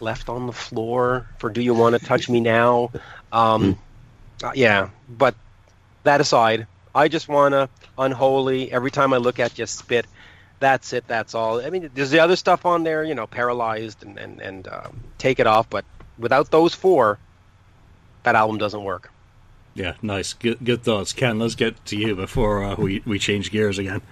left 0.00 0.28
on 0.28 0.46
the 0.46 0.52
floor 0.52 1.28
for 1.38 1.48
"Do 1.50 1.62
You 1.62 1.74
Want 1.74 1.98
to 1.98 2.04
Touch 2.04 2.28
Me 2.28 2.40
Now." 2.40 2.90
Um, 3.30 3.78
uh, 4.42 4.52
yeah, 4.54 4.88
but 5.08 5.36
that 6.02 6.20
aside, 6.20 6.66
I 6.94 7.06
just 7.06 7.28
want 7.28 7.52
to 7.52 7.68
unholy. 7.96 8.72
Every 8.72 8.90
time 8.90 9.12
I 9.12 9.18
look 9.18 9.38
at 9.38 9.58
you, 9.58 9.66
spit. 9.66 10.06
That's 10.62 10.92
it. 10.92 11.08
That's 11.08 11.34
all. 11.34 11.60
I 11.60 11.70
mean, 11.70 11.90
there's 11.92 12.12
the 12.12 12.20
other 12.20 12.36
stuff 12.36 12.64
on 12.64 12.84
there, 12.84 13.02
you 13.02 13.16
know, 13.16 13.26
paralyzed 13.26 14.04
and 14.04 14.16
and 14.16 14.40
and 14.40 14.68
um, 14.68 15.00
take 15.18 15.40
it 15.40 15.46
off. 15.48 15.68
But 15.68 15.84
without 16.18 16.52
those 16.52 16.72
four, 16.72 17.18
that 18.22 18.36
album 18.36 18.58
doesn't 18.58 18.84
work. 18.84 19.10
Yeah, 19.74 19.94
nice. 20.02 20.34
Good, 20.34 20.64
good 20.64 20.84
thoughts. 20.84 21.12
Ken, 21.12 21.40
let's 21.40 21.56
get 21.56 21.84
to 21.86 21.96
you 21.96 22.14
before 22.14 22.62
uh, 22.62 22.76
we, 22.76 23.02
we 23.04 23.18
change 23.18 23.50
gears 23.50 23.78
again. 23.78 24.02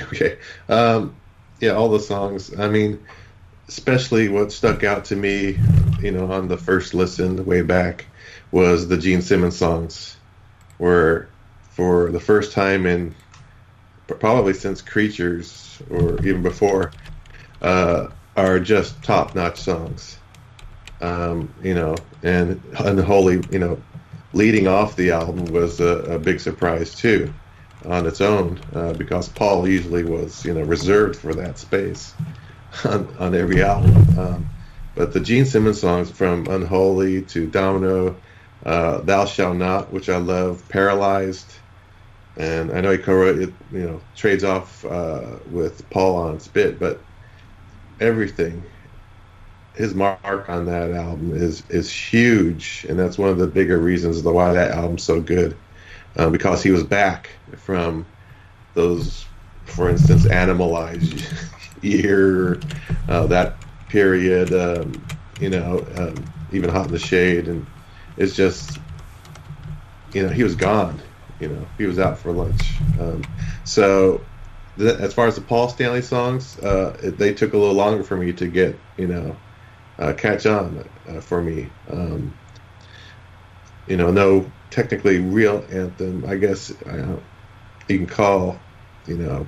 Okay. 0.00 0.38
Um, 0.68 1.14
yeah, 1.60 1.70
all 1.70 1.88
the 1.88 2.00
songs. 2.00 2.52
I 2.58 2.68
mean, 2.68 3.04
especially 3.68 4.28
what 4.28 4.50
stuck 4.50 4.82
out 4.82 5.04
to 5.06 5.16
me, 5.16 5.56
you 6.00 6.10
know, 6.10 6.32
on 6.32 6.48
the 6.48 6.56
first 6.56 6.94
listen 6.94 7.46
way 7.46 7.62
back 7.62 8.06
was 8.50 8.88
the 8.88 8.96
Gene 8.96 9.22
Simmons 9.22 9.56
songs, 9.56 10.16
where 10.78 11.28
for 11.70 12.10
the 12.10 12.18
first 12.18 12.50
time 12.50 12.86
in 12.86 13.14
probably 14.06 14.54
since 14.54 14.82
Creatures 14.82 15.80
or 15.90 16.18
even 16.24 16.42
before, 16.42 16.92
uh, 17.62 18.08
are 18.36 18.58
just 18.58 19.02
top 19.02 19.34
notch 19.34 19.60
songs. 19.60 20.18
Um, 21.00 21.52
you 21.62 21.74
know, 21.74 21.96
and 22.22 22.60
Unholy, 22.78 23.42
you 23.50 23.58
know, 23.58 23.78
leading 24.32 24.66
off 24.66 24.96
the 24.96 25.12
album 25.12 25.46
was 25.46 25.80
a, 25.80 26.14
a 26.14 26.18
big 26.18 26.40
surprise 26.40 26.94
too 26.94 27.32
on 27.86 28.06
its 28.06 28.20
own 28.20 28.58
uh, 28.74 28.92
because 28.94 29.28
Paul 29.28 29.68
usually 29.68 30.04
was 30.04 30.44
you 30.44 30.54
know 30.54 30.62
reserved 30.62 31.16
for 31.16 31.34
that 31.34 31.58
space 31.58 32.14
on, 32.84 33.14
on 33.18 33.34
every 33.34 33.62
album. 33.62 34.18
Um, 34.18 34.46
but 34.94 35.12
the 35.12 35.20
Gene 35.20 35.44
Simmons 35.44 35.80
songs 35.80 36.10
from 36.10 36.46
Unholy 36.46 37.22
to 37.22 37.48
Domino, 37.48 38.16
uh, 38.64 38.98
Thou 38.98 39.24
Shall 39.24 39.54
Not, 39.54 39.92
which 39.92 40.08
I 40.08 40.18
love, 40.18 40.68
Paralyzed, 40.68 41.52
and 42.36 42.72
I 42.72 42.80
know 42.80 42.92
he 42.92 42.98
co-wrote 42.98 43.38
it, 43.38 43.52
you 43.72 43.86
know, 43.86 44.00
trades 44.16 44.44
off 44.44 44.84
uh, 44.84 45.38
with 45.50 45.88
Paul 45.90 46.16
on 46.16 46.40
Spit, 46.40 46.78
but 46.78 47.00
everything, 48.00 48.62
his 49.74 49.94
mark 49.94 50.48
on 50.48 50.66
that 50.66 50.92
album 50.92 51.34
is 51.34 51.62
is 51.70 51.90
huge, 51.90 52.86
and 52.88 52.98
that's 52.98 53.18
one 53.18 53.30
of 53.30 53.38
the 53.38 53.46
bigger 53.46 53.78
reasons 53.78 54.22
why 54.22 54.52
that 54.52 54.72
album's 54.72 55.02
so 55.02 55.20
good 55.20 55.56
uh, 56.16 56.30
because 56.30 56.62
he 56.62 56.70
was 56.70 56.84
back 56.84 57.30
from 57.56 58.06
those, 58.74 59.26
for 59.64 59.88
instance, 59.88 60.26
Animalized 60.26 61.24
year, 61.82 62.60
uh, 63.08 63.26
that 63.26 63.56
period, 63.88 64.52
um, 64.52 65.04
you 65.40 65.50
know, 65.50 65.84
um, 65.96 66.14
even 66.52 66.70
Hot 66.70 66.86
in 66.86 66.92
the 66.92 66.98
Shade, 66.98 67.48
and 67.48 67.66
it's 68.16 68.34
just, 68.34 68.78
you 70.12 70.22
know, 70.22 70.28
he 70.28 70.42
was 70.44 70.54
gone. 70.54 71.00
You 71.44 71.50
know, 71.50 71.66
he 71.76 71.84
was 71.84 71.98
out 71.98 72.16
for 72.16 72.32
lunch. 72.32 72.80
Um, 72.98 73.22
so, 73.64 74.22
th- 74.78 74.98
as 74.98 75.12
far 75.12 75.26
as 75.26 75.34
the 75.34 75.42
Paul 75.42 75.68
Stanley 75.68 76.00
songs, 76.00 76.58
uh, 76.58 77.12
they 77.18 77.34
took 77.34 77.52
a 77.52 77.58
little 77.58 77.74
longer 77.74 78.02
for 78.02 78.16
me 78.16 78.32
to 78.32 78.46
get, 78.46 78.80
you 78.96 79.08
know, 79.08 79.36
uh, 79.98 80.14
catch 80.14 80.46
on 80.46 80.88
uh, 81.06 81.20
for 81.20 81.42
me. 81.42 81.68
Um, 81.90 82.32
you 83.86 83.98
know, 83.98 84.10
no 84.10 84.50
technically 84.70 85.18
real 85.18 85.66
anthem. 85.70 86.24
I 86.26 86.36
guess 86.36 86.70
you 86.70 87.98
can 87.98 88.06
call, 88.06 88.58
you 89.06 89.18
know, 89.18 89.46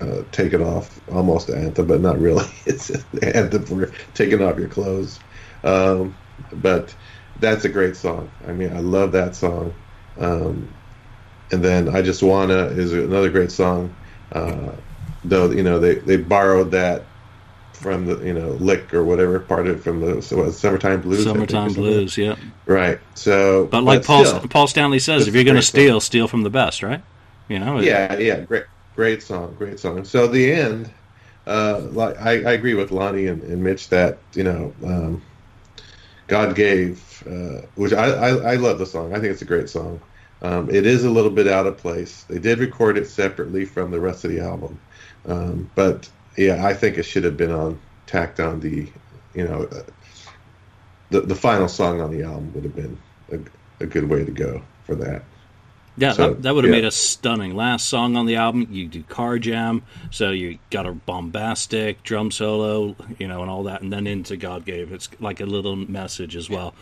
uh, 0.00 0.22
"Take 0.30 0.52
It 0.52 0.62
Off" 0.62 1.00
almost 1.08 1.48
an 1.48 1.58
anthem, 1.60 1.88
but 1.88 2.00
not 2.00 2.20
really. 2.20 2.46
It's 2.66 2.90
an 2.90 3.04
anthem 3.20 3.66
for 3.66 3.86
taking 4.14 4.42
off 4.42 4.60
your 4.60 4.68
clothes. 4.68 5.18
Um, 5.64 6.14
but 6.52 6.94
that's 7.40 7.64
a 7.64 7.68
great 7.68 7.96
song. 7.96 8.30
I 8.46 8.52
mean, 8.52 8.72
I 8.76 8.78
love 8.78 9.10
that 9.12 9.34
song. 9.34 9.74
Um, 10.16 10.68
and 11.52 11.62
then 11.64 11.88
"I 11.88 12.02
Just 12.02 12.22
Wanna" 12.22 12.66
is 12.66 12.92
another 12.92 13.30
great 13.30 13.52
song. 13.52 13.94
Uh, 14.32 14.72
though 15.24 15.50
you 15.50 15.62
know 15.62 15.78
they 15.78 15.96
they 15.96 16.16
borrowed 16.16 16.70
that 16.72 17.02
from 17.72 18.06
the 18.06 18.18
you 18.24 18.32
know 18.32 18.52
lick 18.52 18.94
or 18.94 19.04
whatever 19.04 19.38
part 19.40 19.66
of 19.66 19.76
it 19.78 19.82
from 19.82 20.00
the 20.00 20.22
so 20.22 20.36
what, 20.44 20.54
summertime 20.54 21.00
blues 21.00 21.20
I 21.20 21.24
think, 21.24 21.36
or 21.52 21.58
Summertime. 21.58 21.74
Blues, 21.74 22.16
yeah. 22.16 22.36
right 22.66 22.98
so 23.14 23.66
But 23.66 23.82
like 23.84 24.04
Paul 24.04 24.24
still, 24.24 24.40
Paul 24.48 24.66
Stanley 24.66 24.98
says, 24.98 25.28
if 25.28 25.34
you're 25.34 25.44
going 25.44 25.56
to 25.56 25.60
great 25.60 25.64
song. 25.64 25.80
steal, 25.80 26.00
steal 26.00 26.28
from 26.28 26.42
the 26.42 26.50
best, 26.50 26.82
right? 26.82 27.02
You 27.48 27.58
know. 27.58 27.80
yeah 27.80 28.16
yeah 28.16 28.40
great 28.40 28.64
great 28.96 29.22
song 29.22 29.54
great 29.54 29.78
song 29.78 30.04
so 30.04 30.26
the 30.26 30.50
end 30.52 30.90
uh 31.46 31.80
like 31.92 32.18
i, 32.20 32.30
I 32.42 32.52
agree 32.52 32.74
with 32.74 32.90
lonnie 32.90 33.26
and, 33.26 33.42
and 33.42 33.62
mitch 33.62 33.88
that 33.90 34.18
you 34.34 34.42
know 34.42 34.74
um 34.84 35.22
god 36.26 36.56
gave 36.56 37.22
uh 37.26 37.66
which 37.76 37.92
I, 37.92 38.06
I 38.06 38.28
i 38.52 38.54
love 38.56 38.78
the 38.78 38.86
song 38.86 39.12
i 39.14 39.20
think 39.20 39.32
it's 39.32 39.42
a 39.42 39.46
great 39.46 39.68
song 39.68 40.00
um 40.46 40.70
it 40.70 40.86
is 40.86 41.04
a 41.04 41.10
little 41.10 41.30
bit 41.30 41.46
out 41.46 41.66
of 41.66 41.76
place 41.76 42.24
they 42.28 42.38
did 42.38 42.58
record 42.58 42.96
it 42.98 43.06
separately 43.08 43.64
from 43.64 43.90
the 43.90 44.00
rest 44.00 44.24
of 44.24 44.30
the 44.30 44.40
album 44.40 44.78
um 45.26 45.70
but 45.74 46.08
yeah 46.36 46.64
i 46.66 46.72
think 46.74 46.98
it 46.98 47.02
should 47.04 47.24
have 47.24 47.36
been 47.36 47.50
on 47.52 47.78
tacked 48.06 48.40
on 48.40 48.60
the 48.60 48.88
you 49.34 49.44
know 49.46 49.64
uh, 49.64 49.82
the 51.10 51.20
the 51.20 51.34
final 51.34 51.68
song 51.68 52.00
on 52.00 52.10
the 52.10 52.22
album 52.22 52.52
would 52.54 52.64
have 52.64 52.76
been 52.76 52.98
a, 53.32 53.38
a 53.84 53.86
good 53.86 54.08
way 54.08 54.24
to 54.24 54.30
go 54.32 54.62
for 54.84 54.94
that 54.94 55.22
Yeah, 55.98 56.12
So, 56.12 56.28
that, 56.28 56.42
that 56.42 56.54
would 56.54 56.64
have 56.64 56.70
yeah. 56.74 56.80
made 56.82 56.84
a 56.84 56.90
stunning 56.90 57.56
last 57.56 57.88
song 57.88 58.16
on 58.16 58.26
the 58.26 58.36
album. 58.36 58.68
You 58.70 58.86
do 58.86 59.02
Carr 59.02 59.38
Jam, 59.38 59.82
so 60.10 60.30
you 60.30 60.58
got 60.70 60.84
a 60.86 60.92
bombastic 60.92 62.02
drum 62.02 62.30
solo, 62.30 62.94
you 63.18 63.26
know, 63.28 63.40
and 63.40 63.50
all 63.50 63.64
that, 63.64 63.80
and 63.82 63.90
then 63.92 64.06
into 64.06 64.36
God 64.36 64.64
gave. 64.66 64.92
It's 64.92 65.08
like 65.20 65.40
a 65.40 65.46
little 65.46 65.74
message 65.74 66.36
as 66.36 66.50
well. 66.50 66.74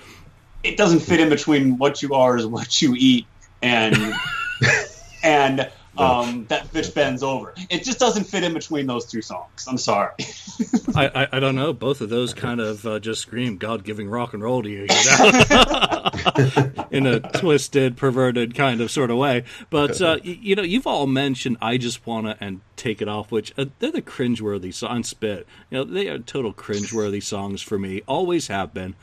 it 0.65 0.77
doesn't 0.77 1.01
fit 1.01 1.21
in 1.21 1.29
between 1.29 1.79
what 1.79 2.03
you 2.03 2.15
are 2.15 2.37
is 2.37 2.47
what 2.47 2.83
you 2.83 2.95
eat 2.99 3.27
and 3.65 4.15
and 5.23 5.71
um, 5.97 6.47
that 6.49 6.73
bitch 6.73 6.93
bends 6.93 7.23
over. 7.23 7.55
It 7.71 7.85
just 7.85 7.99
doesn't 7.99 8.25
fit 8.25 8.43
in 8.43 8.53
between 8.53 8.87
those 8.87 9.07
two 9.07 9.23
songs. 9.23 9.67
I'm 9.69 9.79
sorry. 9.79 10.13
I, 10.95 11.07
I, 11.07 11.29
I 11.33 11.41
don't 11.41 11.55
know. 11.55 11.73
Both 11.73 12.01
of 12.01 12.11
those 12.11 12.35
kind 12.35 12.61
of 12.61 12.85
uh, 12.85 12.99
just 12.99 13.23
scream 13.23 13.57
God 13.59 13.85
giving 13.85 14.09
rock 14.09 14.35
and 14.35 14.43
roll 14.43 14.63
to 14.63 14.69
you, 14.69 14.83
you 14.83 14.87
know? 14.89 16.87
in 16.91 17.07
a 17.07 17.21
twisted, 17.21 17.97
perverted 17.97 18.55
kind 18.57 18.81
of 18.81 18.91
sort 18.91 19.11
of 19.11 19.19
way. 19.19 19.45
But 19.71 20.01
uh, 20.03 20.19
y- 20.25 20.39
you 20.41 20.57
know, 20.57 20.63
you've 20.63 20.87
all 20.87 21.07
mentioned 21.07 21.59
"I 21.63 21.77
Just 21.77 22.05
Wanna" 22.07 22.37
and 22.41 22.61
"Take 22.77 23.01
It 23.01 23.09
Off," 23.09 23.31
which 23.31 23.53
uh, 23.57 23.67
they're 23.79 23.93
the 23.93 24.03
cringeworthy 24.03 24.75
songs. 24.75 25.09
Spit, 25.09 25.47
you 25.71 25.79
know, 25.79 25.85
they 25.85 26.09
are 26.09 26.19
total 26.19 26.53
cringeworthy 26.53 27.23
songs 27.23 27.63
for 27.63 27.79
me. 27.79 28.03
Always 28.09 28.49
have 28.49 28.75
been. 28.75 28.97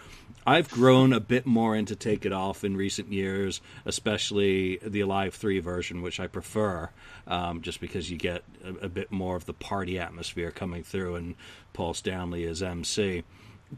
I've 0.46 0.70
grown 0.70 1.14
a 1.14 1.20
bit 1.20 1.46
more 1.46 1.76
into 1.76 1.96
Take 1.96 2.26
It 2.26 2.32
Off 2.32 2.64
in 2.64 2.76
recent 2.76 3.12
years, 3.12 3.62
especially 3.86 4.80
the 4.84 5.02
Alive 5.02 5.34
3 5.36 5.60
version, 5.60 6.02
which 6.02 6.20
I 6.20 6.28
prefer, 6.28 6.90
um, 7.28 7.62
just 7.62 7.80
because 7.80 8.10
you 8.10 8.18
get 8.18 8.44
a, 8.64 8.86
a 8.86 8.90
bit 8.90 9.12
more 9.12 9.36
of 9.36 9.46
the 9.46 9.54
party 9.54 10.00
atmosphere 10.00 10.52
coming 10.52 10.84
through 10.84 11.16
and 11.16 11.36
Paul 11.74 11.94
Stanley 11.94 12.44
is 12.44 12.64
MC. 12.64 13.24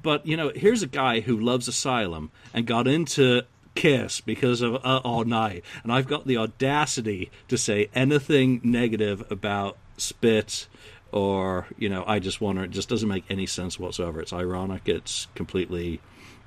but 0.02 0.26
you 0.26 0.38
know, 0.38 0.52
here's 0.56 0.82
a 0.82 0.88
guy 0.88 1.20
who 1.20 1.38
loves 1.38 1.68
Asylum 1.68 2.32
and 2.54 2.66
got 2.66 2.88
into 2.88 3.44
Kiss 3.76 4.22
because 4.22 4.62
of 4.62 4.76
uh, 4.76 5.02
All 5.04 5.26
Night, 5.26 5.64
and 5.84 5.92
I've 5.92 6.08
got 6.08 6.28
the 6.28 6.38
audacity 6.38 7.32
to 7.48 7.58
say 7.58 7.90
anything 7.94 8.62
negative 8.64 9.24
about 9.32 9.78
Spit 9.98 10.68
or 11.12 11.68
you 11.78 11.90
know, 11.90 12.04
I 12.08 12.20
just 12.20 12.42
wonder. 12.42 12.64
It 12.64 12.72
just 12.72 12.90
doesn't 12.90 13.08
make 13.08 13.24
any 13.30 13.46
sense 13.46 13.80
whatsoever. 13.80 14.20
It's 14.20 14.34
ironic. 14.34 14.84
It's 14.88 15.28
completely, 15.36 16.02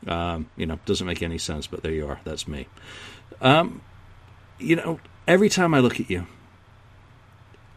um, 0.06 0.48
you 0.56 0.66
know, 0.66 0.78
doesn't 0.86 1.06
make 1.06 1.22
any 1.22 1.38
sense. 1.38 1.66
But 1.66 1.82
there 1.82 1.92
you 1.92 2.06
are. 2.06 2.20
That's 2.24 2.46
me. 2.48 2.66
Um, 3.40 3.80
you 4.58 4.76
know, 4.76 5.00
every 5.26 5.48
time 5.48 5.74
I 5.74 5.80
look 5.80 6.00
at 6.00 6.08
you, 6.10 6.26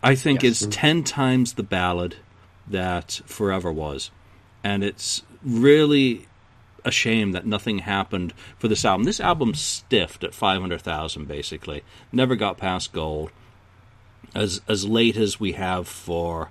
I 0.01 0.15
think 0.15 0.43
Yes. 0.43 0.61
it's 0.63 0.75
ten 0.75 1.03
times 1.03 1.53
the 1.53 1.63
ballad 1.63 2.17
that 2.67 3.21
Forever 3.25 3.71
was, 3.71 4.11
and 4.63 4.83
it's 4.83 5.23
really 5.43 6.27
a 6.85 6.91
shame 6.91 7.33
that 7.33 7.45
nothing 7.45 7.79
happened 7.79 8.33
for 8.57 8.69
this 8.69 8.85
album. 8.85 9.03
This 9.03 9.19
album 9.19 9.53
stiffed 9.53 10.23
at 10.23 10.33
five 10.33 10.61
hundred 10.61 10.81
thousand, 10.81 11.27
basically, 11.27 11.83
never 12.11 12.35
got 12.35 12.57
past 12.57 12.93
gold. 12.93 13.31
As 14.35 14.61
as 14.67 14.85
late 14.87 15.17
as 15.17 15.39
we 15.39 15.53
have 15.53 15.87
for 15.87 16.49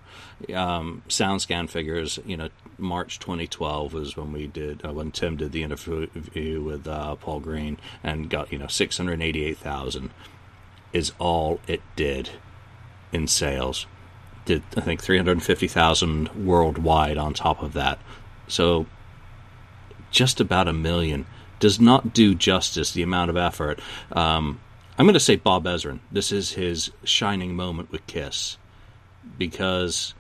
um, 0.54 1.02
SoundScan 1.08 1.68
figures, 1.68 2.18
you 2.26 2.36
know, 2.36 2.48
March 2.76 3.18
2012 3.18 3.92
was 3.92 4.16
when 4.16 4.32
we 4.32 4.46
did 4.46 4.84
uh, 4.84 4.92
when 4.92 5.10
Tim 5.10 5.36
did 5.36 5.52
the 5.52 5.62
interview 5.62 6.62
with 6.62 6.86
uh, 6.86 7.14
Paul 7.16 7.40
Green 7.40 7.78
and 8.02 8.30
got 8.30 8.52
you 8.52 8.58
know 8.58 8.66
688,000 8.66 10.10
is 10.92 11.12
all 11.18 11.60
it 11.66 11.82
did 11.96 12.30
in 13.12 13.26
sales. 13.26 13.86
Did 14.44 14.62
I 14.76 14.80
think 14.80 15.02
350,000 15.02 16.46
worldwide 16.46 17.18
on 17.18 17.34
top 17.34 17.62
of 17.62 17.74
that. 17.74 17.98
So 18.46 18.86
just 20.10 20.40
about 20.40 20.68
a 20.68 20.72
million 20.72 21.26
does 21.60 21.78
not 21.80 22.14
do 22.14 22.34
justice 22.34 22.92
the 22.92 23.02
amount 23.02 23.30
of 23.30 23.36
effort. 23.36 23.80
Um, 24.12 24.60
I'm 24.98 25.06
going 25.06 25.14
to 25.14 25.20
say 25.20 25.36
Bob 25.36 25.64
Ezrin. 25.64 26.00
This 26.10 26.32
is 26.32 26.52
his 26.52 26.90
shining 27.04 27.54
moment 27.54 27.92
with 27.92 28.04
Kiss 28.08 28.58
because 29.38 30.12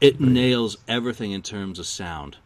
it 0.00 0.20
nails 0.20 0.76
everything 0.88 1.30
in 1.30 1.42
terms 1.42 1.78
of 1.78 1.86
sound. 1.86 2.36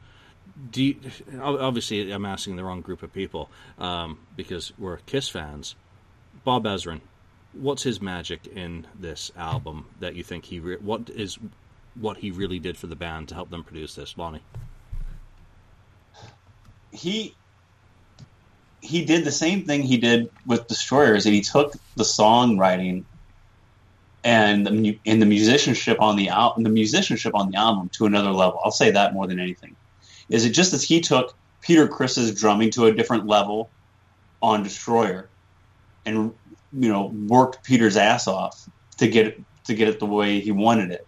You, 0.75 0.97
obviously, 1.41 2.11
I'm 2.13 2.27
asking 2.27 2.57
the 2.57 2.65
wrong 2.65 2.83
group 2.83 3.03
of 3.03 3.13
people 3.13 3.51
um, 3.79 4.19
because 4.37 4.73
we're 4.79 4.99
Kiss 4.99 5.31
fans. 5.31 5.77
Bob 6.45 6.65
Ezrin, 6.65 7.01
what's 7.55 7.83
his 7.83 8.03
magic 8.03 8.47
in 8.47 8.87
this 8.95 9.33
album 9.35 9.87
that 10.01 10.15
you 10.15 10.23
think 10.23 10.45
he 10.45 10.61
re- 10.61 10.77
what 10.77 11.09
is 11.09 11.39
what 11.95 12.19
he 12.19 12.31
really 12.31 12.59
did 12.59 12.77
for 12.77 12.87
the 12.87 12.97
band 12.97 13.29
to 13.29 13.35
help 13.35 13.49
them 13.49 13.65
produce 13.65 13.95
this, 13.95 14.19
Lonnie? 14.19 14.43
he 16.95 17.35
he 18.85 19.05
did 19.05 19.25
the 19.25 19.33
same 19.33 19.65
thing 19.65 19.83
he 19.83 19.97
did 19.97 20.31
with 20.47 20.67
Destroyers, 20.67 21.25
and 21.27 21.35
he 21.35 21.41
took 21.41 21.73
the 21.97 22.05
songwriting 22.05 23.05
and 24.23 24.67
the, 24.67 24.99
and 25.07 25.21
the 25.21 25.27
musicianship 25.27 26.01
on 26.01 26.17
the 26.17 26.29
album, 26.29 26.63
the 26.65 26.71
musicianship 26.71 27.35
on 27.35 27.51
the 27.51 27.57
album 27.57 27.89
to 27.91 28.07
another 28.07 28.31
level. 28.31 28.61
I'll 28.65 28.71
say 28.71 28.91
that 28.91 29.15
more 29.15 29.27
than 29.27 29.41
anything. 29.41 29.75
Is 30.29 30.45
it 30.45 30.51
just 30.51 30.73
as 30.73 30.83
he 30.83 31.01
took 31.01 31.35
Peter 31.61 31.89
Criss's 31.89 32.39
drumming 32.39 32.71
to 32.73 32.87
a 32.87 32.93
different 32.93 33.27
level 33.27 33.71
on 34.43 34.63
Destroyer, 34.63 35.29
and 36.05 36.35
you 36.73 36.89
know 36.89 37.07
worked 37.07 37.65
Peter's 37.65 37.97
ass 37.97 38.29
off 38.29 38.69
to 38.99 39.09
get 39.09 39.27
it 39.29 39.41
to 39.65 39.75
get 39.75 39.89
it 39.89 39.99
the 39.99 40.07
way 40.07 40.41
he 40.41 40.53
wanted 40.53 40.91
it. 40.91 41.07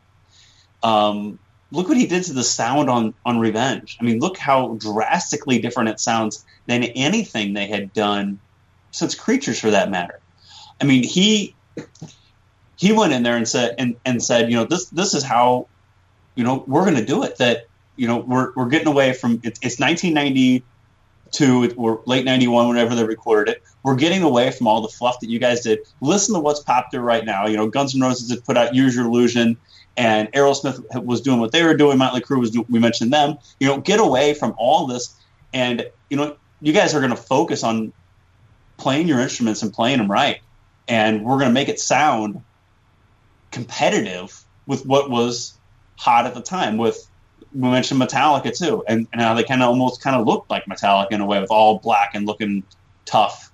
Um, 0.83 1.39
look 1.71 1.89
what 1.89 1.97
he 1.97 2.07
did 2.07 2.25
to 2.25 2.33
the 2.33 2.45
sound 2.45 2.89
on 2.89 3.15
on 3.25 3.39
Revenge. 3.39 3.97
I 4.01 4.05
mean, 4.05 4.19
look 4.21 4.37
how 4.37 4.75
drastically 4.75 5.59
different 5.59 5.91
it 5.91 6.01
sounds 6.01 6.45
than 6.67 6.85
anything 6.85 7.53
they 7.53 7.67
had 7.67 7.93
done 7.93 8.41
since 8.91 9.15
Creatures, 9.15 9.61
for 9.61 9.71
that 9.71 9.91
matter. 9.91 10.21
I 10.81 10.85
mean, 10.85 11.03
he 11.03 11.55
he 12.77 12.93
went 12.93 13.13
in 13.13 13.23
there 13.23 13.37
and 13.37 13.49
said 13.49 13.75
and, 13.79 13.97
and 14.05 14.23
said, 14.23 14.51
you 14.51 14.57
know, 14.57 14.65
this 14.65 14.87
this 14.87 15.15
is 15.15 15.23
how 15.23 15.69
you 16.35 16.45
know 16.45 16.65
we're 16.67 16.85
going 16.85 16.97
to 16.97 17.05
do 17.05 17.23
it. 17.25 17.39
That 17.39 17.67
you 17.97 18.07
know 18.07 18.19
we're 18.19 18.53
we're 18.55 18.69
getting 18.69 18.89
away 18.89 19.13
from 19.13 19.41
it, 19.43 19.59
it's 19.63 19.81
1992 21.27 21.81
or 21.81 22.03
late 22.07 22.25
91 22.25 22.69
whenever 22.69 22.95
they 22.95 23.05
recorded 23.05 23.53
it. 23.53 23.63
We're 23.83 23.97
getting 23.97 24.23
away 24.23 24.51
from 24.51 24.67
all 24.67 24.81
the 24.81 24.89
fluff 24.89 25.21
that 25.21 25.31
you 25.31 25.39
guys 25.39 25.63
did. 25.63 25.81
Listen 26.01 26.35
to 26.35 26.41
what's 26.41 26.61
popular 26.61 27.05
right 27.05 27.25
now. 27.25 27.47
You 27.47 27.57
know, 27.57 27.69
Guns 27.69 27.95
N' 27.95 28.01
Roses 28.01 28.31
had 28.31 28.45
put 28.45 28.57
out 28.57 28.75
Use 28.75 28.95
Your 28.95 29.07
Illusion 29.07 29.57
and 29.97 30.31
Aerosmith 30.33 31.05
was 31.05 31.21
doing 31.21 31.41
what 31.41 31.53
they 31.53 31.63
were 31.63 31.77
doing. 31.77 31.99
Motley 31.99 32.21
Crue 32.21 32.39
was 32.39 32.51
doing, 32.51 32.67
we 32.69 32.79
mentioned 32.79 33.13
them. 33.13 33.39
You 33.59 33.69
know, 33.69 33.81
get 33.81 34.01
away 34.01 34.35
from 34.35 34.55
all 34.59 34.87
this, 34.87 35.15
and 35.53 35.89
you 36.11 36.17
know, 36.17 36.37
you 36.61 36.73
guys 36.73 36.95
are 36.95 37.01
going 37.01 37.11
to 37.11 37.17
focus 37.17 37.65
on 37.65 37.93
playing 38.77 39.09
your 39.09 39.21
instruments 39.21 39.63
and 39.63 39.73
playing 39.73 39.99
them 39.99 40.11
right, 40.11 40.41
and 40.87 41.25
we're 41.25 41.39
going 41.39 41.49
to 41.49 41.55
make 41.55 41.69
it 41.69 41.81
sound 41.81 42.43
competitive 43.51 44.45
with 44.67 44.85
what 44.85 45.11
was 45.11 45.57
hot 45.97 46.27
at 46.27 46.35
the 46.35 46.43
time. 46.43 46.77
With 46.77 47.09
we 47.57 47.69
mentioned 47.69 48.01
Metallica 48.01 48.57
too, 48.57 48.85
and, 48.87 49.07
and 49.13 49.21
how 49.21 49.35
they 49.35 49.45
kind 49.45 49.63
of 49.63 49.69
almost 49.69 50.03
kind 50.03 50.17
of 50.17 50.27
looked 50.27 50.51
like 50.51 50.67
Metallica 50.67 51.13
in 51.13 51.21
a 51.21 51.27
way, 51.27 51.41
with 51.41 51.51
all 51.51 51.79
black 51.79 52.15
and 52.15 52.27
looking 52.27 52.63
tough. 53.05 53.51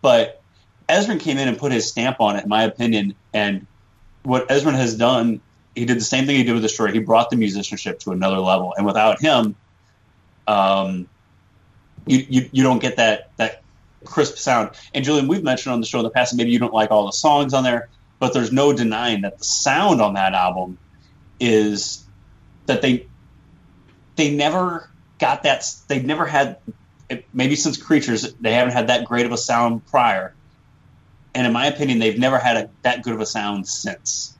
But 0.00 0.42
Ezrin 0.88 1.20
came 1.20 1.38
in 1.38 1.48
and 1.48 1.58
put 1.58 1.70
his 1.72 1.88
stamp 1.88 2.20
on 2.20 2.36
it, 2.36 2.44
in 2.44 2.48
my 2.48 2.64
opinion, 2.64 3.14
and 3.32 3.66
what 4.22 4.48
Ezrin 4.48 4.74
has 4.74 4.96
done 4.96 5.40
he 5.74 5.84
did 5.84 5.96
the 5.96 6.04
same 6.04 6.26
thing 6.26 6.36
he 6.36 6.44
did 6.44 6.52
with 6.52 6.62
Destroyer. 6.62 6.92
He 6.92 6.98
brought 6.98 7.30
the 7.30 7.36
musicianship 7.36 7.98
to 8.00 8.12
another 8.12 8.38
level, 8.38 8.74
and 8.76 8.84
without 8.84 9.20
him, 9.20 9.54
um, 10.46 11.08
you, 12.06 12.26
you 12.28 12.50
you 12.52 12.62
don't 12.62 12.80
get 12.80 12.96
that 12.96 13.30
that 13.36 13.62
crisp 14.04 14.36
sound. 14.36 14.70
And 14.94 15.04
Julian, 15.04 15.28
we've 15.28 15.42
mentioned 15.42 15.72
on 15.72 15.80
the 15.80 15.86
show 15.86 15.98
in 15.98 16.04
the 16.04 16.10
past, 16.10 16.34
maybe 16.34 16.50
you 16.50 16.58
don't 16.58 16.74
like 16.74 16.90
all 16.90 17.06
the 17.06 17.12
songs 17.12 17.54
on 17.54 17.64
there, 17.64 17.88
but 18.18 18.34
there's 18.34 18.52
no 18.52 18.72
denying 18.72 19.22
that 19.22 19.38
the 19.38 19.44
sound 19.44 20.00
on 20.00 20.14
that 20.14 20.34
album 20.34 20.78
is 21.40 22.04
that 22.66 22.82
they 22.82 23.06
they 24.16 24.34
never 24.34 24.88
got 25.18 25.44
that. 25.44 25.64
They've 25.88 26.04
never 26.04 26.26
had 26.26 26.58
maybe 27.32 27.56
since 27.56 27.76
Creatures 27.76 28.32
they 28.34 28.52
haven't 28.52 28.72
had 28.72 28.88
that 28.88 29.04
great 29.04 29.26
of 29.26 29.32
a 29.32 29.38
sound 29.38 29.86
prior, 29.86 30.34
and 31.34 31.46
in 31.46 31.52
my 31.52 31.66
opinion, 31.66 31.98
they've 31.98 32.18
never 32.18 32.38
had 32.38 32.56
a, 32.56 32.70
that 32.82 33.02
good 33.02 33.14
of 33.14 33.20
a 33.20 33.26
sound 33.26 33.66
since. 33.66 34.36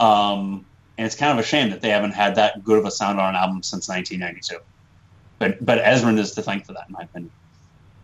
Um, 0.00 0.64
and 0.96 1.06
it's 1.06 1.16
kind 1.16 1.38
of 1.38 1.44
a 1.44 1.46
shame 1.46 1.70
that 1.70 1.80
they 1.80 1.90
haven't 1.90 2.12
had 2.12 2.36
that 2.36 2.64
good 2.64 2.78
of 2.78 2.84
a 2.84 2.90
sound 2.90 3.20
on 3.20 3.30
an 3.30 3.36
album 3.36 3.62
since 3.62 3.88
1992. 3.88 4.62
But 5.38 5.64
but 5.64 5.82
Ezrin 5.82 6.18
is 6.18 6.32
to 6.32 6.42
thank 6.42 6.66
for 6.66 6.72
that, 6.72 6.88
in 6.88 6.92
my 6.92 7.02
opinion. 7.02 7.30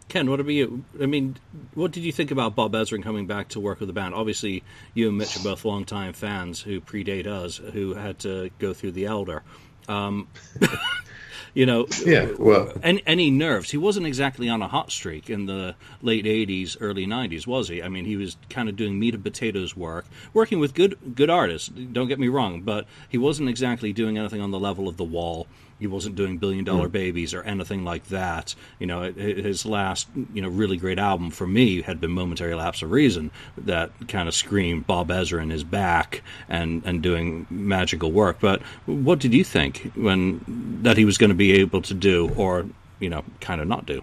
Ken, 0.09 0.31
what 0.31 0.39
about 0.39 0.53
you? 0.53 0.85
I 1.01 1.07
mean, 1.07 1.37
what 1.75 1.91
did 1.91 2.05
you 2.05 2.13
think 2.13 2.31
about 2.31 2.55
Bob 2.55 2.73
Ezrin 2.73 3.03
coming 3.03 3.27
back 3.27 3.49
to 3.49 3.61
work 3.61 3.81
with 3.81 3.89
the 3.89 3.93
band? 3.93 4.15
Obviously, 4.15 4.63
you 4.93 5.09
and 5.09 5.19
Mitch 5.19 5.37
are 5.37 5.43
both 5.43 5.65
longtime 5.65 6.13
fans 6.13 6.61
who 6.61 6.81
predate 6.81 7.27
us, 7.27 7.57
who 7.57 7.95
had 7.95 8.21
to 8.21 8.51
go 8.59 8.73
through 8.73 8.93
the 8.93 9.07
Elder. 9.07 9.43
Um, 9.89 10.29
you 11.55 11.67
know, 11.67 11.87
Yeah, 12.05 12.29
well, 12.39 12.73
any, 12.83 13.03
any 13.07 13.31
nerves? 13.31 13.71
He 13.71 13.77
wasn't 13.77 14.07
exactly 14.07 14.49
on 14.49 14.61
a 14.63 14.69
hot 14.69 14.91
streak 14.91 15.31
in 15.31 15.47
the 15.47 15.75
late 16.03 16.25
'80s, 16.25 16.77
early 16.81 17.07
'90s, 17.07 17.47
was 17.47 17.69
he? 17.69 17.83
I 17.83 17.89
mean, 17.89 18.05
he 18.05 18.17
was 18.17 18.37
kind 18.51 18.69
of 18.69 18.77
doing 18.77 18.99
meat 18.99 19.15
and 19.15 19.23
potatoes 19.23 19.77
work, 19.77 20.07
working 20.33 20.59
with 20.59 20.75
good 20.75 20.99
good 21.15 21.31
artists. 21.31 21.69
Don't 21.69 22.09
get 22.09 22.19
me 22.19 22.29
wrong, 22.29 22.63
but 22.63 22.87
he 23.09 23.19
wasn't 23.19 23.49
exactly 23.49 23.93
doing 23.93 24.19
anything 24.19 24.41
on 24.41 24.51
the 24.51 24.59
level 24.59 24.89
of 24.89 24.97
The 24.97 25.05
Wall. 25.05 25.47
He 25.85 25.89
wasn't 25.89 26.17
doing 26.17 26.39
Billion 26.39 26.65
Dollar 26.65 26.89
Babies 26.89 27.35
or 27.35 27.43
anything 27.43 27.85
like 27.85 28.07
that. 28.07 28.55
You 28.79 28.87
know, 28.87 29.13
his 29.13 29.67
last 29.67 30.09
you 30.33 30.41
know 30.41 30.49
really 30.49 30.79
great 30.79 30.99
album 30.99 31.31
for 31.31 31.47
me 31.47 31.83
had 31.83 32.01
been 32.01 32.11
Momentary 32.11 32.55
Lapse 32.55 32.81
of 32.81 32.91
Reason 32.91 33.31
that 33.59 33.91
kind 34.09 34.27
of 34.27 34.35
screamed 34.35 34.87
Bob 34.87 35.09
Ezrin 35.11 35.51
his 35.51 35.63
back 35.63 36.23
and 36.49 36.83
and 36.87 37.03
doing 37.03 37.47
magical 37.51 38.11
work. 38.11 38.39
But 38.41 38.63
what 38.87 39.19
did 39.19 39.35
you 39.35 39.45
think 39.45 39.93
when 39.95 40.41
that 40.85 40.97
he 40.97 41.05
was 41.05 41.19
going 41.19 41.29
to 41.29 41.35
be 41.35 41.53
able 41.53 41.83
to 41.83 41.93
do, 41.93 42.31
or 42.35 42.65
you 42.99 43.11
know, 43.11 43.23
kind 43.43 43.61
of 43.61 43.69
not 43.69 43.85
do? 43.85 44.03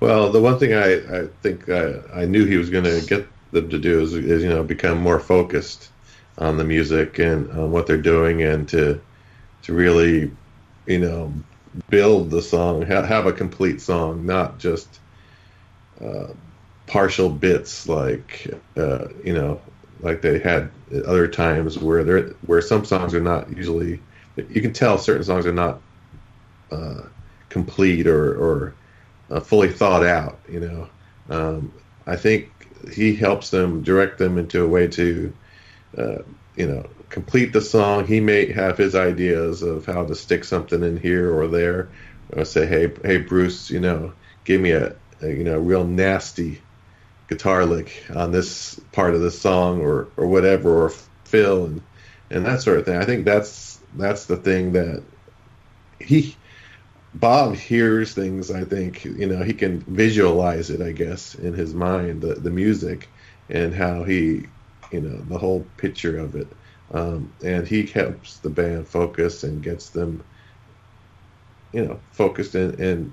Well, 0.01 0.33
the 0.33 0.41
one 0.41 0.59
thing 0.59 0.73
I, 0.73 0.95
I 1.21 1.27
think 1.43 1.69
I, 1.69 2.01
I 2.15 2.25
knew 2.25 2.47
he 2.47 2.57
was 2.57 2.71
going 2.71 2.85
to 2.85 3.03
get 3.07 3.29
them 3.53 3.69
to 3.69 3.79
do 3.79 4.01
is, 4.01 4.15
is, 4.15 4.43
you 4.43 4.49
know, 4.49 4.63
become 4.63 4.99
more 4.99 5.21
focused 5.21 5.91
on 6.39 6.57
the 6.57 6.65
music 6.65 7.19
and 7.19 7.51
on 7.51 7.71
what 7.71 7.87
they're 7.87 7.99
doing 7.99 8.43
and 8.43 8.67
to 8.71 8.99
to 9.63 9.73
really, 9.73 10.31
you 10.87 10.99
know, 10.99 11.33
build 11.89 12.31
the 12.31 12.43
song, 12.43 12.83
ha- 12.83 13.03
have 13.03 13.27
a 13.27 13.33
complete 13.33 13.81
song, 13.81 14.27
not 14.27 14.59
just 14.59 15.01
uh, 16.01 16.29
partial 16.87 17.29
bits 17.29 17.89
like, 17.89 18.53
uh, 18.77 19.09
you 19.25 19.33
know, 19.33 19.61
like 20.01 20.23
they 20.23 20.39
had 20.39 20.71
other 21.07 21.29
times 21.29 21.79
where 21.79 22.05
they're 22.05 22.29
where 22.47 22.63
some 22.63 22.85
songs 22.85 23.15
are 23.15 23.21
not 23.21 23.55
usually. 23.55 24.01
You 24.37 24.63
can 24.63 24.73
tell 24.73 24.97
certain 24.97 25.25
songs 25.25 25.47
are 25.47 25.53
not 25.53 25.81
uh, 26.71 27.03
complete 27.51 28.07
or 28.07 28.35
or 28.35 28.75
uh, 29.31 29.41
fully 29.41 29.69
thought 29.69 30.05
out. 30.05 30.39
You 30.51 30.61
know, 30.61 30.89
um, 31.29 31.73
I 32.07 32.17
think 32.17 32.49
he 32.93 33.15
helps 33.15 33.51
them 33.51 33.83
direct 33.83 34.19
them 34.19 34.39
into 34.39 34.65
a 34.65 34.69
way 34.69 34.89
to 34.89 35.33
uh, 35.97 36.19
you 36.57 36.67
know, 36.67 36.87
complete 37.11 37.53
the 37.53 37.61
song. 37.61 38.07
He 38.07 38.21
may 38.21 38.51
have 38.53 38.79
his 38.79 38.95
ideas 38.95 39.63
of 39.63 39.85
how 39.85 40.05
to 40.05 40.15
stick 40.15 40.45
something 40.45 40.83
in 40.83 40.97
here 40.97 41.33
or 41.33 41.49
there, 41.49 41.89
or 42.33 42.45
say, 42.45 42.67
"Hey, 42.67 42.93
hey, 43.05 43.19
Bruce, 43.19 43.71
you 43.71 43.81
know, 43.81 44.13
give 44.45 44.61
me 44.61 44.71
a, 44.71 44.95
a 45.21 45.29
you 45.29 45.45
know, 45.45 45.59
real 45.59 45.85
nasty 45.85 46.63
guitar 47.29 47.67
lick 47.67 48.05
on 48.15 48.33
this 48.33 48.81
part 48.93 49.15
of 49.15 49.21
the 49.21 49.31
song, 49.31 49.81
or 49.83 50.09
or 50.17 50.27
whatever, 50.27 50.85
or 50.85 50.93
fill 51.25 51.67
and 51.67 51.83
and 52.31 52.47
that 52.47 52.63
sort 52.63 52.79
of 52.79 52.87
thing." 52.87 52.97
I 52.97 53.05
think 53.05 53.25
that's 53.25 53.81
that's 53.97 54.27
the 54.27 54.37
thing 54.37 54.73
that 54.73 55.03
he 56.01 56.37
Bob 57.15 57.57
hears 57.57 58.15
things. 58.15 58.51
I 58.51 58.65
think 58.65 59.05
you 59.05 59.27
know 59.27 59.43
he 59.43 59.53
can 59.53 59.81
visualize 59.81 60.71
it. 60.71 60.81
I 60.81 60.93
guess 60.93 61.35
in 61.35 61.55
his 61.55 61.75
mind, 61.75 62.23
the 62.23 62.35
the 62.35 62.51
music 62.51 63.09
and 63.49 63.75
how 63.75 64.05
he, 64.05 64.47
you 64.93 65.01
know, 65.01 65.17
the 65.29 65.39
whole 65.39 65.67
picture 65.77 66.17
of 66.19 66.37
it. 66.37 66.47
Um, 66.93 67.33
and 67.45 67.67
he 67.67 67.87
helps 67.87 68.39
the 68.39 68.51
band 68.51 68.89
focus 68.89 69.45
and 69.45 69.63
gets 69.63 69.91
them, 69.91 70.25
you 71.73 71.85
know, 71.85 72.01
focused 72.13 72.55
in, 72.55 72.75
in 72.81 73.13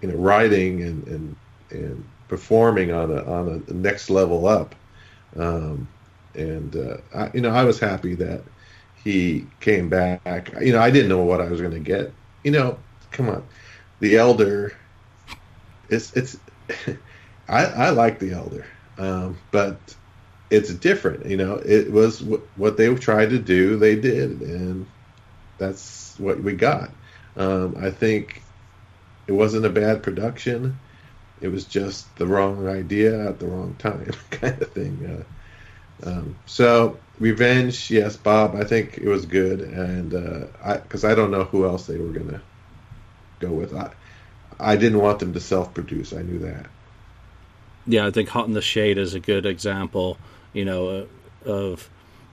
you 0.00 0.08
know, 0.08 0.16
writing 0.16 0.82
and, 0.82 1.06
and 1.06 1.36
and 1.70 2.04
performing 2.28 2.92
on 2.92 3.10
a 3.10 3.22
on 3.24 3.64
a 3.68 3.72
next 3.72 4.10
level 4.10 4.46
up. 4.46 4.74
Um, 5.36 5.88
and 6.34 6.74
uh, 6.76 6.98
I, 7.14 7.30
you 7.34 7.40
know, 7.40 7.50
I 7.50 7.64
was 7.64 7.78
happy 7.78 8.14
that 8.16 8.42
he 8.94 9.46
came 9.60 9.88
back. 9.88 10.52
You 10.60 10.72
know, 10.72 10.80
I 10.80 10.90
didn't 10.90 11.08
know 11.08 11.24
what 11.24 11.40
I 11.40 11.48
was 11.48 11.60
going 11.60 11.72
to 11.72 11.80
get. 11.80 12.12
You 12.44 12.52
know, 12.52 12.78
come 13.10 13.28
on, 13.28 13.44
the 14.00 14.16
elder. 14.16 14.72
It's 15.88 16.12
it's. 16.14 16.36
I 17.48 17.64
I 17.64 17.90
like 17.90 18.20
the 18.20 18.32
elder, 18.32 18.64
um, 18.96 19.36
but 19.50 19.96
it's 20.50 20.74
different. 20.74 21.26
You 21.26 21.36
know, 21.36 21.54
it 21.64 21.90
was 21.90 22.20
w- 22.20 22.42
what 22.56 22.76
they 22.76 22.92
tried 22.94 23.30
to 23.30 23.38
do. 23.38 23.76
They 23.76 23.96
did, 23.96 24.40
and 24.42 24.86
that's 25.58 26.18
what 26.18 26.42
we 26.42 26.52
got. 26.52 26.90
Um, 27.36 27.76
I 27.78 27.90
think 27.90 28.42
it 29.26 29.32
wasn't 29.32 29.64
a 29.64 29.70
bad 29.70 30.02
production. 30.02 30.76
It 31.40 31.48
was 31.48 31.64
just 31.64 32.14
the 32.16 32.26
wrong 32.26 32.68
idea 32.68 33.28
at 33.28 33.38
the 33.38 33.46
wrong 33.46 33.74
time, 33.78 34.10
kind 34.30 34.60
of 34.60 34.70
thing. 34.72 35.24
Uh, 36.04 36.08
um, 36.08 36.36
so 36.46 36.98
Revenge, 37.18 37.90
yes, 37.90 38.16
Bob. 38.16 38.56
I 38.56 38.64
think 38.64 38.98
it 38.98 39.08
was 39.08 39.26
good, 39.26 39.60
and 39.60 40.14
uh, 40.14 40.46
I 40.64 40.78
because 40.78 41.04
I 41.04 41.14
don't 41.14 41.30
know 41.30 41.44
who 41.44 41.64
else 41.64 41.86
they 41.86 41.98
were 41.98 42.08
gonna 42.08 42.40
go 43.38 43.50
with. 43.50 43.74
I 43.74 43.90
I 44.58 44.76
didn't 44.76 44.98
want 44.98 45.20
them 45.20 45.32
to 45.32 45.40
self-produce. 45.40 46.12
I 46.12 46.22
knew 46.22 46.38
that. 46.40 46.66
Yeah, 47.86 48.06
I 48.06 48.10
think 48.10 48.28
Hot 48.30 48.46
in 48.46 48.52
the 48.52 48.62
Shade 48.62 48.98
is 48.98 49.14
a 49.14 49.20
good 49.20 49.46
example. 49.46 50.18
You 50.52 50.64
know, 50.64 51.06
uh, 51.46 51.48
of 51.50 51.88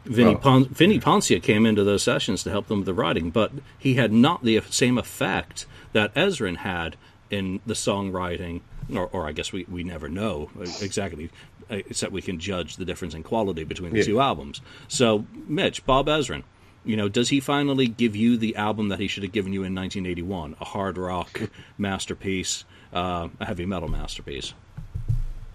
Vinny 0.05 0.31
Well- 0.31 0.39
Pon- 0.39 0.65
Vini 0.69 0.99
Poncia 0.99 1.41
came 1.41 1.65
into 1.65 1.83
those 1.83 2.03
sessions 2.03 2.43
to 2.43 2.49
help 2.51 2.67
them 2.67 2.79
with 2.79 2.85
the 2.85 2.93
writing, 2.93 3.29
but 3.29 3.51
he 3.77 3.95
had 3.95 4.11
not 4.11 4.43
the 4.43 4.61
same 4.69 4.97
effect 4.97 5.65
that 5.93 6.13
Ezrin 6.15 6.57
had 6.57 6.95
in 7.29 7.59
the 7.65 7.73
songwriting, 7.73 8.61
or, 8.93 9.07
or 9.07 9.27
I 9.27 9.33
guess 9.33 9.51
we, 9.51 9.65
we 9.69 9.83
never 9.83 10.07
know 10.07 10.49
exactly, 10.81 11.29
except 11.69 12.11
we 12.13 12.21
can 12.21 12.39
judge 12.39 12.77
the 12.77 12.85
difference 12.85 13.13
in 13.13 13.23
quality 13.23 13.63
between 13.65 13.91
the 13.91 13.99
Yeah. 13.99 14.05
two 14.05 14.19
albums. 14.21 14.61
So, 14.87 15.25
Mitch, 15.47 15.85
Bob 15.85 16.07
Ezrin, 16.07 16.43
you 16.85 16.95
know, 16.95 17.09
does 17.09 17.29
he 17.29 17.41
finally 17.41 17.87
give 17.87 18.15
you 18.15 18.37
the 18.37 18.55
album 18.55 18.87
that 18.87 18.99
he 18.99 19.07
should 19.09 19.23
have 19.23 19.33
given 19.33 19.51
you 19.51 19.63
in 19.63 19.75
1981? 19.75 20.55
A 20.61 20.65
hard 20.65 20.97
rock 20.97 21.41
masterpiece, 21.77 22.63
uh, 22.93 23.27
a 23.41 23.45
heavy 23.45 23.65
metal 23.65 23.89
masterpiece. 23.89 24.53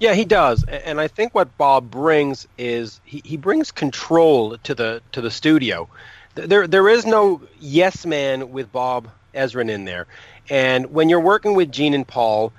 Yeah, 0.03 0.15
he 0.15 0.25
does, 0.25 0.65
and 0.65 1.01
I 1.01 1.07
think 1.07 1.33
what 1.33 1.57
Bob 1.57 1.89
brings 1.89 2.49
is 2.59 3.01
he, 3.05 3.23
he 3.25 3.37
brings 3.37 3.71
control 3.71 4.59
to 4.65 4.75
the 4.75 5.01
to 5.13 5.21
the 5.21 5.31
studio. 5.31 5.89
There 6.35 6.67
there 6.67 6.89
is 6.89 7.07
no 7.07 7.41
yes 7.61 8.05
man 8.05 8.51
with 8.51 8.73
Bob 8.73 9.07
Ezrin 9.33 9.71
in 9.71 9.85
there, 9.85 10.09
and 10.51 10.87
when 10.87 11.09
you're 11.09 11.21
working 11.21 11.55
with 11.55 11.71
Gene 11.71 11.95
and 11.95 12.05
Paul, 12.05 12.53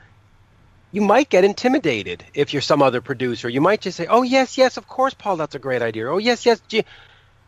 you 0.93 1.01
might 1.01 1.27
get 1.27 1.43
intimidated 1.43 2.23
if 2.33 2.53
you're 2.53 2.61
some 2.61 2.81
other 2.81 3.01
producer. 3.01 3.49
You 3.49 3.59
might 3.59 3.81
just 3.81 3.97
say, 3.97 4.07
"Oh 4.07 4.21
yes, 4.21 4.57
yes, 4.57 4.77
of 4.77 4.87
course, 4.87 5.13
Paul, 5.13 5.35
that's 5.35 5.55
a 5.55 5.59
great 5.59 5.81
idea." 5.81 6.09
Oh 6.09 6.19
yes, 6.19 6.45
yes, 6.45 6.61
Gene. 6.69 6.85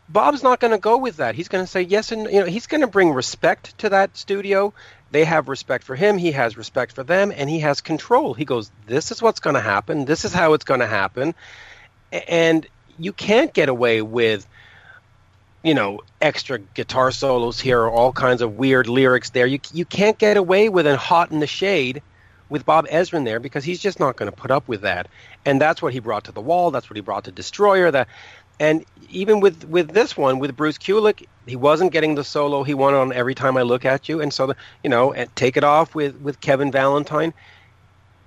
Bob's 0.09 0.43
not 0.43 0.59
going 0.59 0.71
to 0.71 0.77
go 0.77 0.97
with 0.97 1.17
that. 1.17 1.35
He's 1.35 1.47
going 1.47 1.63
to 1.63 1.71
say 1.71 1.83
yes, 1.83 2.11
and 2.11 2.29
you 2.29 2.41
know 2.41 2.45
he's 2.45 2.67
going 2.67 2.81
to 2.81 2.87
bring 2.87 3.13
respect 3.13 3.77
to 3.77 3.89
that 3.89 4.17
studio. 4.17 4.73
They 5.16 5.24
have 5.24 5.47
respect 5.47 5.86
for 5.86 5.95
him. 5.95 6.18
He 6.18 6.34
has 6.34 6.57
respect 6.57 6.91
for 6.91 7.01
them, 7.01 7.32
and 7.34 7.49
he 7.49 7.61
has 7.61 7.80
control. 7.80 8.34
He 8.34 8.43
goes, 8.43 8.70
"This 8.86 9.13
is 9.13 9.22
what's 9.22 9.39
going 9.39 9.53
to 9.53 9.61
happen. 9.61 10.03
This 10.03 10.26
is 10.26 10.34
how 10.34 10.51
it's 10.55 10.66
going 10.66 10.82
to 10.82 10.88
happen," 10.88 11.34
and 12.28 12.68
you 12.99 13.13
can't 13.13 13.53
get 13.53 13.70
away 13.70 14.01
with, 14.01 14.45
you 15.63 15.74
know, 15.74 16.01
extra 16.20 16.59
guitar 16.59 17.11
solos 17.11 17.61
here 17.61 17.80
or 17.80 17.89
all 17.89 18.11
kinds 18.11 18.41
of 18.41 18.57
weird 18.57 18.89
lyrics 18.89 19.30
there. 19.30 19.45
You 19.45 19.59
you 19.72 19.86
can't 19.86 20.18
get 20.18 20.36
away 20.36 20.68
with 20.68 20.86
a 20.86 20.97
hot 20.97 21.32
in 21.32 21.39
the 21.39 21.47
shade 21.47 22.01
with 22.49 22.66
Bob 22.66 22.86
Ezrin 22.89 23.24
there 23.24 23.39
because 23.39 23.63
he's 23.63 23.80
just 23.80 24.01
not 24.01 24.18
going 24.18 24.30
to 24.30 24.36
put 24.36 24.51
up 24.51 24.68
with 24.68 24.82
that. 24.82 25.07
And 25.45 25.61
that's 25.61 25.82
what 25.82 25.93
he 25.93 25.99
brought 25.99 26.26
to 26.26 26.34
the 26.34 26.41
wall. 26.41 26.72
That's 26.72 26.89
what 26.89 26.97
he 26.97 27.01
brought 27.01 27.24
to 27.24 27.32
Destroyer. 27.32 27.89
That, 27.89 28.09
and 28.59 28.85
even 29.09 29.39
with 29.39 29.65
with 29.65 29.91
this 29.91 30.15
one 30.15 30.39
with 30.39 30.55
Bruce 30.55 30.77
Kulick, 30.77 31.25
he 31.45 31.55
wasn't 31.55 31.91
getting 31.91 32.15
the 32.15 32.23
solo 32.23 32.63
he 32.63 32.73
wanted 32.73 32.97
on 32.97 33.13
every 33.13 33.35
time 33.35 33.57
I 33.57 33.61
look 33.63 33.85
at 33.85 34.09
you. 34.09 34.21
And 34.21 34.33
so, 34.33 34.47
the, 34.47 34.55
you 34.83 34.89
know, 34.89 35.13
and 35.13 35.33
take 35.35 35.57
it 35.57 35.63
off 35.63 35.95
with 35.95 36.19
with 36.21 36.41
Kevin 36.41 36.71
Valentine. 36.71 37.33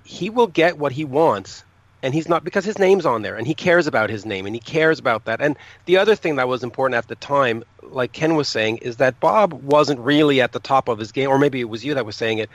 He 0.03 0.29
will 0.29 0.47
get 0.47 0.77
what 0.77 0.91
he 0.91 1.05
wants. 1.05 1.63
And 2.01 2.13
he's 2.13 2.29
not 2.29 2.45
because 2.45 2.63
his 2.63 2.79
name's 2.79 3.05
on 3.05 3.23
there, 3.23 3.35
and 3.35 3.45
he 3.45 3.53
cares 3.53 3.85
about 3.85 4.09
his 4.09 4.25
name, 4.25 4.45
and 4.45 4.55
he 4.55 4.61
cares 4.61 4.99
about 4.99 5.25
that. 5.25 5.41
And 5.41 5.57
the 5.83 5.97
other 5.97 6.15
thing 6.15 6.37
that 6.37 6.47
was 6.47 6.63
important 6.63 6.95
at 6.95 7.09
the 7.09 7.15
time, 7.15 7.61
like 7.83 8.13
Ken 8.13 8.35
was 8.35 8.47
saying, 8.47 8.77
is 8.77 8.95
that 8.97 9.19
Bob 9.19 9.51
wasn't 9.51 9.99
really 9.99 10.39
at 10.39 10.53
the 10.53 10.61
top 10.61 10.87
of 10.87 10.97
his 10.97 11.11
game, 11.11 11.29
or 11.29 11.37
maybe 11.37 11.59
it 11.59 11.67
was 11.67 11.83
you 11.83 11.95
that 11.95 12.05
was 12.05 12.15
saying 12.15 12.37
it 12.37 12.49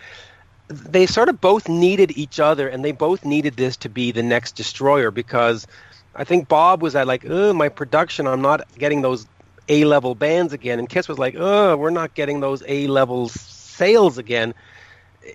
they 0.68 1.06
sort 1.06 1.28
of 1.28 1.40
both 1.40 1.68
needed 1.68 2.16
each 2.16 2.40
other 2.40 2.68
and 2.68 2.84
they 2.84 2.92
both 2.92 3.24
needed 3.24 3.56
this 3.56 3.76
to 3.76 3.88
be 3.88 4.12
the 4.12 4.22
next 4.22 4.52
destroyer 4.52 5.10
because 5.10 5.66
I 6.14 6.24
think 6.24 6.48
Bob 6.48 6.82
was 6.82 6.94
at 6.94 7.06
like, 7.06 7.24
oh, 7.28 7.52
my 7.52 7.68
production, 7.68 8.26
I'm 8.26 8.42
not 8.42 8.66
getting 8.78 9.02
those 9.02 9.26
A 9.68 9.84
level 9.84 10.14
bands 10.14 10.52
again. 10.52 10.78
And 10.78 10.88
Kiss 10.88 11.08
was 11.08 11.18
like, 11.18 11.34
oh, 11.36 11.76
we're 11.76 11.90
not 11.90 12.14
getting 12.14 12.40
those 12.40 12.62
A 12.66 12.86
level 12.86 13.28
sales 13.28 14.18
again. 14.18 14.54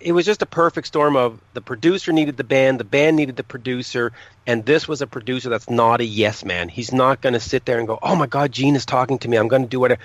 It 0.02 0.12
was 0.12 0.26
just 0.26 0.42
a 0.42 0.46
perfect 0.46 0.88
storm 0.88 1.16
of 1.16 1.42
the 1.54 1.62
producer 1.62 2.12
needed 2.12 2.38
the 2.38 2.44
band, 2.44 2.80
the 2.80 2.84
band 2.84 3.18
needed 3.18 3.36
the 3.36 3.44
producer, 3.44 4.12
and 4.46 4.64
this 4.64 4.88
was 4.88 5.02
a 5.02 5.08
producer 5.08 5.50
that's 5.50 5.68
not 5.68 6.00
a 6.00 6.06
yes 6.06 6.46
man. 6.46 6.70
He's 6.70 6.94
not 6.94 7.22
going 7.22 7.34
to 7.34 7.40
sit 7.40 7.66
there 7.66 7.80
and 7.80 7.88
go, 7.88 7.98
oh 8.04 8.16
my 8.16 8.28
God, 8.28 8.52
Gene 8.52 8.76
is 8.76 8.86
talking 8.86 9.18
to 9.20 9.28
me. 9.28 9.38
I'm 9.38 9.48
going 9.48 9.64
to 9.64 9.68
do 9.68 9.80
whatever. 9.80 10.02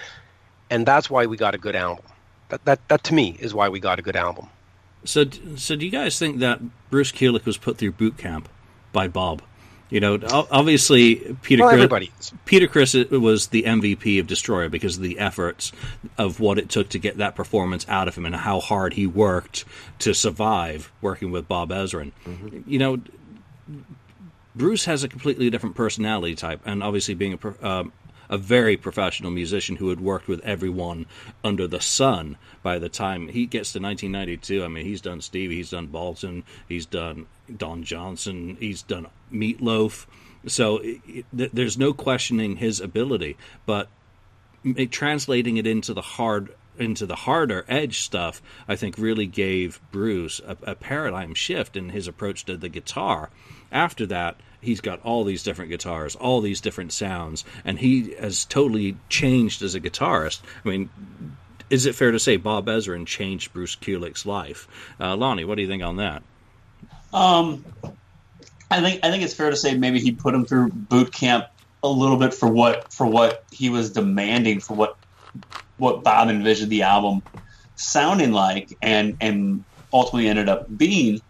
And 0.71 0.87
that's 0.87 1.11
why 1.11 1.27
we 1.27 1.37
got 1.37 1.55
a 1.55 1.59
good 1.59 1.77
album. 1.77 2.05
That, 2.49 2.65
that, 2.65 2.89
that 2.89 3.05
to 3.05 3.15
me 3.15 3.37
is 3.39 3.53
why 3.53 3.69
we 3.69 3.79
got 3.79 3.99
a 3.99 4.03
good 4.03 4.17
album. 4.17 4.49
So, 5.05 5.27
so 5.57 5.77
do 5.77 5.85
you 5.85 5.91
guys 5.91 6.19
think 6.19 6.39
that 6.39 6.61
Bruce 6.91 7.13
Kulick 7.13 7.45
was 7.45 7.59
put 7.59 7.77
through 7.77 7.93
boot 7.93 8.17
camp 8.17 8.49
by 8.93 9.07
Bob? 9.07 9.43
You 9.95 10.01
know, 10.01 10.19
obviously 10.51 11.37
Peter 11.43 11.63
Well, 11.63 11.71
Criss, 11.71 11.79
everybody 11.79 12.11
is. 12.19 12.33
Peter 12.47 12.67
Criss 12.67 12.95
was 12.95 13.47
the 13.47 13.63
MVP 13.63 14.19
of 14.19 14.27
Destroyer 14.27 14.69
because 14.69 14.97
of 14.97 15.05
the 15.05 15.21
efforts 15.21 15.71
of 16.19 16.41
what 16.41 16.59
it 16.59 16.69
took 16.69 16.89
to 16.89 16.99
get 16.99 17.19
that 17.19 17.37
performance 17.37 17.87
out 17.89 18.09
of 18.09 18.17
him 18.17 18.27
and 18.27 18.35
how 18.35 18.59
hard 18.59 18.95
he 18.95 19.07
worked 19.07 19.65
to 20.01 20.13
survive 20.13 20.91
working 21.01 21.31
with 21.31 21.47
Bob 21.47 21.71
Ezrin. 21.71 22.11
You 22.67 22.81
know, 22.81 23.01
Bruce 24.57 24.85
has 24.87 25.05
a 25.05 25.09
completely 25.09 25.49
different 25.49 25.77
personality 25.77 26.35
type, 26.35 26.61
and 26.65 26.83
obviously 26.83 27.15
being 27.15 27.39
a 27.41 27.65
um, 27.65 27.93
a 28.29 28.37
very 28.37 28.77
professional 28.77 29.31
musician 29.31 29.77
who 29.77 29.91
had 29.91 30.01
worked 30.01 30.27
with 30.27 30.41
everyone 30.41 31.07
under 31.45 31.69
the 31.69 31.81
sun. 31.81 32.37
By 32.65 32.81
the 32.81 32.89
time 32.89 33.29
he 33.29 33.47
gets 33.47 33.73
to 33.75 33.79
1992, 33.79 34.65
I 34.65 34.67
mean 34.67 34.85
he's 34.85 35.03
done 35.03 35.21
Stevie, 35.21 35.55
he's 35.55 35.71
done 35.71 35.87
Bolton, 35.87 36.43
he's 36.69 36.85
done 36.87 37.27
Don 37.55 37.83
Johnson, 37.85 38.57
he's 38.61 38.83
done 38.83 39.07
Meatloaf. 39.33 40.07
So 40.47 40.79
it, 40.79 41.25
it, 41.37 41.55
there's 41.55 41.79
no 41.79 41.93
questioning 41.93 42.57
his 42.57 42.81
ability, 42.81 43.37
but 43.67 43.89
it, 44.65 44.91
translating 44.91 45.57
it 45.57 45.67
into 45.67 45.95
the 45.95 46.03
hard 46.03 46.55
into 46.77 47.07
the 47.07 47.15
harder 47.15 47.65
edge 47.69 48.01
stuff, 48.01 48.43
I 48.67 48.75
think 48.75 48.99
really 48.99 49.27
gave 49.27 49.81
Bruce 49.93 50.41
a, 50.45 50.57
a 50.65 50.75
paradigm 50.75 51.35
shift 51.35 51.77
in 51.77 51.91
his 51.91 52.09
approach 52.09 52.45
to 52.47 52.57
the 52.57 52.69
guitar. 52.69 53.31
After 53.71 54.07
that, 54.07 54.41
he's 54.61 54.81
got 54.81 55.01
all 55.03 55.25
these 55.25 55.43
different 55.45 55.71
guitars, 55.71 56.17
all 56.17 56.41
these 56.41 56.61
different 56.61 56.93
sounds, 56.93 57.45
and 57.65 57.79
he 57.79 58.15
has 58.15 58.45
totally 58.45 58.97
changed 59.09 59.63
as 59.63 59.75
a 59.75 59.81
guitarist. 59.81 60.41
I 60.65 60.69
mean, 60.69 60.91
is 61.71 61.87
it 61.87 61.95
fair 61.95 62.11
to 62.11 62.19
say 62.19 62.37
Bob 62.37 62.67
Ezrin 62.67 63.07
changed 63.07 63.53
Bruce 63.53 63.77
Kulick's 63.77 64.27
life? 64.27 64.69
Uh, 64.99 65.17
Lonnie, 65.17 65.45
what 65.45 65.57
do 65.57 65.63
you 65.63 65.69
think 65.69 65.83
on 65.83 65.97
that? 65.97 66.23
Um, 67.15 67.65
I 68.71 68.81
think 68.81 69.05
I 69.05 69.11
think 69.11 69.23
it's 69.23 69.35
fair 69.35 69.51
to 69.51 69.57
say 69.57 69.77
maybe 69.77 70.01
he 70.01 70.13
put 70.13 70.35
him 70.35 70.45
through 70.45 70.71
boot 70.71 71.13
camp 71.13 71.47
a 71.83 71.89
little 71.89 72.17
bit 72.17 72.35
for 72.35 72.49
what 72.49 72.93
for 72.93 73.07
what 73.07 73.45
he 73.53 73.71
was 73.71 73.91
demanding 73.91 74.59
for 74.59 74.75
what 74.75 74.97
what 75.77 76.03
Bob 76.03 76.29
envisioned 76.29 76.71
the 76.71 76.83
album 76.83 77.23
sounding 77.77 78.33
like 78.33 78.77
and 78.83 79.17
and 79.21 79.65
ultimately 79.93 80.29
ended 80.29 80.49
up 80.49 80.77
being. 80.77 81.21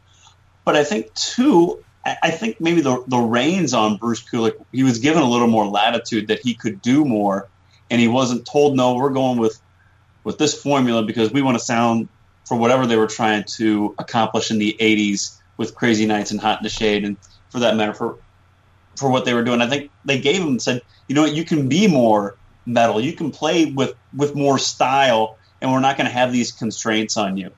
But 0.64 0.76
I 0.76 0.84
think 0.84 1.12
too, 1.12 1.84
I, 2.06 2.30
think 2.30 2.60
maybe 2.60 2.80
the 2.80 3.04
the 3.06 3.18
reins 3.18 3.74
on 3.74 3.98
Bruce 3.98 4.22
Kulick, 4.22 4.54
he 4.72 4.82
was 4.82 4.98
given 4.98 5.22
a 5.22 5.28
little 5.28 5.48
more 5.48 5.66
latitude 5.66 6.28
that 6.28 6.40
he 6.40 6.54
could 6.54 6.80
do 6.80 7.04
more, 7.04 7.48
and 7.90 8.00
he 8.00 8.08
wasn't 8.08 8.46
told, 8.46 8.74
no, 8.74 8.94
we're 8.94 9.10
going 9.10 9.38
with 9.38 9.60
with 10.22 10.38
this 10.38 10.60
formula 10.60 11.02
because 11.02 11.30
we 11.30 11.42
want 11.42 11.58
to 11.58 11.64
sound 11.64 12.08
for 12.46 12.56
whatever 12.56 12.86
they 12.86 12.96
were 12.96 13.06
trying 13.06 13.44
to 13.44 13.94
accomplish 13.98 14.50
in 14.50 14.58
the 14.58 14.74
'80s 14.80 15.38
with 15.56 15.74
Crazy 15.74 16.06
Nights 16.06 16.30
and 16.30 16.40
Hot 16.40 16.58
in 16.58 16.62
the 16.62 16.68
Shade, 16.68 17.04
and 17.04 17.16
for 17.50 17.60
that 17.60 17.76
matter, 17.76 17.94
for 17.94 18.18
for 18.96 19.10
what 19.10 19.24
they 19.24 19.34
were 19.34 19.44
doing. 19.44 19.60
I 19.60 19.68
think 19.68 19.90
they 20.04 20.20
gave 20.20 20.42
him 20.42 20.58
said, 20.58 20.82
you 21.08 21.14
know 21.14 21.22
what, 21.22 21.34
you 21.34 21.44
can 21.44 21.68
be 21.68 21.86
more 21.86 22.36
metal, 22.66 23.00
you 23.00 23.12
can 23.12 23.30
play 23.30 23.66
with 23.66 23.94
with 24.16 24.34
more 24.34 24.58
style, 24.58 25.38
and 25.60 25.72
we're 25.72 25.80
not 25.80 25.96
going 25.96 26.06
to 26.06 26.12
have 26.12 26.32
these 26.32 26.52
constraints 26.52 27.16
on 27.16 27.36
you. 27.36 27.50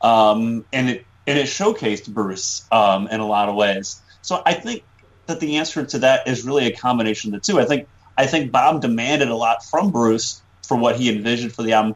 Um, 0.00 0.64
and 0.72 0.90
it 0.90 1.06
and 1.26 1.38
it 1.38 1.46
showcased 1.46 2.12
Bruce 2.12 2.66
um, 2.72 3.08
in 3.08 3.20
a 3.20 3.26
lot 3.26 3.48
of 3.48 3.54
ways. 3.54 4.00
So 4.22 4.42
I 4.44 4.54
think 4.54 4.84
that 5.26 5.40
the 5.40 5.56
answer 5.56 5.84
to 5.84 5.98
that 6.00 6.26
is 6.26 6.44
really 6.44 6.66
a 6.66 6.76
combination 6.76 7.34
of 7.34 7.42
the 7.42 7.52
two. 7.52 7.60
I 7.60 7.64
think 7.64 7.88
I 8.18 8.26
think 8.26 8.52
Bob 8.52 8.82
demanded 8.82 9.28
a 9.28 9.36
lot 9.36 9.64
from 9.64 9.90
Bruce 9.90 10.42
for 10.66 10.76
what 10.76 10.96
he 10.96 11.08
envisioned 11.08 11.52
for 11.52 11.62
the 11.62 11.72
album, 11.72 11.94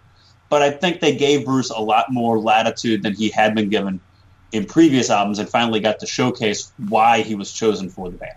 but 0.49 0.63
I 0.63 0.71
think 0.71 1.01
they 1.01 1.17
gave 1.17 1.45
Bruce 1.45 1.71
a 1.71 1.81
lot 1.81 2.07
more 2.11 2.39
latitude 2.39 3.03
than 3.03 3.15
he 3.15 3.31
had 3.31 3.55
been 3.55 3.69
given 3.69 4.01
in 4.57 4.65
previous 4.65 5.11
albums, 5.11 5.39
and 5.39 5.49
finally 5.49 5.81
got 5.81 6.01
to 6.01 6.07
showcase 6.07 6.73
why 6.89 7.23
he 7.23 7.35
was 7.35 7.53
chosen 7.53 7.89
for 7.89 8.11
the 8.11 8.17
band. 8.17 8.37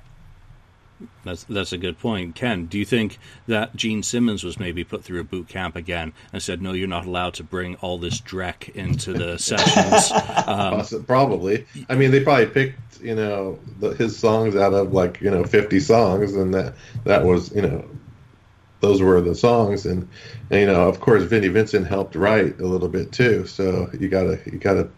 That's 1.24 1.46
that's 1.46 1.72
a 1.72 1.78
good 1.78 2.00
point, 2.00 2.36
Ken. 2.36 2.66
Do 2.66 2.78
you 2.78 2.86
think 2.86 3.20
that 3.48 3.76
Gene 3.76 4.04
Simmons 4.04 4.44
was 4.44 4.60
maybe 4.60 4.84
put 4.84 5.04
through 5.04 5.22
a 5.22 5.24
boot 5.24 5.48
camp 5.48 5.76
again 5.76 6.14
and 6.34 6.42
said, 6.42 6.62
"No, 6.62 6.74
you're 6.74 6.88
not 6.88 7.06
allowed 7.06 7.36
to 7.36 7.44
bring 7.44 7.76
all 7.76 7.98
this 7.98 8.20
dreck 8.20 8.76
into 8.76 9.14
the 9.14 9.38
sessions"? 9.40 10.12
Um, 10.46 11.06
probably. 11.06 11.66
I 11.88 11.96
mean, 11.96 12.12
they 12.12 12.22
probably 12.22 12.48
picked 12.48 13.02
you 13.02 13.16
know 13.16 13.60
the, 13.80 13.92
his 13.92 14.18
songs 14.18 14.56
out 14.56 14.74
of 14.74 14.94
like 14.94 15.22
you 15.22 15.32
know 15.32 15.44
50 15.44 15.80
songs, 15.80 16.36
and 16.36 16.54
that 16.54 16.76
that 17.06 17.24
was 17.24 17.54
you 17.56 17.62
know 17.62 17.86
those 18.82 19.02
were 19.02 19.22
the 19.22 19.36
songs, 19.36 19.86
and, 19.86 20.08
and 20.50 20.62
you 20.62 20.68
know 20.68 20.88
of 20.88 21.00
course 21.00 21.24
Vinnie 21.24 21.48
Vincent 21.48 21.88
helped 21.88 22.16
write 22.16 22.60
a 22.60 22.66
little 22.66 22.90
bit 22.90 23.12
too. 23.12 23.46
So 23.46 23.90
you 23.98 24.10
gotta 24.10 24.40
you 24.46 24.58
gotta 24.58 24.90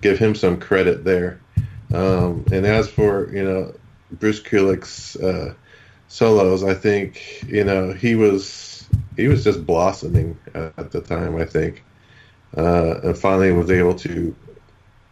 give 0.00 0.18
him 0.18 0.34
some 0.34 0.58
credit 0.60 1.04
there. 1.04 1.40
Um, 1.92 2.44
and 2.52 2.66
as 2.66 2.88
for 2.88 3.32
you 3.34 3.42
know 3.42 3.74
Bruce 4.12 4.40
Kulick's 4.40 5.16
uh, 5.16 5.54
solos, 6.08 6.62
I 6.62 6.74
think 6.74 7.44
you 7.46 7.64
know 7.64 7.92
he 7.92 8.14
was 8.14 8.86
he 9.16 9.28
was 9.28 9.44
just 9.44 9.66
blossoming 9.66 10.38
at 10.54 10.90
the 10.90 11.00
time. 11.00 11.36
I 11.36 11.44
think, 11.44 11.84
uh, 12.56 13.00
and 13.02 13.18
finally 13.18 13.52
was 13.52 13.70
able 13.70 13.94
to, 13.96 14.34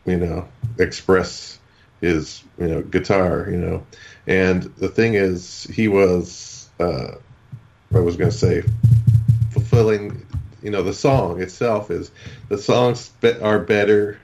you 0.05 0.16
know, 0.16 0.49
express 0.78 1.59
his 2.01 2.43
you 2.59 2.68
know 2.68 2.82
guitar. 2.82 3.49
You 3.51 3.59
know, 3.59 3.87
and 4.26 4.62
the 4.62 4.89
thing 4.89 5.14
is, 5.14 5.64
he 5.64 5.89
was 5.89 6.68
uh, 6.78 7.12
I 7.95 7.99
was 7.99 8.16
going 8.16 8.30
to 8.30 8.37
say 8.37 8.62
fulfilling. 9.51 10.26
You 10.62 10.72
know, 10.72 10.82
the 10.82 10.95
song 10.95 11.41
itself 11.41 11.91
is 11.91 12.11
the 12.49 12.59
songs 12.59 13.12
are 13.41 13.61
better, 13.61 14.18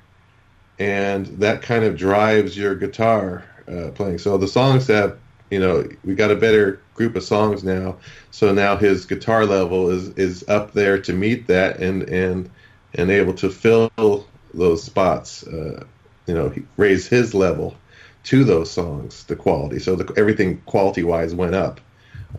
and 0.83 1.27
that 1.39 1.63
kind 1.63 1.85
of 1.85 1.97
drives 1.97 2.57
your 2.57 2.75
guitar 2.75 3.45
uh, 3.69 3.91
playing. 3.95 4.19
So 4.19 4.37
the 4.37 4.49
songs 4.49 4.89
that 4.89 5.17
you 5.49 5.61
know 5.61 5.89
we 6.05 6.17
got 6.17 6.33
a 6.33 6.37
better 6.37 6.81
group 6.95 7.15
of 7.15 7.23
songs 7.23 7.63
now. 7.63 7.99
So 8.33 8.53
now 8.53 8.77
his 8.77 9.07
guitar 9.07 9.47
level 9.47 9.91
is 9.91 10.09
is 10.17 10.49
up 10.49 10.73
there 10.73 11.01
to 11.03 11.13
meet 11.13 11.47
that 11.47 11.79
and 11.79 12.03
and 12.03 12.51
and 12.95 13.11
able 13.11 13.35
to 13.35 13.49
fill 13.49 14.27
those 14.53 14.83
spots. 14.83 15.47
Uh, 15.47 15.85
you 16.27 16.35
know, 16.35 16.53
raise 16.77 17.07
his 17.07 17.33
level 17.33 17.77
to 18.25 18.45
those 18.45 18.71
songs, 18.71 19.25
the 19.25 19.37
quality. 19.37 19.79
So 19.79 19.97
the, 19.97 20.13
everything 20.17 20.63
quality 20.67 21.03
wise 21.05 21.35
went 21.35 21.55
up, 21.55 21.81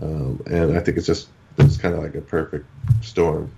um, 0.02 0.41
and 0.48 0.78
I 0.78 0.82
think 0.82 0.98
it's 0.98 1.08
just 1.08 1.30
it's 1.58 1.78
kind 1.78 1.96
of 1.96 2.04
like 2.04 2.16
a 2.16 2.22
perfect 2.22 2.66
storm. 3.02 3.52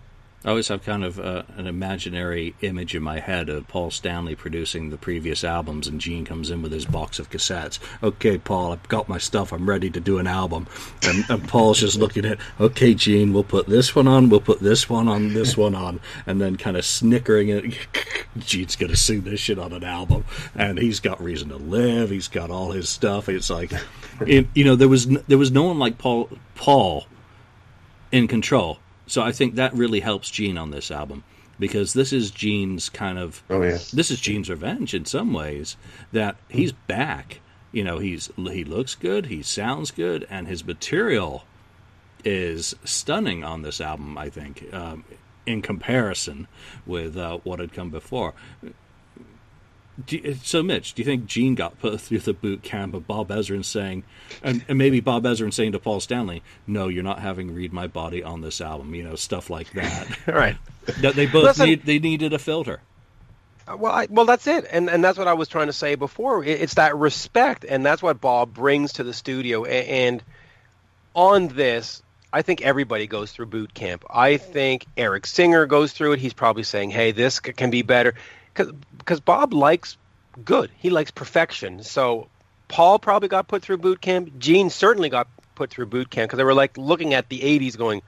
I 0.46 0.50
always 0.50 0.68
have 0.68 0.84
kind 0.84 1.04
of 1.04 1.20
uh, 1.20 1.42
an 1.58 1.66
imaginary 1.66 2.54
image 2.62 2.94
in 2.94 3.02
my 3.02 3.20
head 3.20 3.50
of 3.50 3.68
Paul 3.68 3.90
Stanley 3.90 4.36
producing 4.36 4.92
the 4.92 4.98
previous 4.98 5.44
albums, 5.44 5.88
and 5.88 6.00
Gene 6.00 6.24
comes 6.24 6.52
in 6.52 6.62
with 6.62 6.72
his 6.72 6.86
box 6.86 7.18
of 7.18 7.32
cassettes. 7.32 7.80
Okay, 8.04 8.38
Paul, 8.38 8.74
I've 8.74 8.88
got 8.88 9.10
my 9.10 9.18
stuff. 9.18 9.52
I'm 9.52 9.68
ready 9.68 9.90
to 9.90 10.00
do 10.00 10.20
an 10.20 10.28
album. 10.28 10.68
And, 11.02 11.26
and 11.30 11.48
Paul's 11.48 11.80
just 11.80 11.98
looking 11.98 12.26
at, 12.26 12.38
okay, 12.60 12.94
Gene, 12.94 13.34
we'll 13.34 13.44
put 13.44 13.66
this 13.66 13.96
one 13.96 14.08
on, 14.08 14.30
we'll 14.30 14.40
put 14.40 14.60
this 14.60 14.88
one 14.88 15.08
on, 15.08 15.34
this 15.34 15.58
one 15.58 15.74
on, 15.74 16.00
and 16.28 16.40
then 16.40 16.58
kind 16.58 16.78
of 16.78 16.86
snickering 16.86 17.50
it. 17.50 17.76
Gene's 18.38 18.76
going 18.76 18.92
to 18.92 18.98
sing 18.98 19.22
this 19.22 19.40
shit 19.40 19.58
on 19.58 19.74
an 19.74 19.84
album, 19.84 20.26
and 20.54 20.78
he's 20.78 21.00
got 21.00 21.24
reason 21.24 21.50
to 21.50 21.58
live. 21.58 22.12
He's 22.12 22.28
got 22.28 22.52
all 22.52 22.70
his 22.70 22.88
stuff. 22.88 23.30
It's 23.30 23.50
like, 23.50 23.72
it, 24.28 24.46
you 24.54 24.64
know, 24.64 24.76
there 24.76 24.90
was 24.90 25.08
there 25.08 25.40
was 25.40 25.50
no 25.50 25.64
one 25.64 25.80
like 25.80 25.98
Paul 25.98 26.30
Paul 26.54 27.08
in 28.12 28.28
control 28.28 28.78
so 29.08 29.22
I 29.22 29.32
think 29.32 29.56
that 29.56 29.74
really 29.74 30.00
helps 30.00 30.30
Gene 30.30 30.58
on 30.58 30.72
this 30.72 30.92
album 30.92 31.24
because 31.60 31.94
this 31.94 32.12
is 32.12 32.32
Gene's 32.32 32.90
kind 32.90 33.18
of 33.18 33.44
oh 33.50 33.62
yeah 33.62 33.78
this 33.94 34.12
is 34.12 34.20
Gene's 34.20 34.50
revenge 34.50 34.94
in 34.94 35.06
some 35.06 35.34
ways 35.34 35.78
that 36.12 36.38
he's 36.50 36.72
back. 36.72 37.42
You 37.72 37.84
know, 37.84 38.00
he's 38.00 38.30
he 38.38 38.64
looks 38.64 38.96
good, 38.96 39.26
he 39.26 39.44
sounds 39.44 39.92
good, 39.92 40.26
and 40.30 40.48
his 40.48 40.66
material 40.66 41.44
is 42.24 42.74
stunning 42.86 43.44
on 43.44 43.62
this 43.62 43.82
album. 43.82 44.18
I 44.18 44.30
think 44.30 44.74
um, 44.74 45.04
in 45.46 45.62
comparison 45.62 46.48
with 46.86 47.18
uh, 47.18 47.40
what 47.44 47.60
had 47.60 47.74
come 47.74 47.90
before. 47.90 48.34
You, 50.10 50.36
so, 50.44 50.62
Mitch, 50.62 50.94
do 50.94 51.02
you 51.02 51.06
think 51.06 51.26
Gene 51.26 51.56
got 51.56 51.80
put 51.80 52.02
through 52.02 52.20
the 52.20 52.34
boot 52.34 52.64
camp 52.64 52.94
of 52.94 53.08
Bob 53.08 53.30
Ezrin 53.30 53.64
saying, 53.64 54.04
and, 54.44 54.64
and, 54.68 54.78
maybe 54.78 55.00
Bob 55.00 55.24
Ezrin 55.24 55.54
saying 55.54 55.72
to 55.72 55.80
Paul 55.80 56.02
Stanley, 56.02 56.44
"No, 56.68 56.90
you're 56.90 57.04
not 57.04 57.20
having 57.20 57.56
Read 57.56 57.72
My 57.72 57.88
Body 57.88 58.22
on 58.22 58.42
this 58.42 58.60
album," 58.60 58.94
you 58.94 59.04
know, 59.04 59.16
stuff 59.16 59.50
like 59.50 59.72
that. 59.72 60.28
right. 60.28 60.58
That 61.00 61.16
they 61.16 61.26
both 61.26 61.46
Listen, 61.46 61.66
need, 61.68 61.86
they 61.86 62.00
needed 62.00 62.34
a 62.34 62.40
filter. 62.40 62.82
Uh, 63.68 63.78
well, 63.78 63.94
I, 63.94 64.08
well, 64.10 64.26
that's 64.26 64.48
it, 64.48 64.66
and 64.70 64.90
and 64.90 65.04
that's 65.04 65.18
what 65.18 65.30
I 65.30 65.34
was 65.34 65.48
trying 65.48 65.68
to 65.68 65.74
say 65.74 65.96
before. 65.96 66.44
It's 66.44 66.74
that 66.74 66.96
respect, 66.98 67.64
and 67.64 67.86
that's 67.86 68.04
what 68.04 68.20
Bob 68.20 68.54
brings 68.54 68.94
to 68.94 69.04
the 69.04 69.14
studio. 69.14 69.64
And 69.64 70.22
on 71.14 71.48
this, 71.48 72.04
I 72.34 72.42
think 72.42 72.62
everybody 72.62 73.08
goes 73.08 73.32
through 73.32 73.46
boot 73.46 73.74
camp. 73.74 74.04
I 74.10 74.38
think 74.38 74.86
Eric 74.98 75.26
Singer 75.26 75.66
goes 75.68 75.94
through 75.94 76.14
it. 76.14 76.20
He's 76.20 76.34
probably 76.34 76.64
saying, 76.64 76.92
"Hey, 76.92 77.12
this 77.12 77.40
can 77.40 77.70
be 77.70 77.82
better." 77.82 78.14
Because 78.56 79.20
Bob 79.20 79.54
likes 79.54 79.98
good. 80.44 80.72
He 80.78 80.90
likes 80.90 81.12
perfection. 81.12 81.84
So 81.84 82.28
Paul 82.68 83.00
probably 83.00 83.30
got 83.30 83.48
put 83.48 83.62
through 83.62 83.78
boot 83.78 84.02
camp. 84.02 84.38
Gene 84.40 84.70
certainly 84.70 85.10
got 85.10 85.28
put 85.56 85.70
through 85.70 85.88
boot 85.88 86.10
camp 86.10 86.30
because 86.30 86.38
they 86.38 86.44
were 86.44 86.54
like 86.54 86.78
looking 86.78 87.14
at 87.14 87.30
the 87.30 87.40
'80s, 87.40 87.78
going, 87.78 88.02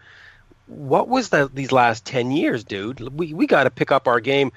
"What 0.67 1.07
was 1.07 1.29
the, 1.29 1.49
these 1.53 1.71
last 1.71 2.05
ten 2.05 2.31
years, 2.31 2.63
dude? 2.63 2.99
We 2.99 3.33
we 3.33 3.47
got 3.47 3.63
to 3.63 3.69
pick 3.69 3.91
up 3.91 4.07
our 4.07 4.19
game." 4.19 4.51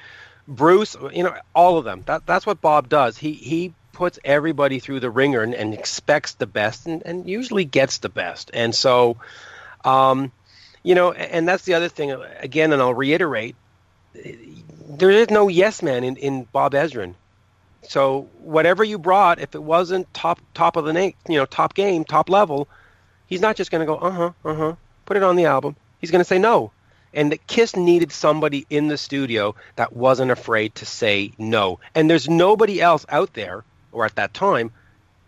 Bruce, 0.48 0.96
you 1.12 1.22
know, 1.22 1.34
all 1.54 1.78
of 1.78 1.84
them. 1.84 2.02
That 2.06 2.26
that's 2.26 2.44
what 2.44 2.60
Bob 2.60 2.88
does. 2.88 3.16
He 3.16 3.34
he 3.34 3.72
puts 3.92 4.18
everybody 4.24 4.80
through 4.80 4.98
the 4.98 5.10
wringer 5.10 5.42
and, 5.42 5.54
and 5.54 5.74
expects 5.74 6.32
the 6.34 6.46
best, 6.46 6.86
and, 6.86 7.02
and 7.04 7.28
usually 7.28 7.64
gets 7.64 7.98
the 7.98 8.08
best. 8.08 8.50
And 8.52 8.74
so, 8.74 9.18
um, 9.84 10.32
you 10.82 10.94
know, 10.94 11.12
and 11.12 11.46
that's 11.46 11.64
the 11.64 11.74
other 11.74 11.88
thing. 11.88 12.10
Again, 12.40 12.72
and 12.72 12.82
I'll 12.82 12.94
reiterate 12.94 13.54
there 14.14 15.10
is 15.10 15.30
no 15.30 15.48
yes 15.48 15.82
man 15.82 16.04
in, 16.04 16.16
in 16.16 16.44
Bob 16.44 16.72
Ezrin. 16.72 17.14
So 17.82 18.28
whatever 18.40 18.84
you 18.84 18.98
brought, 18.98 19.40
if 19.40 19.54
it 19.54 19.62
wasn't 19.62 20.12
top 20.12 20.40
top 20.54 20.76
of 20.76 20.84
the 20.84 20.92
name, 20.92 21.14
you 21.28 21.36
know, 21.36 21.46
top 21.46 21.74
game, 21.74 22.04
top 22.04 22.28
level, 22.28 22.68
he's 23.26 23.40
not 23.40 23.56
just 23.56 23.70
going 23.70 23.80
to 23.80 23.86
go, 23.86 23.96
uh 23.96 24.10
huh, 24.10 24.32
uh 24.44 24.54
huh, 24.54 24.74
put 25.06 25.16
it 25.16 25.22
on 25.22 25.36
the 25.36 25.46
album. 25.46 25.76
He's 26.00 26.10
going 26.10 26.20
to 26.20 26.28
say 26.28 26.38
no. 26.38 26.72
And 27.12 27.36
Kiss 27.46 27.74
needed 27.74 28.12
somebody 28.12 28.66
in 28.70 28.86
the 28.88 28.96
studio 28.96 29.56
that 29.74 29.92
wasn't 29.92 30.30
afraid 30.30 30.76
to 30.76 30.86
say 30.86 31.32
no. 31.38 31.80
And 31.94 32.08
there's 32.08 32.28
nobody 32.28 32.80
else 32.80 33.04
out 33.08 33.32
there, 33.32 33.64
or 33.90 34.04
at 34.04 34.14
that 34.14 34.32
time, 34.32 34.70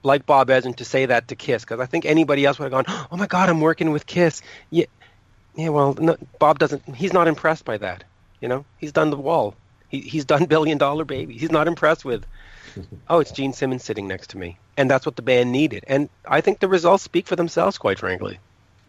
like 0.04 0.24
Bob 0.24 0.48
Ezrin 0.48 0.76
to 0.76 0.84
say 0.84 1.06
that 1.06 1.28
to 1.28 1.36
Kiss. 1.36 1.64
Because 1.64 1.80
I 1.80 1.86
think 1.86 2.04
anybody 2.04 2.44
else 2.44 2.58
would 2.58 2.72
have 2.72 2.86
gone, 2.86 3.06
oh 3.10 3.16
my 3.16 3.26
God, 3.26 3.48
I'm 3.48 3.60
working 3.60 3.90
with 3.90 4.06
Kiss. 4.06 4.42
Yeah, 4.70 4.86
yeah. 5.56 5.70
Well, 5.70 5.94
no, 5.94 6.16
Bob 6.38 6.60
doesn't. 6.60 6.94
He's 6.94 7.12
not 7.12 7.26
impressed 7.26 7.64
by 7.64 7.78
that. 7.78 8.04
You 8.42 8.48
know, 8.48 8.64
he's 8.76 8.92
done 8.92 9.10
the 9.10 9.16
wall. 9.16 9.54
He, 9.88 10.00
he's 10.00 10.24
done 10.24 10.44
Billion 10.46 10.76
Dollar 10.76 11.04
Baby. 11.04 11.38
He's 11.38 11.52
not 11.52 11.68
impressed 11.68 12.04
with, 12.04 12.26
oh, 13.08 13.20
it's 13.20 13.30
Gene 13.30 13.52
Simmons 13.52 13.84
sitting 13.84 14.08
next 14.08 14.30
to 14.30 14.38
me. 14.38 14.58
And 14.76 14.90
that's 14.90 15.06
what 15.06 15.16
the 15.16 15.22
band 15.22 15.52
needed. 15.52 15.84
And 15.86 16.10
I 16.26 16.40
think 16.40 16.58
the 16.58 16.68
results 16.68 17.04
speak 17.04 17.26
for 17.26 17.36
themselves, 17.36 17.78
quite 17.78 18.00
frankly. 18.00 18.40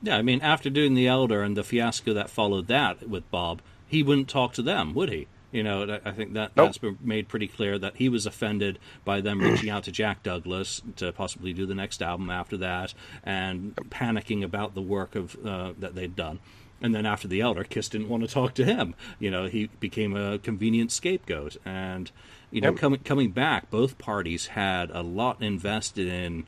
Yeah, 0.01 0.17
I 0.17 0.23
mean, 0.23 0.41
after 0.41 0.69
doing 0.69 0.95
The 0.95 1.07
Elder 1.07 1.43
and 1.43 1.55
the 1.55 1.63
fiasco 1.63 2.13
that 2.13 2.29
followed 2.29 2.67
that 2.67 3.07
with 3.07 3.29
Bob, 3.29 3.61
he 3.87 4.01
wouldn't 4.01 4.27
talk 4.27 4.53
to 4.53 4.63
them, 4.63 4.93
would 4.95 5.09
he? 5.09 5.27
You 5.51 5.61
know, 5.61 5.99
I 6.03 6.11
think 6.11 6.33
that 6.33 6.57
nope. 6.57 6.69
that's 6.69 6.79
been 6.79 6.97
made 6.99 7.27
pretty 7.27 7.47
clear 7.47 7.77
that 7.77 7.97
he 7.97 8.09
was 8.09 8.25
offended 8.25 8.79
by 9.05 9.21
them 9.21 9.39
reaching 9.43 9.69
out 9.69 9.83
to 9.83 9.91
Jack 9.91 10.23
Douglas 10.23 10.81
to 10.95 11.11
possibly 11.11 11.53
do 11.53 11.67
the 11.67 11.75
next 11.75 12.01
album 12.01 12.31
after 12.31 12.57
that, 12.57 12.95
and 13.23 13.75
panicking 13.91 14.43
about 14.43 14.73
the 14.73 14.81
work 14.81 15.15
of 15.15 15.37
uh, 15.45 15.73
that 15.77 15.93
they'd 15.93 16.15
done 16.15 16.39
And 16.83 16.93
then 16.93 17.05
after 17.05 17.27
the 17.29 17.41
Elder, 17.41 17.63
Kiss 17.63 17.87
didn't 17.89 18.09
want 18.09 18.21
to 18.23 18.29
talk 18.29 18.53
to 18.55 18.65
him. 18.65 18.93
You 19.17 19.31
know, 19.31 19.45
he 19.45 19.67
became 19.79 20.15
a 20.15 20.37
convenient 20.37 20.91
scapegoat. 20.91 21.57
And 21.65 22.11
you 22.51 22.61
know, 22.61 22.73
coming 22.73 22.99
coming 22.99 23.31
back, 23.31 23.71
both 23.71 23.97
parties 23.97 24.47
had 24.47 24.91
a 24.91 25.01
lot 25.01 25.41
invested 25.41 26.07
in 26.07 26.45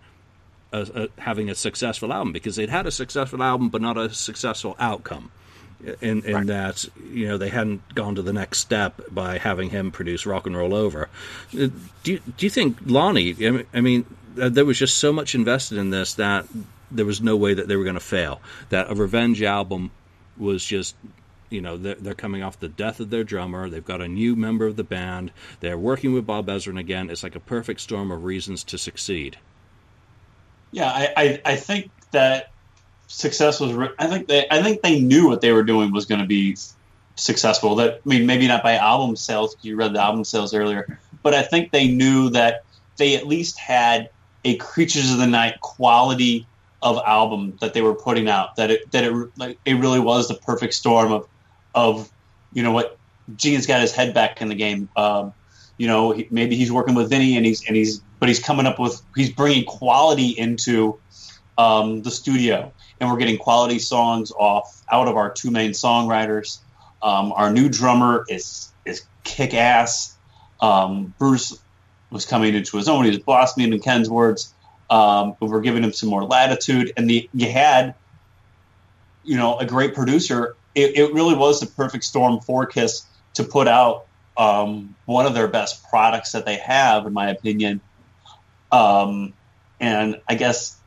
a, 0.73 0.81
a, 0.93 1.21
having 1.21 1.49
a 1.49 1.55
successful 1.55 2.11
album 2.13 2.33
because 2.33 2.57
they'd 2.57 2.69
had 2.69 2.85
a 2.85 2.91
successful 2.91 3.41
album, 3.41 3.69
but 3.69 3.81
not 3.81 3.97
a 3.97 4.09
successful 4.13 4.75
outcome. 4.77 5.31
In, 6.01 6.23
in 6.23 6.33
Right. 6.33 6.47
that 6.47 6.85
you 7.11 7.27
know 7.27 7.37
they 7.37 7.49
hadn't 7.49 7.93
gone 7.93 8.15
to 8.15 8.21
the 8.21 8.33
next 8.33 8.59
step 8.59 9.01
by 9.11 9.37
having 9.37 9.69
him 9.69 9.91
produce 9.91 10.25
rock 10.25 10.47
and 10.47 10.55
roll 10.55 10.73
over. 10.73 11.09
Uh, 11.53 11.67
Do 12.03 12.13
you, 12.13 12.19
do 12.37 12.45
you 12.45 12.49
think 12.49 12.77
Lonnie? 12.85 13.35
I 13.45 13.51
mean, 13.51 13.65
I 13.73 13.81
mean, 13.81 14.05
uh, 14.41 14.49
there 14.49 14.65
was 14.65 14.79
just 14.79 14.97
so 14.97 15.11
much 15.13 15.35
invested 15.35 15.77
in 15.77 15.89
this 15.91 16.15
that 16.15 16.45
there 16.91 17.05
was 17.05 17.21
no 17.21 17.35
way 17.35 17.53
that 17.53 17.67
they 17.67 17.75
were 17.75 17.83
going 17.83 17.95
to 17.95 17.99
fail. 17.99 18.41
That 18.69 18.89
a 18.89 18.95
revenge 18.95 19.43
album 19.43 19.91
was 20.37 20.65
just 20.65 20.95
you 21.49 21.61
know 21.61 21.77
they're, 21.77 21.95
they're 21.95 22.13
coming 22.15 22.43
off 22.43 22.59
the 22.59 22.67
death 22.69 22.99
of 22.99 23.09
their 23.09 23.23
drummer 23.23 23.69
they've 23.69 23.85
got 23.85 24.01
a 24.01 24.07
new 24.07 24.35
member 24.35 24.65
of 24.65 24.75
the 24.75 24.83
band 24.83 25.31
they're 25.59 25.77
working 25.77 26.13
with 26.13 26.25
bob 26.25 26.47
ezrin 26.47 26.79
again 26.79 27.09
it's 27.09 27.23
like 27.23 27.35
a 27.35 27.39
perfect 27.39 27.79
storm 27.81 28.11
of 28.11 28.23
reasons 28.23 28.63
to 28.63 28.77
succeed 28.77 29.37
Yeah, 30.71 30.87
I, 30.89 31.13
I, 31.17 31.41
I 31.45 31.55
think 31.55 31.91
that 32.11 32.51
success 33.07 33.59
was. 33.59 33.73
re- 33.73 33.93
I 33.99 34.07
think 34.07 34.27
they 34.27 34.45
I 34.49 34.61
think 34.63 34.81
they 34.81 34.99
knew 34.99 35.27
what 35.29 35.41
they 35.41 35.51
were 35.51 35.63
doing 35.63 35.91
was 35.91 36.05
going 36.05 36.21
to 36.21 36.27
be 36.27 36.57
successful. 37.15 37.75
That 37.75 37.95
I 38.05 38.09
mean, 38.09 38.25
maybe 38.25 38.47
not 38.47 38.63
by 38.63 38.75
album 38.75 39.15
sales. 39.15 39.55
You 39.61 39.75
read 39.75 39.93
the 39.93 40.01
album 40.01 40.23
sales 40.23 40.53
earlier, 40.53 40.99
but 41.23 41.33
I 41.33 41.43
think 41.43 41.71
they 41.71 41.87
knew 41.87 42.29
that 42.31 42.63
they 42.97 43.15
at 43.15 43.27
least 43.27 43.57
had 43.59 44.09
a 44.43 44.55
Creatures 44.57 45.11
of 45.11 45.17
the 45.17 45.27
Night 45.27 45.59
quality 45.61 46.47
of 46.85 47.01
album 47.03 47.57
that 47.59 47.73
they 47.73 47.81
were 47.81 47.95
putting 47.95 48.29
out. 48.29 48.55
That 48.55 48.71
it 48.71 48.91
that 48.91 49.03
it 49.03 49.13
like 49.37 49.57
it 49.65 49.73
really 49.73 49.99
was 49.99 50.27
the 50.27 50.35
perfect 50.35 50.75
storm 50.75 51.11
of 51.11 51.27
of 51.73 52.09
you 52.53 52.63
know 52.63 52.71
what 52.71 52.97
Gene's 53.35 53.65
got 53.65 53.81
his 53.81 53.91
head 53.91 54.13
back 54.13 54.41
in 54.41 54.47
the 54.47 54.55
game. 54.55 54.87
Um, 54.95 55.33
you 55.77 55.87
know, 55.87 56.11
he, 56.11 56.27
maybe 56.29 56.55
he's 56.55 56.71
working 56.71 56.95
with 56.95 57.09
Vinny 57.09 57.35
and 57.35 57.45
he's 57.45 57.65
and 57.65 57.75
he's 57.75 57.99
but 58.19 58.29
he's 58.29 58.39
coming 58.39 58.67
up 58.67 58.79
with 58.79 59.01
he's 59.15 59.31
bringing 59.31 59.65
quality 59.65 60.29
into 60.29 60.99
um, 61.57 62.03
the 62.03 62.11
studio, 62.11 62.71
and 63.01 63.09
we're 63.09 63.17
getting 63.17 63.37
quality 63.37 63.79
songs 63.79 64.31
off 64.31 64.83
out 64.91 65.07
of 65.07 65.17
our 65.17 65.31
two 65.31 65.49
main 65.49 65.71
songwriters. 65.71 66.59
Um, 67.01 67.33
our 67.33 67.51
new 67.51 67.67
drummer 67.67 68.25
is 68.29 68.71
is 68.85 69.03
kick 69.23 69.55
ass. 69.55 70.15
Um, 70.61 71.15
Bruce 71.17 71.59
was 72.11 72.25
coming 72.25 72.53
into 72.53 72.77
his 72.77 72.87
own. 72.87 73.05
He 73.05 73.09
was 73.09 73.19
blossoming 73.19 73.73
in 73.73 73.79
Ken's 73.79 74.09
words. 74.09 74.53
Um, 74.89 75.35
but 75.39 75.49
we're 75.49 75.61
giving 75.61 75.83
him 75.83 75.93
some 75.93 76.09
more 76.09 76.23
latitude, 76.23 76.93
and 76.95 77.09
the 77.09 77.29
you 77.33 77.51
had, 77.51 77.95
you 79.23 79.35
know, 79.37 79.57
a 79.57 79.65
great 79.65 79.95
producer. 79.95 80.55
It, 80.75 80.97
it 80.97 81.13
really 81.13 81.35
was 81.35 81.59
the 81.59 81.67
perfect 81.67 82.03
storm 82.03 82.39
for 82.41 82.65
Kiss 82.65 83.05
to 83.35 83.43
put 83.43 83.67
out 83.67 84.05
um, 84.37 84.95
one 85.05 85.25
of 85.25 85.33
their 85.33 85.47
best 85.47 85.87
products 85.89 86.33
that 86.33 86.45
they 86.45 86.57
have, 86.57 87.05
in 87.05 87.13
my 87.13 87.29
opinion. 87.29 87.81
Um, 88.71 89.33
and 89.79 90.21
I 90.27 90.35
guess 90.35 90.77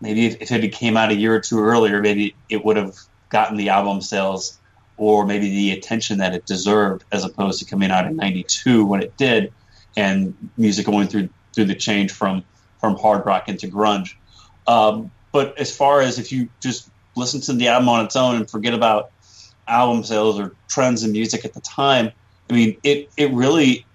maybe 0.00 0.26
if, 0.26 0.42
if 0.42 0.52
it 0.52 0.62
had 0.62 0.72
came 0.72 0.96
out 0.96 1.10
a 1.10 1.14
year 1.14 1.34
or 1.34 1.40
two 1.40 1.60
earlier, 1.60 2.00
maybe 2.00 2.34
it 2.48 2.64
would 2.64 2.76
have 2.76 2.96
gotten 3.30 3.56
the 3.56 3.70
album 3.70 4.00
sales 4.00 4.58
or 4.96 5.26
maybe 5.26 5.48
the 5.48 5.72
attention 5.72 6.18
that 6.18 6.34
it 6.34 6.46
deserved, 6.46 7.04
as 7.10 7.24
opposed 7.24 7.58
to 7.58 7.64
coming 7.64 7.90
out 7.90 8.06
in 8.06 8.16
'92 8.16 8.84
when 8.84 9.02
it 9.02 9.16
did, 9.16 9.52
and 9.96 10.34
music 10.56 10.86
going 10.86 11.08
through 11.08 11.28
through 11.52 11.64
the 11.64 11.74
change 11.74 12.12
from 12.12 12.44
from 12.84 12.98
hard 12.98 13.24
rock 13.24 13.48
into 13.48 13.66
grunge. 13.66 14.14
Um, 14.66 15.10
but 15.32 15.58
as 15.58 15.74
far 15.74 16.02
as 16.02 16.18
if 16.18 16.30
you 16.30 16.50
just 16.60 16.90
listen 17.16 17.40
to 17.40 17.54
the 17.54 17.68
album 17.68 17.88
on 17.88 18.04
its 18.04 18.14
own 18.14 18.36
and 18.36 18.50
forget 18.50 18.74
about 18.74 19.10
album 19.66 20.04
sales 20.04 20.38
or 20.38 20.54
trends 20.68 21.02
in 21.02 21.12
music 21.12 21.46
at 21.46 21.54
the 21.54 21.62
time, 21.62 22.12
I 22.50 22.52
mean, 22.52 22.76
it 22.82 23.08
it 23.16 23.32
really 23.32 23.86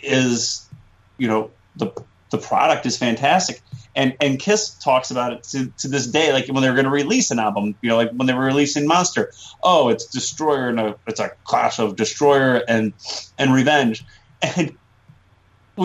is, 0.00 0.64
you 1.18 1.26
know, 1.26 1.50
the 1.74 1.90
the 2.30 2.38
product 2.38 2.86
is 2.86 2.96
fantastic. 2.96 3.62
And 3.96 4.16
and 4.20 4.38
Kiss 4.38 4.70
talks 4.74 5.10
about 5.10 5.32
it 5.32 5.42
to, 5.50 5.72
to 5.78 5.88
this 5.88 6.06
day, 6.06 6.32
like 6.32 6.46
when 6.46 6.62
they 6.62 6.68
were 6.68 6.76
going 6.76 6.84
to 6.84 6.90
release 6.92 7.32
an 7.32 7.40
album, 7.40 7.74
you 7.82 7.88
know, 7.88 7.96
like 7.96 8.12
when 8.12 8.28
they 8.28 8.34
were 8.34 8.44
releasing 8.44 8.86
Monster. 8.86 9.32
Oh, 9.60 9.88
it's 9.88 10.06
Destroyer 10.06 10.68
and 10.68 10.78
a 10.78 10.96
it's 11.08 11.18
a 11.18 11.30
clash 11.42 11.80
of 11.80 11.96
Destroyer 11.96 12.62
and 12.68 12.92
and 13.38 13.52
Revenge, 13.52 14.04
and 14.40 14.76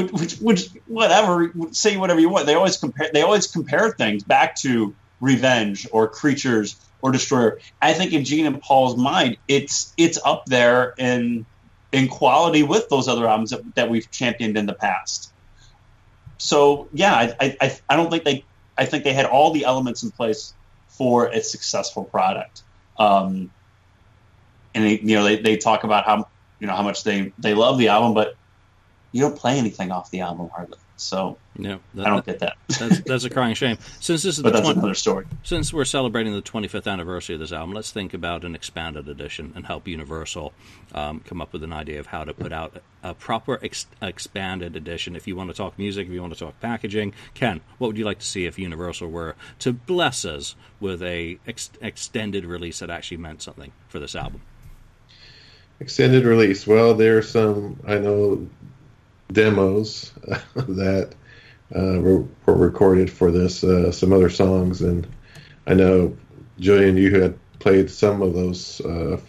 which 0.04 0.34
which, 0.40 0.70
whatever 0.88 1.52
say 1.72 1.98
whatever 1.98 2.20
you 2.20 2.30
want. 2.30 2.46
They 2.46 2.54
always 2.54 2.78
compare 2.78 3.10
they 3.14 3.22
always 3.22 3.48
compare 3.48 3.92
things 3.92 4.24
back 4.24 4.56
to 4.58 4.94
Revenge 5.22 5.88
or 5.92 6.08
Creatures 6.08 6.76
or 7.02 7.12
Destroyer. 7.12 7.60
I 7.82 7.94
think 7.94 8.12
in 8.14 8.26
Gene 8.26 8.46
and 8.46 8.62
Paul's 8.62 8.98
mind, 8.98 9.38
it's 9.48 9.94
it's 9.98 10.20
up 10.26 10.46
there 10.48 10.94
in 10.98 11.46
in 11.92 12.08
quality 12.10 12.62
with 12.64 12.90
those 12.90 13.08
other 13.08 13.26
albums 13.28 13.52
that, 13.52 13.76
that 13.76 13.90
we've 13.90 14.10
championed 14.12 14.58
in 14.58 14.66
the 14.66 14.74
past. 14.74 15.32
So 16.38 16.90
yeah, 16.94 17.14
I, 17.16 17.36
I- 17.40 17.58
I 17.62 17.80
I 17.90 17.96
don't 17.96 18.10
think 18.12 18.26
they 18.26 18.44
I 18.78 18.86
think 18.86 19.06
they 19.06 19.14
had 19.14 19.26
all 19.26 19.52
the 19.52 19.64
elements 19.64 20.04
in 20.04 20.12
place 20.12 20.54
for 20.90 21.28
a 21.28 21.42
successful 21.42 22.04
product. 22.04 22.64
Um, 22.98 23.52
and 24.74 24.84
they, 24.84 25.00
you 25.00 25.16
know 25.16 25.24
they, 25.24 25.38
they 25.38 25.58
talk 25.58 25.86
about 25.86 26.06
how 26.06 26.28
you 26.60 26.68
know 26.68 26.76
how 26.76 26.84
much 26.84 27.04
they 27.04 27.32
they 27.40 27.54
love 27.54 27.78
the 27.78 27.88
album, 27.88 28.14
but 28.14 28.36
you 29.16 29.22
don't 29.22 29.38
play 29.38 29.58
anything 29.58 29.92
off 29.92 30.12
the 30.12 30.20
album 30.20 30.50
hardly. 30.54 30.78
So 30.98 31.38
yeah 31.58 31.78
I 31.98 32.04
don't 32.04 32.26
get 32.26 32.40
that. 32.40 32.58
that's, 32.68 33.00
that's 33.00 33.24
a 33.24 33.30
crying 33.30 33.56
shame 33.56 33.78
since 34.02 34.24
this 34.24 34.38
is 34.38 34.44
but 34.44 34.50
the 34.50 34.58
that's 34.58 34.66
20, 34.66 34.80
another 34.80 34.94
story. 34.94 35.26
Since 35.42 35.72
we're 35.72 35.86
celebrating 35.86 36.34
the 36.34 36.42
25th 36.42 36.92
anniversary 36.92 37.36
of 37.36 37.40
this 37.40 37.54
album, 37.54 37.74
let's 37.74 37.92
think 37.92 38.14
about 38.14 38.44
an 38.44 38.56
expanded 38.56 39.08
edition 39.08 39.54
and 39.56 39.66
help 39.66 39.88
Universal 39.88 40.52
um, 40.94 41.22
come 41.22 41.40
up 41.40 41.54
with 41.54 41.64
an 41.64 41.72
idea 41.72 42.02
of 42.02 42.08
how 42.08 42.26
to 42.26 42.34
put 42.34 42.52
out 42.52 42.82
a 43.04 43.14
proper 43.14 43.58
ex- 43.64 43.88
expanded 44.02 44.76
edition. 44.76 45.16
If 45.16 45.28
you 45.28 45.38
want 45.38 45.50
to 45.50 45.56
talk 45.56 45.80
music, 45.80 46.08
if 46.08 46.14
you 46.14 46.20
want 46.20 46.34
to 46.34 46.40
talk 46.40 46.60
packaging, 46.60 47.14
Ken, 47.34 47.62
what 47.78 47.88
would 47.88 47.98
you 47.98 48.04
like 48.04 48.20
to 48.20 48.26
see 48.26 48.46
if 48.46 48.60
Universal 48.60 49.10
were 49.10 49.38
to 49.60 49.72
bless 49.72 50.26
us 50.26 50.58
with 50.82 51.02
a 51.02 51.40
ex- 51.48 51.72
extended 51.82 52.44
release 52.44 52.80
that 52.80 52.90
actually 52.90 53.18
meant 53.18 53.42
something 53.42 53.72
for 53.88 54.00
this 54.00 54.14
album? 54.14 54.42
Extended 55.80 56.26
release. 56.26 56.68
Well, 56.68 56.96
there's 56.96 57.30
some 57.30 57.80
I 57.88 57.98
know 57.98 58.48
demos 59.32 60.12
that 60.56 61.14
uh, 61.76 62.00
were, 62.00 62.26
were 62.46 62.56
recorded 62.56 63.12
for 63.12 63.32
this. 63.32 63.64
Uh, 63.64 63.92
some 63.92 64.14
other 64.14 64.30
songs, 64.30 64.82
and 64.82 65.08
I 65.68 65.74
know 65.74 66.16
Julian, 66.60 66.98
you 66.98 67.22
had 67.22 67.38
played 67.60 67.90
some 67.90 68.22
of 68.22 68.34
those 68.34 68.82
uh, 68.82 69.20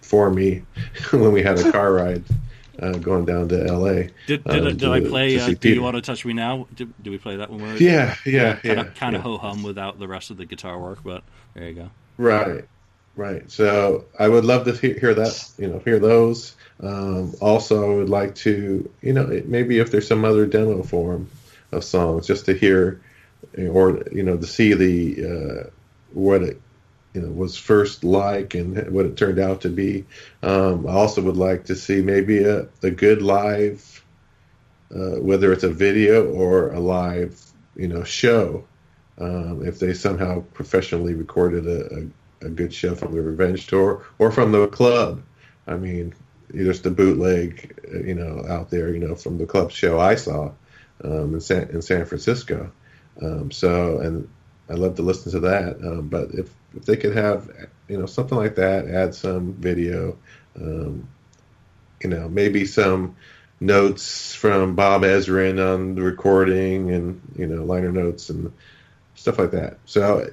for 0.00 0.30
me 0.30 0.62
when 1.10 1.32
we 1.32 1.42
had 1.42 1.58
a 1.58 1.70
car 1.72 1.92
ride 1.92 2.24
uh, 2.80 2.92
going 2.92 3.24
down 3.24 3.48
to 3.48 3.66
L.A. 3.66 4.10
Did, 4.26 4.44
did, 4.44 4.66
um, 4.66 4.76
did 4.76 4.88
I 4.88 5.00
play 5.00 5.36
to 5.36 5.44
uh, 5.44 5.54
Do 5.54 5.70
You 5.72 5.82
Want 5.82 5.96
to 5.96 6.02
Touch 6.02 6.24
Me 6.24 6.32
Now? 6.32 6.66
Did, 6.74 6.92
did 7.02 7.10
we 7.10 7.18
play 7.18 7.36
that 7.36 7.50
one? 7.50 7.76
Yeah, 7.78 8.14
yeah, 8.24 8.58
yeah. 8.62 8.74
Kind 8.74 8.80
of, 8.80 8.94
kind 8.94 9.12
yeah. 9.12 9.18
of 9.18 9.24
ho 9.24 9.38
hum 9.38 9.62
without 9.62 9.98
the 9.98 10.08
rest 10.08 10.30
of 10.30 10.36
the 10.36 10.46
guitar 10.46 10.78
work, 10.78 11.00
but 11.02 11.22
there 11.54 11.68
you 11.68 11.74
go. 11.74 11.90
Right, 12.18 12.64
right. 13.16 13.50
So 13.50 14.04
I 14.18 14.28
would 14.28 14.44
love 14.44 14.64
to 14.66 14.72
he- 14.72 14.98
hear 14.98 15.14
that. 15.14 15.50
You 15.58 15.68
know, 15.68 15.78
hear 15.80 15.98
those. 15.98 16.54
Um, 16.80 17.34
also, 17.40 17.92
I 17.92 17.94
would 17.96 18.10
like 18.10 18.34
to, 18.36 18.90
you 19.00 19.12
know, 19.12 19.42
maybe 19.46 19.78
if 19.78 19.90
there's 19.90 20.06
some 20.06 20.24
other 20.24 20.46
demo 20.46 20.82
form 20.82 21.28
of 21.72 21.82
songs, 21.84 22.26
just 22.26 22.46
to 22.46 22.54
hear, 22.54 23.00
or 23.58 24.02
you 24.12 24.22
know, 24.22 24.36
to 24.36 24.46
see 24.46 24.74
the 24.74 25.26
uh, 25.26 25.70
what 26.12 26.42
it 26.42 26.60
you 27.14 27.22
know 27.22 27.30
was 27.30 27.56
first 27.56 28.04
like 28.04 28.54
and 28.54 28.90
what 28.90 29.06
it 29.06 29.16
turned 29.16 29.38
out 29.38 29.62
to 29.62 29.70
be. 29.70 30.04
Um, 30.42 30.86
I 30.86 30.92
also 30.92 31.22
would 31.22 31.38
like 31.38 31.64
to 31.64 31.74
see 31.74 32.02
maybe 32.02 32.44
a, 32.44 32.68
a 32.82 32.90
good 32.90 33.22
live, 33.22 34.04
uh, 34.94 35.16
whether 35.20 35.50
it's 35.52 35.64
a 35.64 35.70
video 35.70 36.26
or 36.30 36.72
a 36.72 36.78
live, 36.78 37.40
you 37.74 37.88
know, 37.88 38.04
show 38.04 38.66
um, 39.18 39.66
if 39.66 39.78
they 39.78 39.94
somehow 39.94 40.42
professionally 40.52 41.14
recorded 41.14 41.66
a, 41.66 42.00
a, 42.00 42.06
a 42.40 42.48
good 42.48 42.72
show 42.72 42.94
from 42.94 43.14
the 43.14 43.22
Revenge 43.22 43.66
Tour 43.66 44.04
or 44.18 44.30
from 44.30 44.52
the 44.52 44.66
club. 44.68 45.22
I 45.66 45.76
mean, 45.76 46.14
just 46.54 46.84
the 46.84 46.90
bootleg, 46.90 47.78
you 48.04 48.14
know, 48.14 48.44
out 48.48 48.70
there, 48.70 48.92
you 48.92 49.00
know, 49.00 49.14
from 49.14 49.38
the 49.38 49.46
club 49.46 49.72
show 49.72 49.98
I 49.98 50.14
saw 50.14 50.52
um, 51.02 51.34
in 51.34 51.40
San 51.40 51.68
in 51.70 51.82
San 51.82 52.04
Francisco. 52.04 52.70
Um, 53.20 53.50
so, 53.50 53.98
and 53.98 54.28
I 54.68 54.74
love 54.74 54.96
to 54.96 55.02
listen 55.02 55.32
to 55.32 55.40
that. 55.40 55.76
Um, 55.76 56.08
but 56.08 56.32
if 56.32 56.50
if 56.74 56.84
they 56.84 56.96
could 56.96 57.16
have, 57.16 57.50
you 57.88 57.98
know, 57.98 58.06
something 58.06 58.36
like 58.36 58.56
that, 58.56 58.88
add 58.88 59.14
some 59.14 59.54
video, 59.54 60.16
um, 60.56 61.08
you 62.02 62.10
know, 62.10 62.28
maybe 62.28 62.66
some 62.66 63.16
notes 63.60 64.34
from 64.34 64.74
Bob 64.74 65.02
Ezrin 65.02 65.74
on 65.74 65.94
the 65.94 66.02
recording 66.02 66.92
and 66.92 67.20
you 67.36 67.46
know 67.46 67.64
liner 67.64 67.92
notes 67.92 68.30
and 68.30 68.52
stuff 69.14 69.38
like 69.38 69.52
that. 69.52 69.78
So 69.86 70.30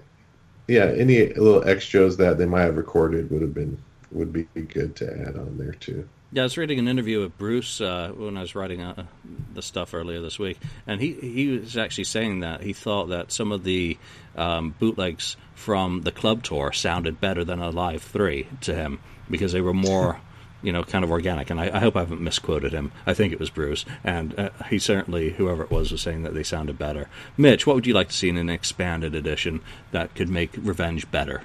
yeah, 0.74 0.86
any 0.86 1.28
little 1.28 1.68
extras 1.68 2.18
that 2.18 2.38
they 2.38 2.46
might 2.46 2.64
have 2.64 2.78
recorded 2.78 3.30
would 3.30 3.42
have 3.42 3.54
been 3.54 3.78
would 4.12 4.34
be 4.34 4.44
good 4.44 4.96
to 4.98 5.12
add 5.28 5.36
on 5.36 5.58
there 5.58 5.74
too. 5.74 6.08
Yeah, 6.32 6.42
I 6.42 6.46
was 6.46 6.58
reading 6.58 6.80
an 6.80 6.88
interview 6.88 7.22
with 7.22 7.38
Bruce 7.38 7.80
uh, 7.80 8.12
when 8.16 8.38
I 8.38 8.42
was 8.42 8.56
writing 8.56 8.82
uh, 8.82 9.06
the 9.54 9.62
stuff 9.62 9.94
earlier 9.94 10.20
this 10.20 10.40
week, 10.40 10.58
and 10.88 11.00
he 11.00 11.14
he 11.14 11.48
was 11.60 11.78
actually 11.78 12.06
saying 12.06 12.40
that 12.40 12.62
he 12.62 12.74
thought 12.74 13.10
that 13.10 13.32
some 13.32 13.52
of 13.52 13.64
the 13.64 13.98
um, 14.36 14.74
bootlegs 14.80 15.38
from 15.54 16.02
the 16.02 16.12
club 16.12 16.44
tour 16.44 16.72
sounded 16.72 17.22
better 17.22 17.44
than 17.44 17.60
Alive 17.60 18.02
three 18.02 18.48
to 18.62 18.74
him 18.74 19.00
because 19.30 19.52
they 19.52 19.62
were 19.62 19.74
more. 19.74 20.20
You 20.64 20.72
know, 20.72 20.84
kind 20.84 21.04
of 21.04 21.12
organic, 21.12 21.50
and 21.50 21.60
I, 21.60 21.70
I, 21.76 21.80
hope 21.80 21.96
I 21.96 22.00
haven't 22.00 22.22
misquoted 22.22 22.72
him. 22.72 22.92
I 23.06 23.14
think 23.14 23.34
it 23.34 23.40
was 23.40 23.50
Bruce, 23.50 23.86
and 24.04 24.38
uh, 24.40 24.50
he 24.70 24.80
certainly, 24.80 25.32
whoever 25.32 25.62
it 25.64 25.70
was, 25.70 25.92
was 25.92 26.02
saying 26.02 26.24
that 26.24 26.34
they 26.34 26.44
sounded 26.44 26.80
better. 26.80 27.10
Mitch, 27.38 27.68
what 27.68 27.76
would 27.76 27.86
you 27.86 27.94
like 27.94 28.08
to 28.08 28.16
see 28.16 28.30
in 28.30 28.38
an 28.38 28.50
expanded 28.50 29.14
edition 29.14 29.62
that 29.92 30.16
could 30.16 30.30
make 30.30 30.52
Revenge 30.58 31.12
better? 31.12 31.44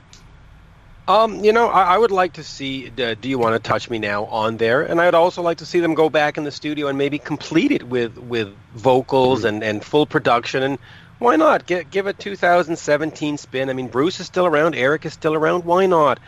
Um, 1.08 1.42
you 1.42 1.54
know, 1.54 1.68
I, 1.68 1.94
I, 1.94 1.98
would 1.98 2.10
like 2.10 2.34
to 2.34 2.44
see 2.44 2.92
uh, 2.98 3.14
"Do 3.18 3.30
You 3.30 3.38
Want 3.38 3.54
to 3.54 3.66
Touch 3.66 3.88
Me 3.88 3.98
Now" 3.98 4.26
on 4.26 4.58
there, 4.58 4.82
and 4.82 5.00
I'd 5.00 5.14
also 5.14 5.40
like 5.40 5.56
to 5.58 5.66
see 5.66 5.80
them 5.80 5.94
go 5.94 6.10
back 6.10 6.36
in 6.36 6.44
the 6.44 6.50
studio 6.50 6.88
and 6.88 6.98
maybe 6.98 7.18
complete 7.18 7.72
it 7.72 7.82
with 7.88 8.18
with 8.18 8.54
vocals 8.74 9.44
and, 9.44 9.64
and 9.64 9.82
full 9.82 10.04
production. 10.04 10.62
And 10.62 10.78
why 11.18 11.36
not 11.36 11.64
get 11.64 11.90
give 11.90 12.06
a 12.06 12.12
2017 12.12 13.38
spin? 13.38 13.70
I 13.70 13.72
mean, 13.72 13.88
Bruce 13.88 14.20
is 14.20 14.26
still 14.26 14.44
around, 14.44 14.74
Eric 14.74 15.06
is 15.06 15.14
still 15.14 15.34
around. 15.34 15.64
Why 15.64 15.86
not? 15.86 16.20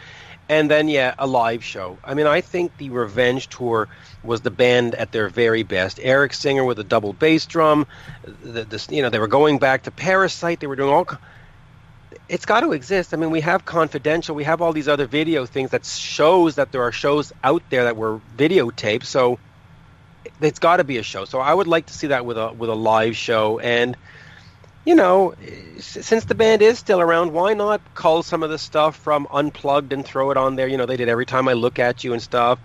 And 0.51 0.69
then 0.69 0.89
yeah, 0.89 1.15
a 1.17 1.29
live 1.29 1.63
show. 1.63 1.97
I 2.03 2.15
mean, 2.15 2.27
I 2.27 2.41
think 2.41 2.77
the 2.77 2.91
Revenge 2.91 3.47
tour 3.47 3.89
was 4.25 4.41
the 4.41 4.51
band 4.51 4.97
at 4.97 5.13
their 5.13 5.29
very 5.29 5.63
best. 5.63 6.01
Eric 6.03 6.33
Singer 6.33 6.65
with 6.65 6.81
a 6.81 6.83
double 6.83 7.13
bass 7.13 7.47
drum. 7.47 7.87
The, 8.43 8.65
the, 8.65 8.89
you 8.91 9.01
know, 9.01 9.11
they 9.11 9.21
were 9.21 9.29
going 9.29 9.61
back 9.61 9.85
to 9.85 9.93
Parasite. 9.93 10.59
They 10.59 10.67
were 10.67 10.75
doing 10.75 10.93
all 10.93 11.07
it's 12.29 12.47
got 12.47 12.61
to 12.61 12.73
exist. 12.73 13.15
I 13.15 13.17
mean, 13.17 13.31
we 13.31 13.43
have 13.43 13.65
Konfidential, 13.65 14.35
we 14.35 14.43
have 14.43 14.61
all 14.61 14.73
these 14.73 14.89
other 14.89 15.07
video 15.07 15.47
things 15.47 15.71
that 15.71 15.87
shows 15.87 16.57
that 16.57 16.73
there 16.73 16.83
are 16.83 16.91
shows 16.91 17.33
out 17.45 17.63
there 17.71 17.85
that 17.85 17.97
were 17.97 18.21
videotaped. 18.37 19.05
So 19.05 19.39
it's 20.41 20.59
got 20.59 20.79
to 20.79 20.85
be 20.85 20.97
a 20.99 21.05
show. 21.05 21.27
So 21.27 21.39
I 21.39 21.55
would 21.55 21.69
like 21.69 21.87
to 21.87 21.95
see 21.95 22.09
that 22.09 22.27
with 22.27 22.39
a 22.39 22.53
with 22.53 22.71
a 22.71 22.75
live 22.75 23.17
show. 23.17 23.61
And 23.61 23.97
you 24.91 24.97
know, 24.97 25.35
since 25.79 26.25
the 26.25 26.35
band 26.35 26.63
is 26.63 26.77
still 26.77 27.01
around, 27.01 27.33
why 27.33 27.55
not 27.55 27.81
call 27.95 28.25
some 28.25 28.43
of 28.43 28.51
the 28.51 28.59
stuff 28.59 28.97
from 28.97 29.29
Unplugged 29.31 29.93
and 29.93 30.05
throw 30.05 30.33
it 30.33 30.37
on 30.37 30.57
there? 30.57 30.67
You 30.67 30.79
know, 30.79 30.87
they 30.87 30.97
did 30.97 31.09
every 31.09 31.27
time 31.27 31.47
I 31.47 31.53
look 31.53 31.79
at 31.79 32.03
you 32.03 32.13
and 32.13 32.21
stuff. 32.21 32.59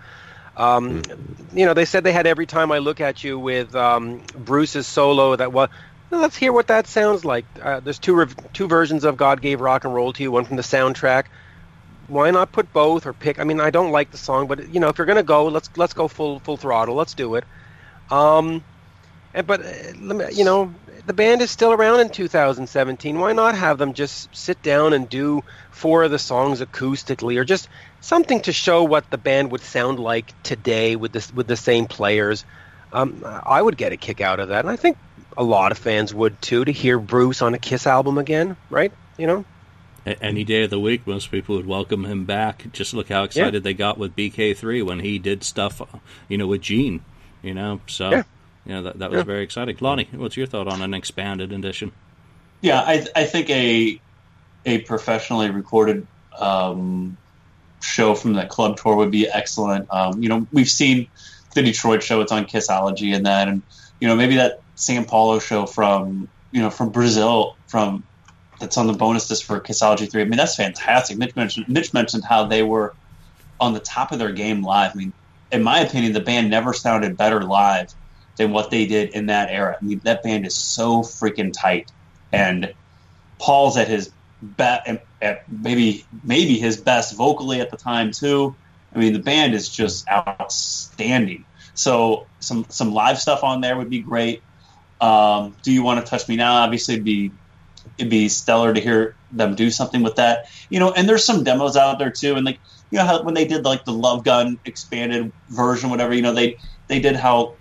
Um, 0.56 1.02
mm-hmm. 1.02 1.56
You 1.56 1.66
know, 1.66 1.74
they 1.74 1.84
said 1.84 2.02
they 2.02 2.10
had 2.10 2.26
every 2.26 2.46
time 2.46 2.72
I 2.72 2.78
look 2.78 3.00
at 3.00 3.22
you 3.22 3.38
with 3.38 3.76
um, 3.76 4.22
Bruce's 4.36 4.88
solo 4.88 5.36
that 5.36 5.52
was 5.52 5.68
well, 6.10 6.20
let's 6.20 6.36
hear 6.36 6.52
what 6.52 6.66
that 6.66 6.88
sounds 6.88 7.24
like. 7.24 7.44
Uh, 7.62 7.78
there's 7.78 8.00
two 8.00 8.16
rev- 8.16 8.52
two 8.52 8.66
versions 8.66 9.04
of 9.04 9.16
God 9.16 9.40
Gave 9.40 9.60
Rock 9.60 9.84
and 9.84 9.94
Roll 9.94 10.12
to 10.12 10.22
You. 10.24 10.32
One 10.32 10.46
from 10.46 10.56
the 10.56 10.64
soundtrack. 10.64 11.26
Why 12.08 12.32
not 12.32 12.50
put 12.50 12.72
both 12.72 13.06
or 13.06 13.12
pick? 13.12 13.38
I 13.38 13.44
mean, 13.44 13.60
I 13.60 13.70
don't 13.70 13.92
like 13.92 14.10
the 14.10 14.18
song, 14.18 14.48
but 14.48 14.68
you 14.74 14.80
know, 14.80 14.88
if 14.88 14.98
you're 14.98 15.06
gonna 15.06 15.22
go, 15.22 15.46
let's 15.46 15.70
let's 15.76 15.94
go 15.94 16.08
full 16.08 16.40
full 16.40 16.56
throttle. 16.56 16.96
Let's 16.96 17.14
do 17.14 17.36
it. 17.36 17.44
Um, 18.10 18.64
but 19.42 19.60
uh, 19.64 20.28
you 20.32 20.44
know, 20.44 20.74
the 21.06 21.12
band 21.12 21.42
is 21.42 21.50
still 21.50 21.72
around 21.72 22.00
in 22.00 22.08
2017. 22.08 23.18
Why 23.18 23.32
not 23.32 23.54
have 23.54 23.78
them 23.78 23.94
just 23.94 24.34
sit 24.34 24.62
down 24.62 24.92
and 24.92 25.08
do 25.08 25.42
four 25.70 26.04
of 26.04 26.10
the 26.10 26.18
songs 26.18 26.60
acoustically, 26.60 27.36
or 27.36 27.44
just 27.44 27.68
something 28.00 28.40
to 28.42 28.52
show 28.52 28.84
what 28.84 29.10
the 29.10 29.18
band 29.18 29.52
would 29.52 29.60
sound 29.60 29.98
like 29.98 30.42
today 30.42 30.96
with 30.96 31.12
this 31.12 31.32
with 31.32 31.46
the 31.46 31.56
same 31.56 31.86
players? 31.86 32.44
Um, 32.92 33.22
I 33.24 33.60
would 33.60 33.76
get 33.76 33.92
a 33.92 33.96
kick 33.96 34.20
out 34.20 34.40
of 34.40 34.48
that, 34.48 34.60
and 34.60 34.70
I 34.70 34.76
think 34.76 34.96
a 35.36 35.44
lot 35.44 35.72
of 35.72 35.78
fans 35.78 36.14
would 36.14 36.40
too 36.40 36.64
to 36.64 36.72
hear 36.72 36.98
Bruce 36.98 37.42
on 37.42 37.54
a 37.54 37.58
Kiss 37.58 37.86
album 37.86 38.18
again, 38.18 38.56
right? 38.70 38.92
You 39.18 39.26
know, 39.26 39.44
any 40.06 40.44
day 40.44 40.62
of 40.62 40.70
the 40.70 40.80
week, 40.80 41.06
most 41.06 41.30
people 41.30 41.56
would 41.56 41.66
welcome 41.66 42.04
him 42.04 42.24
back. 42.24 42.72
Just 42.72 42.94
look 42.94 43.08
how 43.08 43.24
excited 43.24 43.54
yeah. 43.54 43.60
they 43.60 43.74
got 43.74 43.98
with 43.98 44.14
BK3 44.14 44.84
when 44.84 45.00
he 45.00 45.18
did 45.18 45.42
stuff, 45.42 45.82
you 46.28 46.38
know, 46.38 46.46
with 46.46 46.62
Gene. 46.62 47.04
You 47.42 47.54
know, 47.54 47.80
so 47.86 48.10
yeah, 48.10 48.22
you 48.66 48.74
know, 48.74 48.82
that 48.82 48.98
that 48.98 49.10
was 49.10 49.18
yeah. 49.18 49.24
very 49.24 49.42
exciting. 49.42 49.76
Lonnie, 49.80 50.08
what's 50.12 50.36
your 50.36 50.46
thought 50.46 50.66
on 50.66 50.82
an 50.82 50.92
expanded 50.92 51.52
edition? 51.52 51.92
Yeah, 52.60 52.80
I 52.80 53.06
I 53.14 53.24
think 53.24 53.48
a 53.50 54.00
a 54.64 54.78
professionally 54.80 55.50
recorded 55.50 56.06
um, 56.38 57.16
show 57.80 58.14
from 58.14 58.34
that 58.34 58.48
club 58.48 58.76
tour 58.76 58.96
would 58.96 59.12
be 59.12 59.28
excellent. 59.28 59.92
Um, 59.92 60.22
you 60.22 60.28
know, 60.28 60.46
we've 60.52 60.68
seen 60.68 61.08
the 61.54 61.62
Detroit 61.62 62.02
show; 62.02 62.20
it's 62.20 62.32
on 62.32 62.44
Kissology 62.46 63.14
and 63.14 63.26
that, 63.26 63.48
and 63.48 63.62
you 64.00 64.08
know, 64.08 64.16
maybe 64.16 64.36
that 64.36 64.60
San 64.74 65.04
Paulo 65.04 65.38
show 65.38 65.64
from 65.64 66.28
you 66.50 66.60
know 66.60 66.70
from 66.70 66.90
Brazil 66.90 67.56
from 67.68 68.02
that's 68.58 68.76
on 68.76 68.88
the 68.88 68.94
bonus 68.94 69.28
disc 69.28 69.46
for 69.46 69.60
Kissology 69.60 70.10
three. 70.10 70.22
I 70.22 70.24
mean 70.24 70.38
that's 70.38 70.56
fantastic. 70.56 71.18
Mitch 71.18 71.36
mentioned 71.36 71.68
Mitch 71.68 71.94
mentioned 71.94 72.24
how 72.24 72.46
they 72.46 72.64
were 72.64 72.94
on 73.60 73.74
the 73.74 73.80
top 73.80 74.10
of 74.10 74.18
their 74.18 74.32
game 74.32 74.62
live. 74.62 74.90
I 74.92 74.94
mean, 74.96 75.12
in 75.52 75.62
my 75.62 75.80
opinion, 75.80 76.12
the 76.14 76.20
band 76.20 76.50
never 76.50 76.72
sounded 76.72 77.16
better 77.16 77.42
live 77.42 77.94
than 78.36 78.52
what 78.52 78.70
they 78.70 78.86
did 78.86 79.10
in 79.10 79.26
that 79.26 79.50
era. 79.50 79.76
I 79.80 79.84
mean 79.84 80.00
that 80.04 80.22
band 80.22 80.46
is 80.46 80.54
so 80.54 81.00
freaking 81.00 81.52
tight, 81.52 81.90
and 82.32 82.72
Paul's 83.38 83.76
at 83.76 83.88
his 83.88 84.10
best, 84.42 84.88
at 85.22 85.44
maybe 85.50 86.04
maybe 86.24 86.58
his 86.58 86.76
best 86.76 87.16
vocally 87.16 87.60
at 87.60 87.70
the 87.70 87.76
time 87.76 88.12
too. 88.12 88.54
I 88.94 88.98
mean 88.98 89.12
the 89.12 89.18
band 89.18 89.54
is 89.54 89.68
just 89.68 90.08
outstanding. 90.08 91.44
So 91.74 92.26
some 92.40 92.66
some 92.68 92.92
live 92.92 93.18
stuff 93.18 93.44
on 93.44 93.60
there 93.60 93.76
would 93.76 93.90
be 93.90 94.00
great. 94.00 94.42
Um, 95.00 95.54
do 95.62 95.72
you 95.72 95.82
want 95.82 96.04
to 96.04 96.08
touch 96.08 96.26
me 96.28 96.36
now? 96.36 96.54
Obviously, 96.54 96.94
it'd 96.94 97.04
be 97.04 97.30
it'd 97.98 98.10
be 98.10 98.28
stellar 98.28 98.72
to 98.72 98.80
hear 98.80 99.14
them 99.32 99.54
do 99.54 99.70
something 99.70 100.02
with 100.02 100.16
that. 100.16 100.50
You 100.70 100.80
know, 100.80 100.92
and 100.92 101.08
there's 101.08 101.24
some 101.24 101.44
demos 101.44 101.76
out 101.76 101.98
there 101.98 102.10
too, 102.10 102.34
and 102.34 102.44
like 102.46 102.58
you 102.90 102.98
know 102.98 103.04
how 103.04 103.22
when 103.22 103.34
they 103.34 103.46
did 103.46 103.64
like 103.64 103.84
the 103.84 103.92
Love 103.92 104.24
Gun 104.24 104.58
expanded 104.64 105.32
version, 105.50 105.90
whatever. 105.90 106.14
You 106.14 106.22
know, 106.22 106.32
they 106.32 106.56
they 106.88 107.00
did 107.00 107.16
how 107.16 107.54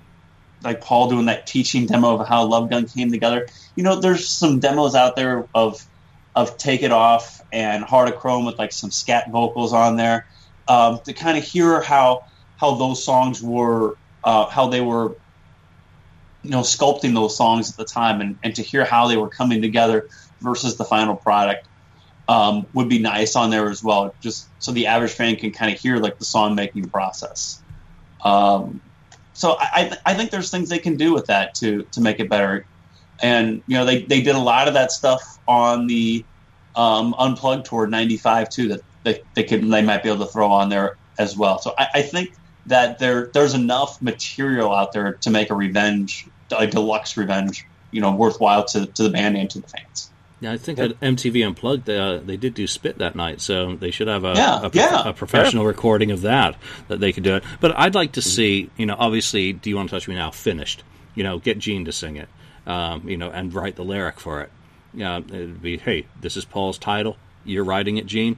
like 0.65 0.81
Paul 0.81 1.09
doing 1.09 1.25
that 1.25 1.47
teaching 1.47 1.85
demo 1.85 2.19
of 2.19 2.27
how 2.27 2.43
Love 2.43 2.69
Gun 2.69 2.87
came 2.87 3.11
together. 3.11 3.47
You 3.75 3.83
know, 3.83 3.99
there's 3.99 4.27
some 4.27 4.59
demos 4.59 4.95
out 4.95 5.15
there 5.15 5.47
of 5.53 5.85
of 6.35 6.57
Take 6.57 6.83
It 6.83 6.91
Off 6.91 7.41
and 7.53 7.83
Heart 7.83 8.09
of 8.09 8.15
Chrome 8.17 8.45
with 8.45 8.57
like 8.57 8.73
some 8.73 8.91
scat 8.91 9.31
vocals 9.31 9.71
on 9.71 9.95
there 9.95 10.27
um, 10.67 10.99
to 11.05 11.13
kind 11.13 11.37
of 11.37 11.43
hear 11.43 11.81
how 11.81 12.25
how 12.57 12.75
those 12.75 13.03
songs 13.03 13.41
were 13.41 13.97
uh, 14.23 14.47
how 14.47 14.67
they 14.67 14.81
were 14.81 15.15
you 16.43 16.51
know 16.51 16.61
sculpting 16.61 17.13
those 17.13 17.35
songs 17.35 17.69
at 17.69 17.77
the 17.77 17.85
time 17.85 18.21
and, 18.21 18.37
and 18.43 18.55
to 18.55 18.61
hear 18.61 18.85
how 18.85 19.07
they 19.07 19.17
were 19.17 19.29
coming 19.29 19.61
together 19.61 20.09
versus 20.41 20.77
the 20.77 20.83
final 20.83 21.15
product 21.15 21.67
um, 22.27 22.65
would 22.73 22.89
be 22.89 22.99
nice 22.99 23.35
on 23.35 23.49
there 23.49 23.69
as 23.69 23.83
well 23.83 24.13
just 24.19 24.47
so 24.59 24.71
the 24.71 24.87
average 24.87 25.11
fan 25.11 25.35
can 25.35 25.51
kind 25.51 25.73
of 25.73 25.79
hear 25.79 25.97
like 25.97 26.17
the 26.17 26.25
song 26.25 26.55
making 26.55 26.89
process 26.89 27.61
um, 28.23 28.81
so 29.35 29.57
I, 29.59 29.97
I 30.05 30.13
think 30.13 30.31
there's 30.31 30.49
things 30.49 30.69
they 30.69 30.79
can 30.79 30.97
do 30.97 31.13
with 31.13 31.25
that 31.27 31.53
to 31.55 31.83
to 31.91 32.01
make 32.01 32.19
it 32.19 32.29
better 32.29 32.65
and 33.21 33.61
you 33.67 33.77
know 33.77 33.85
they, 33.85 34.03
they 34.05 34.21
did 34.21 34.35
a 34.35 34.39
lot 34.39 34.67
of 34.67 34.73
that 34.73 34.91
stuff 34.91 35.21
on 35.47 35.87
the 35.87 36.25
um, 36.75 37.15
unplugged 37.17 37.65
tour 37.67 37.87
95 37.87 38.49
too 38.49 38.67
that 38.69 38.81
they, 39.03 39.19
they 39.35 39.43
could 39.43 39.69
they 39.69 39.81
might 39.81 40.03
be 40.03 40.09
able 40.09 40.25
to 40.25 40.31
throw 40.31 40.51
on 40.51 40.69
there 40.69 40.97
as 41.19 41.37
well 41.37 41.59
so 41.59 41.73
I, 41.77 41.87
I 41.95 42.01
think 42.01 42.29
that 42.65 42.99
there 42.99 43.29
there's 43.33 43.53
enough 43.53 44.01
material 44.01 44.73
out 44.73 44.91
there 44.91 45.17
to 45.21 45.29
make 45.29 45.49
a 45.49 45.55
revenge 45.55 46.25
a 46.57 46.67
deluxe 46.67 47.17
revenge, 47.17 47.65
you 47.91 48.01
know, 48.01 48.15
worthwhile 48.15 48.65
to, 48.65 48.85
to 48.85 49.03
the 49.03 49.09
band 49.09 49.37
and 49.37 49.49
to 49.51 49.59
the 49.59 49.67
fans. 49.67 50.11
Yeah, 50.41 50.51
I 50.51 50.57
think 50.57 50.79
at 50.79 50.99
MTV 50.99 51.47
Unplugged 51.47 51.85
they, 51.85 51.97
uh, 51.97 52.17
they 52.17 52.35
did 52.35 52.53
do 52.53 52.67
Spit 52.67 52.97
that 52.97 53.15
night, 53.15 53.39
so 53.39 53.75
they 53.75 53.91
should 53.91 54.07
have 54.07 54.25
a, 54.25 54.33
yeah, 54.35 54.65
a, 54.65 54.69
yeah. 54.73 55.09
a 55.09 55.13
professional 55.13 55.63
yeah. 55.63 55.69
recording 55.69 56.11
of 56.11 56.21
that 56.21 56.57
that 56.89 56.99
they 56.99 57.13
could 57.13 57.23
do 57.23 57.35
it. 57.35 57.43
But 57.61 57.77
I'd 57.77 57.95
like 57.95 58.13
to 58.13 58.21
see, 58.21 58.69
you 58.75 58.85
know, 58.85 58.95
obviously, 58.97 59.53
"Do 59.53 59.69
You 59.69 59.77
Want 59.77 59.89
to 59.89 59.95
Touch 59.95 60.07
Me 60.07 60.15
Now" 60.15 60.31
finished. 60.31 60.83
You 61.15 61.23
know, 61.23 61.39
get 61.39 61.57
Gene 61.57 61.85
to 61.85 61.93
sing 61.93 62.17
it, 62.17 62.27
um, 62.67 63.07
you 63.07 63.15
know, 63.15 63.29
and 63.29 63.53
write 63.53 63.77
the 63.77 63.85
lyric 63.85 64.19
for 64.19 64.41
it. 64.41 64.51
Yeah, 64.93 65.19
it'd 65.19 65.61
be, 65.61 65.77
hey, 65.77 66.07
this 66.19 66.35
is 66.35 66.43
Paul's 66.43 66.77
title. 66.77 67.15
You're 67.45 67.63
writing 67.63 67.97
it, 67.97 68.05
Gene 68.05 68.37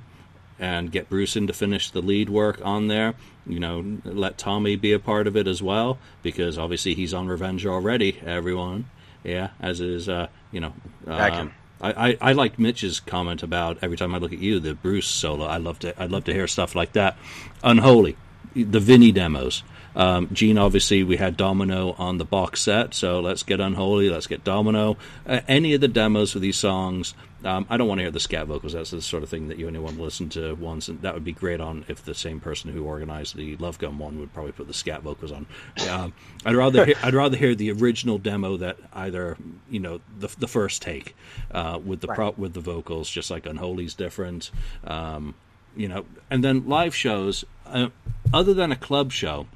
and 0.59 0.91
get 0.91 1.09
Bruce 1.09 1.35
in 1.35 1.47
to 1.47 1.53
finish 1.53 1.91
the 1.91 2.01
lead 2.01 2.29
work 2.29 2.59
on 2.63 2.87
there. 2.87 3.13
You 3.45 3.59
know, 3.59 3.99
let 4.03 4.37
Tommy 4.37 4.75
be 4.75 4.91
a 4.93 4.99
part 4.99 5.27
of 5.27 5.37
it 5.37 5.47
as 5.47 5.61
well 5.61 5.97
because 6.23 6.57
obviously 6.57 6.95
he's 6.95 7.13
on 7.13 7.27
Revenge 7.27 7.65
already. 7.65 8.19
Everyone, 8.25 8.89
yeah, 9.23 9.49
as 9.59 9.79
is 9.79 10.09
uh, 10.09 10.27
you 10.51 10.59
know. 10.59 10.73
Um, 11.05 11.53
I, 11.82 12.09
I, 12.09 12.17
I 12.21 12.32
like 12.34 12.57
Mitch's 12.59 12.99
comment 12.99 13.43
about 13.43 13.78
every 13.82 13.97
time 13.97 14.13
I 14.15 14.17
look 14.17 14.34
at 14.34 14.39
you, 14.39 14.59
the 14.59 14.73
Bruce 14.73 15.07
solo. 15.07 15.45
I 15.45 15.57
love 15.57 15.80
to 15.80 16.01
I'd 16.01 16.11
love 16.11 16.25
to 16.25 16.34
hear 16.34 16.47
stuff 16.47 16.75
like 16.75 16.93
that. 16.93 17.17
Unholy, 17.63 18.17
the 18.55 18.80
Vinny 18.80 19.11
demos. 19.11 19.63
Um, 19.95 20.30
Gene, 20.32 20.59
obviously, 20.59 21.01
we 21.03 21.17
had 21.17 21.36
Domino 21.36 21.95
on 21.97 22.19
the 22.19 22.25
box 22.25 22.61
set, 22.61 22.93
so 22.93 23.19
let's 23.19 23.41
get 23.41 23.59
Unholy, 23.59 24.11
let's 24.11 24.28
get 24.28 24.43
Domino. 24.43 24.95
Uh, 25.25 25.41
any 25.47 25.73
of 25.73 25.82
the 25.82 25.88
demos 25.88 26.34
for 26.34 26.39
these 26.39 26.55
songs, 26.57 27.15
um, 27.47 27.65
I 27.69 27.77
don't 27.77 27.87
want 27.87 27.99
to 27.99 28.03
hear 28.03 28.11
the 28.11 28.19
scat 28.19 28.47
vocals. 28.47 28.73
That's 28.73 28.91
the 28.91 29.01
sort 29.01 29.23
of 29.23 29.29
thing 29.29 29.47
that 29.47 29.57
you 29.57 29.67
only 29.67 29.79
want 29.79 29.95
to 29.95 30.03
listen 30.03 30.27
to 30.29 30.53
once, 30.55 30.89
and 30.89 31.01
that 31.01 31.13
would 31.13 31.23
be 31.23 31.31
great 31.31 31.61
on 31.61 31.85
if 31.87 32.03
the 32.03 32.13
same 32.13 32.41
person 32.41 32.73
who 32.73 32.83
organized 32.83 33.37
the 33.37 33.55
Love 33.55 33.79
Gun 33.79 33.97
one 33.97 34.19
would 34.19 34.33
probably 34.33 34.51
put 34.51 34.67
the 34.67 34.73
scat 34.73 35.01
vocals 35.01 35.31
on. 35.31 35.45
Um, 35.89 36.13
I'd 36.45 36.55
rather 36.55 36.85
hear, 36.85 36.95
I'd 37.01 37.13
rather 37.13 37.37
hear 37.37 37.55
the 37.55 37.71
original 37.71 38.17
demo 38.17 38.57
that 38.57 38.77
either 38.91 39.37
you 39.69 39.79
know 39.79 40.01
the 40.19 40.27
the 40.37 40.47
first 40.47 40.81
take 40.81 41.15
uh, 41.51 41.79
with 41.83 42.01
the 42.01 42.07
right. 42.07 42.15
pro, 42.15 42.31
with 42.31 42.53
the 42.53 42.59
vocals, 42.59 43.09
just 43.09 43.31
like 43.31 43.45
Unholy's 43.45 43.93
different. 43.93 44.51
Um, 44.83 45.33
you 45.75 45.87
know, 45.87 46.05
and 46.29 46.43
then 46.43 46.67
live 46.67 46.93
shows. 46.93 47.45
Uh, 47.65 47.89
other 48.33 48.53
than 48.53 48.71
a 48.73 48.75
club 48.75 49.13
show, 49.13 49.47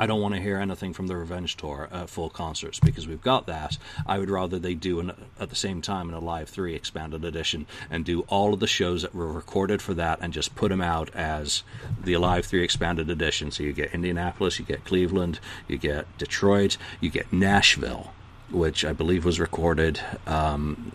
I 0.00 0.06
don't 0.06 0.22
want 0.22 0.34
to 0.34 0.40
hear 0.40 0.56
anything 0.56 0.94
from 0.94 1.08
the 1.08 1.16
Revenge 1.16 1.58
Tour 1.58 1.90
uh, 1.92 2.06
full 2.06 2.30
concerts 2.30 2.80
because 2.80 3.06
we've 3.06 3.20
got 3.20 3.46
that. 3.48 3.76
I 4.06 4.18
would 4.18 4.30
rather 4.30 4.58
they 4.58 4.72
do 4.72 4.98
an, 4.98 5.12
at 5.38 5.50
the 5.50 5.54
same 5.54 5.82
time 5.82 6.08
in 6.08 6.14
a 6.14 6.20
Live 6.20 6.48
3 6.48 6.74
expanded 6.74 7.22
edition 7.22 7.66
and 7.90 8.02
do 8.02 8.22
all 8.22 8.54
of 8.54 8.60
the 8.60 8.66
shows 8.66 9.02
that 9.02 9.14
were 9.14 9.30
recorded 9.30 9.82
for 9.82 9.92
that 9.92 10.18
and 10.22 10.32
just 10.32 10.54
put 10.54 10.70
them 10.70 10.80
out 10.80 11.14
as 11.14 11.64
the 12.02 12.16
Live 12.16 12.46
3 12.46 12.64
expanded 12.64 13.10
edition. 13.10 13.50
So 13.50 13.62
you 13.62 13.74
get 13.74 13.92
Indianapolis, 13.92 14.58
you 14.58 14.64
get 14.64 14.86
Cleveland, 14.86 15.38
you 15.68 15.76
get 15.76 16.06
Detroit, 16.16 16.78
you 17.02 17.10
get 17.10 17.30
Nashville, 17.30 18.14
which 18.50 18.86
I 18.86 18.94
believe 18.94 19.26
was 19.26 19.38
recorded. 19.38 20.00
Um, 20.26 20.92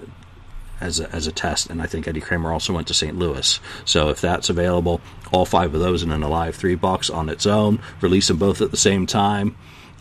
as 0.82 1.00
a, 1.00 1.10
as 1.14 1.28
a 1.28 1.32
test, 1.32 1.70
and 1.70 1.82
I 1.82 1.86
think 1.86 2.08
Eddie 2.08 2.22
Kramer 2.22 2.52
also 2.52 2.74
went 2.74 2.88
to 2.88 2.94
St. 2.94 3.18
Louis. 3.18 3.60
So 3.86 4.10
if 4.10 4.22
that's 4.22 4.50
available, 4.50 5.02
all 5.32 5.46
five 5.46 5.74
of 5.74 5.80
those 5.80 6.04
in 6.04 6.12
an 6.12 6.24
Alive 6.24 6.56
3 6.56 6.76
box 6.76 7.10
on 7.10 7.30
its 7.30 7.46
own, 7.46 7.80
release 8.02 8.28
them 8.28 8.38
both 8.38 8.62
at 8.62 8.72
the 8.72 8.78
same 8.78 9.06
time. 9.06 9.56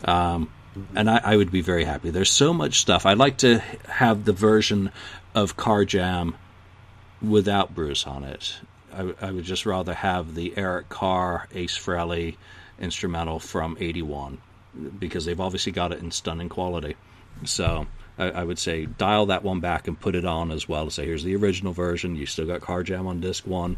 Um, 0.04 0.50
and 0.94 1.08
I, 1.08 1.20
I, 1.24 1.36
would 1.36 1.52
be 1.52 1.60
very 1.60 1.84
happy. 1.84 2.10
There's 2.10 2.30
so 2.30 2.52
much 2.52 2.80
stuff. 2.80 3.06
I'd 3.06 3.18
like 3.18 3.38
to 3.38 3.58
have 3.88 4.24
the 4.24 4.32
version 4.32 4.90
of 5.34 5.56
Carr 5.56 5.84
Jam 5.84 6.34
without 7.22 7.74
Bruce 7.74 8.06
on 8.06 8.24
it. 8.24 8.56
I, 8.92 9.14
I 9.20 9.30
would 9.30 9.44
just 9.44 9.66
rather 9.66 9.94
have 9.94 10.34
the 10.34 10.52
Eric 10.56 10.88
Carr, 10.88 11.48
Ace 11.54 11.78
Frehley 11.78 12.36
instrumental 12.78 13.38
from 13.38 13.76
81 13.78 14.38
because 14.98 15.24
they've 15.24 15.40
obviously 15.40 15.72
got 15.72 15.92
it 15.92 16.00
in 16.00 16.10
stunning 16.10 16.48
quality. 16.48 16.96
So 17.44 17.86
I, 18.18 18.30
I, 18.30 18.44
would 18.44 18.58
say 18.58 18.86
dial 18.86 19.26
that 19.26 19.42
one 19.42 19.60
back 19.60 19.88
and 19.88 19.98
put 19.98 20.14
it 20.14 20.24
on 20.24 20.50
as 20.50 20.68
well. 20.68 20.88
Say 20.90 21.06
here's 21.06 21.24
the 21.24 21.36
original 21.36 21.72
version. 21.72 22.16
You 22.16 22.26
still 22.26 22.46
got 22.46 22.60
Carr 22.60 22.82
Jam 22.82 23.06
on 23.06 23.20
disc 23.20 23.46
one, 23.46 23.76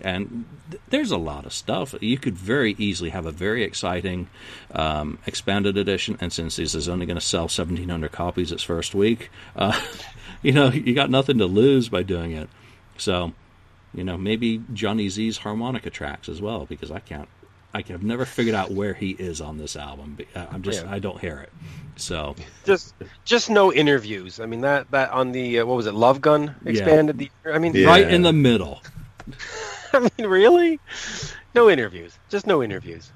and 0.00 0.44
th- 0.70 0.82
there's 0.88 1.10
a 1.10 1.16
lot 1.16 1.46
of 1.46 1.52
stuff. 1.52 1.94
You 2.00 2.18
could 2.18 2.36
very 2.36 2.74
easily 2.78 3.10
have 3.10 3.26
a 3.26 3.30
very 3.30 3.64
exciting 3.64 4.28
um, 4.72 5.18
expanded 5.26 5.76
edition. 5.76 6.18
And 6.20 6.32
since 6.32 6.56
this 6.56 6.74
is 6.74 6.88
only 6.88 7.06
going 7.06 7.18
to 7.18 7.24
sell 7.24 7.44
1,700 7.44 8.12
copies 8.12 8.52
its 8.52 8.62
first 8.62 8.94
week, 8.94 9.30
uh, 9.56 9.80
you 10.42 10.52
know 10.52 10.70
you 10.70 10.94
got 10.94 11.10
nothing 11.10 11.38
to 11.38 11.46
lose 11.46 11.88
by 11.88 12.02
doing 12.02 12.32
it. 12.32 12.48
So, 12.98 13.32
you 13.94 14.04
know 14.04 14.18
maybe 14.18 14.62
Johnny 14.72 15.08
Z's 15.08 15.38
harmonica 15.38 15.90
tracks 15.90 16.28
as 16.28 16.42
well 16.42 16.66
because 16.66 16.90
I 16.90 17.00
can't 17.00 17.28
I 17.74 17.84
have 17.88 18.02
never 18.02 18.24
figured 18.24 18.54
out 18.54 18.70
where 18.70 18.94
he 18.94 19.10
is 19.10 19.40
on 19.40 19.58
this 19.58 19.76
album. 19.76 20.18
Uh, 20.34 20.46
I'm 20.50 20.62
just 20.62 20.84
yeah. 20.84 20.90
I 20.90 20.98
don't 20.98 21.20
hear 21.20 21.38
it. 21.38 21.52
So 21.96 22.34
just 22.64 22.94
just 23.24 23.50
no 23.50 23.72
interviews. 23.72 24.40
I 24.40 24.46
mean 24.46 24.62
that 24.62 24.90
that 24.90 25.10
on 25.10 25.32
the 25.32 25.60
uh, 25.60 25.66
what 25.66 25.76
was 25.76 25.86
it 25.86 25.94
Love 25.94 26.20
Gun 26.20 26.54
expanded 26.64 27.20
yeah. 27.20 27.28
the 27.44 27.54
I 27.54 27.58
mean 27.58 27.74
yeah. 27.74 27.86
right 27.86 28.08
in 28.08 28.22
the 28.22 28.32
middle. 28.32 28.82
I 29.92 30.00
mean 30.00 30.28
really? 30.28 30.80
No 31.54 31.68
interviews. 31.68 32.18
Just 32.28 32.46
no 32.46 32.62
interviews. 32.62 33.10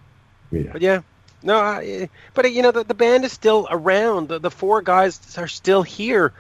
Yeah. 0.51 0.73
But 0.73 0.83
yeah. 0.83 1.03
No, 1.45 1.59
I, 1.59 2.09
but 2.35 2.53
you 2.53 2.63
know 2.63 2.71
the, 2.71 2.85
the 2.85 2.95
band 2.95 3.25
is 3.25 3.33
still 3.33 3.67
around. 3.71 4.29
The, 4.29 4.39
the 4.39 4.51
four 4.51 4.81
guys 4.83 5.19
are 5.39 5.49
still 5.49 5.83
here. 5.83 6.33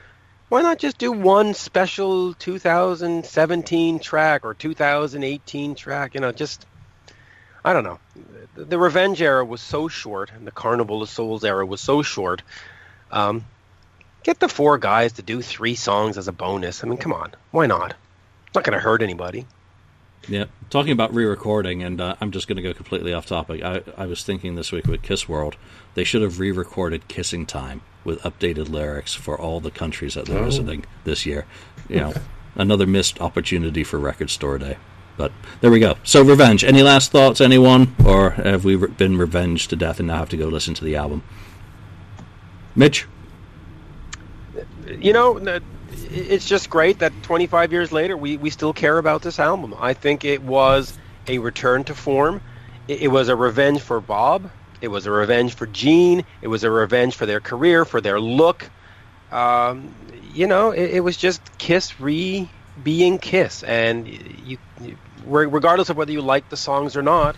Why 0.48 0.62
not 0.62 0.78
just 0.78 0.98
do 0.98 1.10
one 1.10 1.54
special 1.54 2.34
2017 2.34 3.98
track 4.00 4.44
or 4.44 4.54
2018 4.54 5.74
track? 5.74 6.14
You 6.14 6.20
know, 6.20 6.30
just 6.30 6.66
I 7.64 7.72
don't 7.72 7.84
know. 7.84 7.98
The, 8.54 8.64
the, 8.64 8.78
Revenge 8.78 9.22
era 9.22 9.44
was 9.44 9.60
so 9.60 9.88
short, 9.88 10.30
and 10.32 10.46
the 10.46 10.50
Carnival 10.50 11.02
of 11.02 11.08
Souls 11.08 11.44
era 11.44 11.64
was 11.64 11.80
so 11.80 12.02
short. 12.02 12.42
Um, 13.10 13.44
get 14.24 14.40
the 14.40 14.48
four 14.48 14.78
guys 14.78 15.12
to 15.14 15.22
do 15.22 15.42
three 15.42 15.74
songs 15.74 16.18
as 16.18 16.28
a 16.28 16.32
bonus. 16.32 16.82
I 16.82 16.88
mean, 16.88 16.98
come 16.98 17.12
on, 17.12 17.32
why 17.50 17.66
not? 17.66 17.94
It's 18.46 18.54
not 18.54 18.64
going 18.64 18.76
to 18.76 18.82
hurt 18.82 19.02
anybody. 19.02 19.46
Yeah, 20.28 20.44
talking 20.70 20.92
about 20.92 21.12
re-recording, 21.14 21.82
and 21.82 22.00
uh, 22.00 22.14
I'm 22.20 22.30
just 22.30 22.46
going 22.46 22.56
to 22.56 22.62
go 22.62 22.72
completely 22.72 23.12
off 23.12 23.26
topic. 23.26 23.62
I, 23.62 23.82
I 23.96 24.06
was 24.06 24.22
thinking 24.22 24.54
this 24.54 24.70
week 24.70 24.86
with 24.86 25.02
Kiss 25.02 25.28
World, 25.28 25.56
they 25.94 26.04
should 26.04 26.22
have 26.22 26.38
re-recorded 26.38 27.08
"Kissing 27.08 27.44
Time" 27.44 27.82
with 28.04 28.20
updated 28.22 28.68
lyrics 28.68 29.14
for 29.14 29.40
all 29.40 29.60
the 29.60 29.70
countries 29.70 30.14
that 30.14 30.26
they're 30.26 30.38
oh. 30.38 30.44
visiting 30.44 30.84
this 31.04 31.26
year. 31.26 31.44
You 31.88 31.96
know, 31.96 32.14
another 32.54 32.86
missed 32.86 33.20
opportunity 33.20 33.82
for 33.82 33.98
Record 33.98 34.30
Store 34.30 34.58
Day. 34.58 34.76
But 35.22 35.30
there 35.60 35.70
we 35.70 35.78
go. 35.78 35.94
So, 36.02 36.24
Revenge. 36.24 36.64
Any 36.64 36.82
last 36.82 37.12
thoughts, 37.12 37.40
anyone? 37.40 37.94
Or 38.04 38.30
have 38.30 38.64
we 38.64 38.74
been 38.74 39.16
revenged 39.16 39.70
to 39.70 39.76
death 39.76 40.00
and 40.00 40.08
now 40.08 40.16
have 40.16 40.30
to 40.30 40.36
go 40.36 40.48
listen 40.48 40.74
to 40.74 40.84
the 40.84 40.96
album? 40.96 41.22
Mitch? 42.74 43.06
You 44.98 45.12
know, 45.12 45.60
it's 46.10 46.44
just 46.44 46.68
great 46.70 46.98
that 46.98 47.12
25 47.22 47.70
years 47.70 47.92
later 47.92 48.16
we, 48.16 48.36
we 48.36 48.50
still 48.50 48.72
care 48.72 48.98
about 48.98 49.22
this 49.22 49.38
album. 49.38 49.76
I 49.78 49.94
think 49.94 50.24
it 50.24 50.42
was 50.42 50.98
a 51.28 51.38
return 51.38 51.84
to 51.84 51.94
form. 51.94 52.40
It, 52.88 53.12
was 53.12 53.28
a 53.28 53.36
revenge 53.36 53.80
for 53.80 54.00
Bob. 54.00 54.50
It 54.80 54.88
was 54.88 55.06
a 55.06 55.12
revenge 55.12 55.54
for 55.54 55.66
Gene. 55.66 56.24
It 56.40 56.48
was 56.48 56.64
a 56.64 56.70
revenge 56.72 57.14
for 57.14 57.26
their 57.26 57.38
career, 57.38 57.84
for 57.84 58.00
their 58.00 58.18
look. 58.18 58.68
Um, 59.30 59.94
you 60.34 60.48
know, 60.48 60.72
it, 60.72 60.94
it 60.94 61.00
was 61.00 61.16
just 61.16 61.58
Kiss 61.58 62.00
re 62.00 62.50
being 62.82 63.18
Kiss, 63.18 63.62
and 63.62 64.08
you, 64.08 64.58
you, 64.80 64.96
regardless 65.24 65.90
of 65.90 65.96
whether 65.96 66.12
you 66.12 66.22
like 66.22 66.48
the 66.48 66.56
songs 66.56 66.96
or 66.96 67.02
not, 67.02 67.36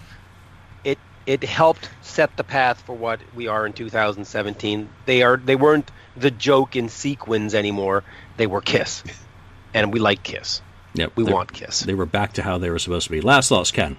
it 0.85 0.99
it 1.27 1.43
helped 1.43 1.91
set 2.03 2.37
the 2.37 2.45
path 2.45 2.81
for 2.83 2.95
what 2.95 3.21
we 3.35 3.49
are 3.49 3.67
in 3.67 3.73
2017. 3.73 4.89
They 5.07 5.23
are 5.23 5.37
they 5.37 5.57
weren't 5.57 5.91
the 6.17 6.31
joke 6.31 6.77
in 6.77 6.89
sequins 6.89 7.55
anymore. 7.55 8.05
They 8.37 8.47
were 8.47 8.61
Kiss, 8.61 9.03
and 9.75 9.93
we 9.93 10.01
like 10.01 10.23
Kiss. 10.23 10.61
Yep, 10.95 11.13
we 11.17 11.25
want 11.25 11.53
Kiss. 11.53 11.81
They 11.81 11.95
were 11.95 12.07
back 12.07 12.35
to 12.35 12.43
how 12.43 12.59
they 12.59 12.71
were 12.71 12.79
supposed 12.79 13.07
to 13.07 13.11
be. 13.11 13.21
Last 13.21 13.49
thoughts, 13.49 13.73
Ken. 13.73 13.97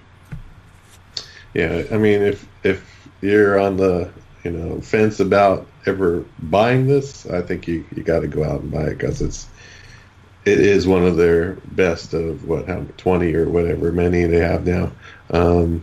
Yeah, 1.52 1.84
I 1.92 1.98
mean, 1.98 2.22
if 2.22 2.48
if 2.62 3.08
you're 3.20 3.60
on 3.60 3.76
the 3.76 4.10
you 4.44 4.50
know 4.50 4.80
fence 4.80 5.20
about 5.20 5.66
ever 5.84 6.24
buying 6.38 6.86
this, 6.86 7.26
I 7.26 7.42
think 7.42 7.68
you 7.68 7.84
you 7.94 8.02
got 8.02 8.20
to 8.20 8.28
go 8.28 8.44
out 8.44 8.62
and 8.62 8.70
buy 8.70 8.84
it 8.84 8.98
because 8.98 9.20
it's 9.20 9.46
it 10.46 10.60
is 10.60 10.86
one 10.86 11.04
of 11.04 11.16
their 11.16 11.54
best 11.72 12.14
of 12.14 12.48
what 12.48 12.66
how 12.68 12.86
twenty 12.96 13.34
or 13.34 13.48
whatever 13.48 13.90
many 13.92 14.24
they 14.24 14.38
have 14.38 14.64
now. 14.64 14.92
Um, 15.30 15.82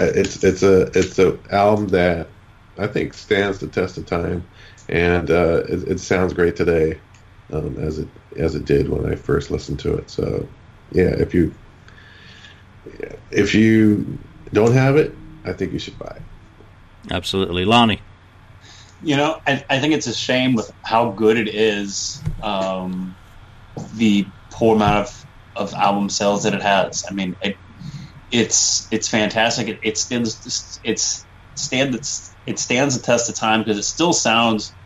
it's 0.00 0.42
it's 0.42 0.64
a 0.64 0.82
it's 0.98 1.18
a 1.20 1.38
album 1.50 1.88
that 1.88 2.26
I 2.76 2.88
think 2.88 3.14
stands 3.14 3.60
the 3.60 3.68
test 3.68 3.96
of 3.96 4.06
time, 4.06 4.44
and 4.88 5.30
uh, 5.30 5.62
it, 5.68 5.88
it, 5.88 6.00
sounds 6.00 6.32
great 6.32 6.56
today, 6.56 6.98
um, 7.52 7.78
as 7.78 8.00
it 8.00 8.08
as 8.36 8.56
it 8.56 8.64
did 8.64 8.88
when 8.88 9.10
I 9.10 9.14
first 9.14 9.52
listened 9.52 9.78
to 9.80 9.94
it. 9.94 10.10
So, 10.10 10.48
yeah, 10.90 11.10
if 11.10 11.34
you 11.34 11.54
if 13.30 13.54
you 13.54 14.18
don't 14.52 14.72
have 14.72 14.96
it, 14.96 15.14
I 15.44 15.52
think 15.52 15.72
you 15.72 15.78
should 15.78 15.98
buy 16.00 16.16
it. 16.16 17.12
Absolutely, 17.12 17.64
Lonnie. 17.64 18.00
You 19.00 19.16
know, 19.16 19.40
I, 19.46 19.64
I 19.68 19.80
think 19.80 19.94
it's 19.94 20.06
a 20.06 20.14
shame 20.14 20.54
with 20.54 20.70
how 20.84 21.12
good 21.12 21.36
it 21.36 21.48
is, 21.48 22.22
um, 22.42 23.16
the 23.94 24.32
poor 24.52 24.76
amount 24.76 25.08
of, 25.08 25.26
of 25.56 25.74
album 25.74 26.08
sales 26.08 26.44
that 26.44 26.54
it 26.54 26.62
has. 26.62 27.04
I 27.08 27.14
mean, 27.14 27.34
it, 27.42 27.56
it's 28.30 28.88
it's 28.90 29.08
fantastic. 29.08 29.68
It, 29.68 29.80
it 29.82 29.98
stands 29.98 30.80
it's 30.82 31.26
stands 31.56 32.36
it 32.46 32.58
stands 32.58 32.96
the 32.96 33.02
test 33.02 33.28
of 33.28 33.38
time 33.38 33.60
because 33.60 33.78
it 33.78 33.84
still 33.84 34.12
sounds 34.12 34.76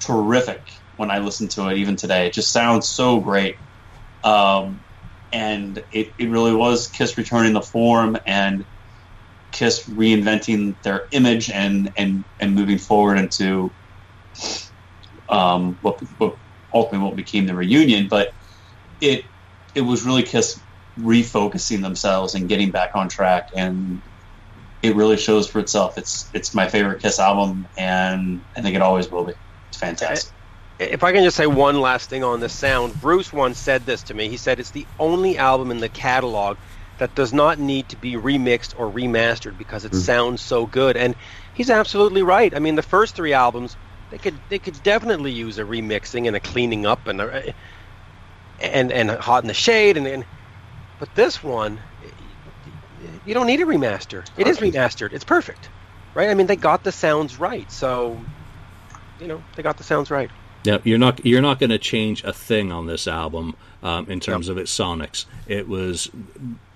terrific 0.00 0.60
when 0.96 1.10
I 1.10 1.18
listen 1.18 1.48
to 1.50 1.68
it 1.68 1.78
even 1.78 1.96
today. 1.96 2.26
It 2.26 2.32
just 2.32 2.52
sounds 2.52 2.88
so 2.88 3.20
great. 3.20 3.56
Um, 4.22 4.80
and 5.32 5.82
it, 5.90 6.08
it 6.18 6.30
really 6.30 6.54
was 6.54 6.88
Kiss 6.88 7.18
returning 7.18 7.52
the 7.52 7.62
form 7.62 8.16
and 8.26 8.64
Kiss 9.56 9.88
reinventing 9.88 10.76
their 10.82 11.06
image 11.12 11.50
and 11.50 11.90
and 11.96 12.24
and 12.40 12.54
moving 12.54 12.76
forward 12.76 13.16
into 13.16 13.72
um, 15.30 15.78
what, 15.80 15.98
what 16.18 16.36
ultimately 16.74 17.08
what 17.08 17.16
became 17.16 17.46
the 17.46 17.54
reunion. 17.54 18.06
But 18.08 18.28
it 19.00 19.24
it 19.74 19.80
was 19.80 20.04
really 20.04 20.22
Kiss 20.22 20.60
refocusing 20.98 21.80
themselves 21.80 22.34
and 22.34 22.50
getting 22.50 22.70
back 22.70 22.90
on 22.94 23.08
track, 23.08 23.48
and 23.56 24.02
it 24.82 24.94
really 24.94 25.16
shows 25.16 25.48
for 25.48 25.58
itself. 25.58 25.96
It's 25.96 26.30
it's 26.34 26.54
my 26.54 26.68
favorite 26.68 27.00
Kiss 27.00 27.18
album, 27.18 27.66
and 27.78 28.42
I 28.58 28.60
think 28.60 28.76
it 28.76 28.82
always 28.82 29.10
will 29.10 29.24
be. 29.24 29.32
It's 29.70 29.78
fantastic. 29.78 30.32
If 30.78 31.02
I 31.02 31.12
can 31.12 31.24
just 31.24 31.38
say 31.38 31.46
one 31.46 31.80
last 31.80 32.10
thing 32.10 32.22
on 32.22 32.40
the 32.40 32.50
sound, 32.50 33.00
Bruce 33.00 33.32
once 33.32 33.58
said 33.58 33.86
this 33.86 34.02
to 34.02 34.14
me. 34.14 34.28
He 34.28 34.36
said 34.36 34.60
it's 34.60 34.72
the 34.72 34.86
only 34.98 35.38
album 35.38 35.70
in 35.70 35.78
the 35.78 35.88
catalog 35.88 36.58
that 36.98 37.14
does 37.14 37.32
not 37.32 37.58
need 37.58 37.88
to 37.90 37.96
be 37.96 38.14
remixed 38.14 38.78
or 38.78 38.90
remastered 38.90 39.58
because 39.58 39.84
it 39.84 39.92
mm. 39.92 40.00
sounds 40.00 40.40
so 40.40 40.66
good. 40.66 40.96
And 40.96 41.14
he's 41.54 41.70
absolutely 41.70 42.22
right. 42.22 42.54
I 42.54 42.58
mean, 42.58 42.74
the 42.74 42.82
first 42.82 43.14
three 43.14 43.32
albums 43.32 43.76
they 44.10 44.18
could 44.18 44.38
they 44.48 44.58
could 44.58 44.80
definitely 44.82 45.32
use 45.32 45.58
a 45.58 45.64
remixing 45.64 46.26
and 46.26 46.36
a 46.36 46.40
cleaning 46.40 46.86
up 46.86 47.06
and 47.06 47.20
a, 47.20 47.54
and 48.60 48.92
and 48.92 49.10
hot 49.10 49.42
in 49.42 49.48
the 49.48 49.54
shade 49.54 49.96
and, 49.96 50.06
and 50.06 50.24
but 50.98 51.14
this 51.14 51.42
one 51.42 51.80
you 53.24 53.34
don't 53.34 53.46
need 53.46 53.60
a 53.60 53.64
remaster. 53.64 54.26
It 54.36 54.46
is 54.46 54.58
remastered. 54.58 55.12
It's 55.12 55.24
perfect, 55.24 55.68
right? 56.14 56.30
I 56.30 56.34
mean, 56.34 56.46
they 56.46 56.56
got 56.56 56.84
the 56.84 56.92
sounds 56.92 57.38
right, 57.38 57.70
so 57.70 58.20
you 59.20 59.26
know 59.26 59.42
they 59.56 59.62
got 59.62 59.78
the 59.78 59.84
sounds 59.84 60.10
right. 60.10 60.30
Yeah, 60.64 60.78
you're 60.84 60.98
not 60.98 61.24
you're 61.26 61.42
not 61.42 61.58
going 61.58 61.70
to 61.70 61.78
change 61.78 62.24
a 62.24 62.32
thing 62.32 62.72
on 62.72 62.86
this 62.86 63.06
album 63.06 63.56
um, 63.82 64.08
in 64.08 64.20
terms 64.20 64.48
of 64.48 64.58
its 64.58 64.76
sonics. 64.76 65.26
It 65.46 65.68
was 65.68 66.10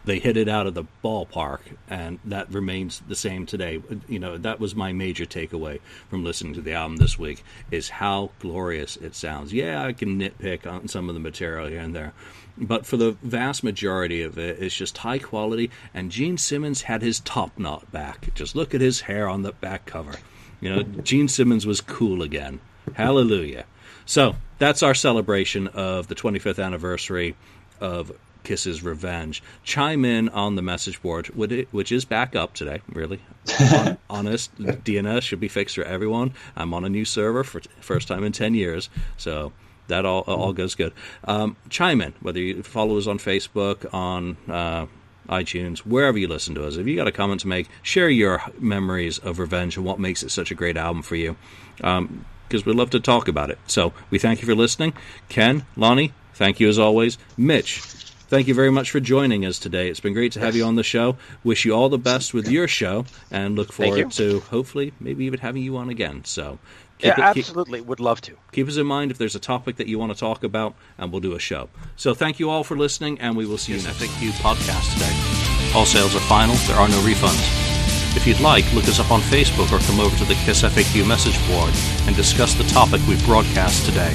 they 0.05 0.19
hit 0.19 0.37
it 0.37 0.49
out 0.49 0.67
of 0.67 0.75
the 0.75 0.85
ballpark, 1.05 1.61
and 1.89 2.19
that 2.25 2.51
remains 2.53 3.03
the 3.07 3.15
same 3.15 3.47
today. 3.47 3.83
You 4.09 4.19
know, 4.19 4.39
that 4.39 4.59
was 4.59 4.75
my 4.75 4.93
major 4.93 5.27
takeaway 5.27 5.81
from 6.09 6.25
listening 6.25 6.55
to 6.55 6.61
the 6.61 6.73
album 6.73 6.97
this 6.97 7.19
week 7.19 7.45
is 7.71 7.89
how 7.89 8.31
glorious 8.39 8.97
it 8.97 9.15
sounds. 9.15 9.53
Yeah, 9.53 9.85
I 9.85 9.93
can 9.93 10.19
nitpick 10.19 10.67
on 10.67 10.89
some 10.89 11.09
of 11.09 11.15
the 11.15 11.21
material 11.21 11.69
here 11.69 11.81
and 11.81 11.95
there, 11.95 12.13
but 12.57 12.87
for 12.87 12.97
the 12.97 13.13
vast 13.23 13.63
majority 13.63 14.23
of 14.23 14.39
it, 14.39 14.63
it's 14.63 14.75
just 14.75 14.99
high 14.99 15.19
quality. 15.19 15.71
And 15.93 16.11
Gene 16.11 16.39
Simmons 16.39 16.83
had 16.83 17.03
his 17.03 17.21
top 17.21 17.59
knot 17.59 17.91
back. 17.93 18.33
Just 18.35 18.57
look 18.57 18.75
at 18.75 18.81
his 18.81 19.03
hair 19.03 19.29
on 19.29 19.43
the 19.43 19.53
back 19.53 19.87
cover. 19.87 20.15
You 20.61 20.75
know, 20.75 20.83
Gene 20.83 21.29
Simmons 21.29 21.67
was 21.67 21.81
cool 21.81 22.23
again. 22.23 22.61
Hallelujah. 22.95 23.65
So 24.05 24.37
that's 24.59 24.83
our 24.83 24.95
celebration 24.95 25.69
of 25.69 26.09
the 26.09 26.15
25th 26.15 26.63
anniversary 26.63 27.37
of 27.81 28.13
Kiss's 28.51 28.83
Revenge. 28.83 29.45
Chime 29.63 30.05
in 30.05 30.29
on 30.29 30.57
the 30.57 30.63
message 30.63 31.01
board, 31.01 31.29
which 31.29 31.93
is 31.93 32.05
back 32.05 32.35
up 32.35 32.53
today, 32.53 32.83
really. 32.89 33.21
honest, 34.11 34.53
DNS 34.59 35.23
should 35.23 35.39
be 35.39 35.47
fixed 35.47 35.77
for 35.77 35.85
everyone. 35.85 36.35
I'm 36.57 36.75
on 36.75 36.85
a 36.85 36.89
new 36.89 37.05
server 37.05 37.45
for 37.45 37.61
first 37.81 38.09
time 38.09 38.25
in 38.25 38.33
10 38.33 38.55
years. 38.55 38.91
So 39.17 39.53
that 39.87 40.05
all 40.05 40.23
all 40.23 40.53
goes 40.53 40.75
good. 40.75 40.93
Um, 41.23 41.55
chime 41.69 42.01
in, 42.01 42.13
whether 42.23 42.41
you 42.41 42.65
follow 42.65 42.99
us 42.99 43.07
on 43.07 43.19
Facebook, 43.19 43.87
on 43.95 44.37
uh, 44.49 44.87
iTunes, 45.29 45.79
wherever 45.79 46.19
you 46.19 46.27
listen 46.27 46.57
to 46.57 46.67
us. 46.67 46.75
If 46.75 46.89
you 46.89 46.97
got 46.97 47.07
a 47.07 47.13
comment 47.13 47.43
to 47.43 47.47
make, 47.47 47.69
share 47.83 48.09
your 48.09 48.43
memories 48.59 49.19
of 49.19 49.39
Revenge 49.39 49.77
and 49.77 49.87
what 49.87 50.01
makes 50.01 50.25
it 50.25 50.33
such 50.33 50.51
a 50.51 50.57
great 50.57 50.77
album 50.77 51.03
for 51.03 51.15
you. 51.15 51.37
Um, 51.85 52.25
because 52.49 52.67
we'd 52.67 52.75
love 52.75 52.91
to 52.91 52.99
talk 52.99 53.29
about 53.29 53.51
it. 53.51 53.61
So 53.69 53.93
we 54.11 54.19
thank 54.19 54.41
you 54.43 54.47
for 54.47 54.57
listening. 54.57 54.93
Ken, 55.29 55.65
Lonnie, 55.77 56.13
thank 56.35 56.59
you 56.59 56.69
as 56.69 56.81
always. 56.81 57.17
Mitch, 57.37 58.00
thank 58.31 58.47
you 58.47 58.55
very 58.55 58.71
much 58.71 58.91
for 58.91 59.01
joining 59.01 59.45
us 59.45 59.59
today. 59.59 59.91
It's 59.91 60.01
been 60.01 60.15
great 60.15 60.33
to 60.33 60.41
have 60.41 60.57
you 60.57 60.65
on 60.65 60.77
the 60.77 60.83
show. 60.83 61.17
Wish 61.45 61.65
you 61.65 61.75
all 61.75 61.89
the 61.89 61.99
best 61.99 62.33
with 62.33 62.49
your 62.49 62.69
show 62.69 63.05
and 63.31 63.57
look 63.57 63.73
forward 63.73 64.13
to 64.13 64.41
hopefully 64.41 64.93
maybe 65.01 65.25
even 65.25 65.41
having 65.41 65.63
you 65.63 65.77
on 65.77 65.91
again. 65.91 66.25
So 66.25 66.59
Keep 66.99 67.17
yeah, 67.17 67.31
it, 67.31 67.39
absolutely. 67.39 67.79
Keep, 67.81 67.89
Would 67.89 68.01
love 68.01 68.21
to. 68.23 68.37
Keep 68.53 68.69
us 68.69 68.77
in 68.77 68.87
mind 68.87 69.11
if 69.11 69.17
there's 69.17 69.35
a 69.35 69.41
topic 69.41 69.77
that 69.77 69.87
you 69.87 69.99
want 69.99 70.13
to 70.13 70.19
talk 70.19 70.45
about, 70.45 70.75
and 70.99 71.11
we'll 71.11 71.23
do 71.23 71.35
a 71.35 71.39
show. 71.39 71.71
So 71.97 72.13
thank 72.13 72.39
you 72.39 72.51
all 72.51 72.63
for 72.63 72.77
listening, 72.77 73.19
and 73.21 73.37
we 73.37 73.47
will 73.47 73.57
see 73.57 73.73
you 73.73 73.83
next. 73.83 74.01
FAQ 74.03 74.31
podcast 74.43 74.93
today. 74.93 75.73
All 75.75 75.87
sales 75.87 76.15
are 76.15 76.21
final. 76.21 76.55
There 76.67 76.77
are 76.77 76.89
no 76.89 77.01
refunds. 77.01 78.17
If 78.17 78.27
you'd 78.27 78.41
like, 78.41 78.71
look 78.75 78.85
us 78.85 79.01
up 79.01 79.11
on 79.11 79.21
Facebook 79.23 79.73
or 79.73 79.83
come 79.87 79.99
over 79.99 80.15
to 80.19 80.25
the 80.27 80.35
KISS 80.45 80.63
FAQ 80.63 81.07
message 81.09 81.39
board 81.49 81.73
and 82.07 82.15
discuss 82.15 82.53
the 82.55 82.65
topic 82.65 83.01
we 83.09 83.17
broadcast 83.25 83.87
today. 83.87 84.15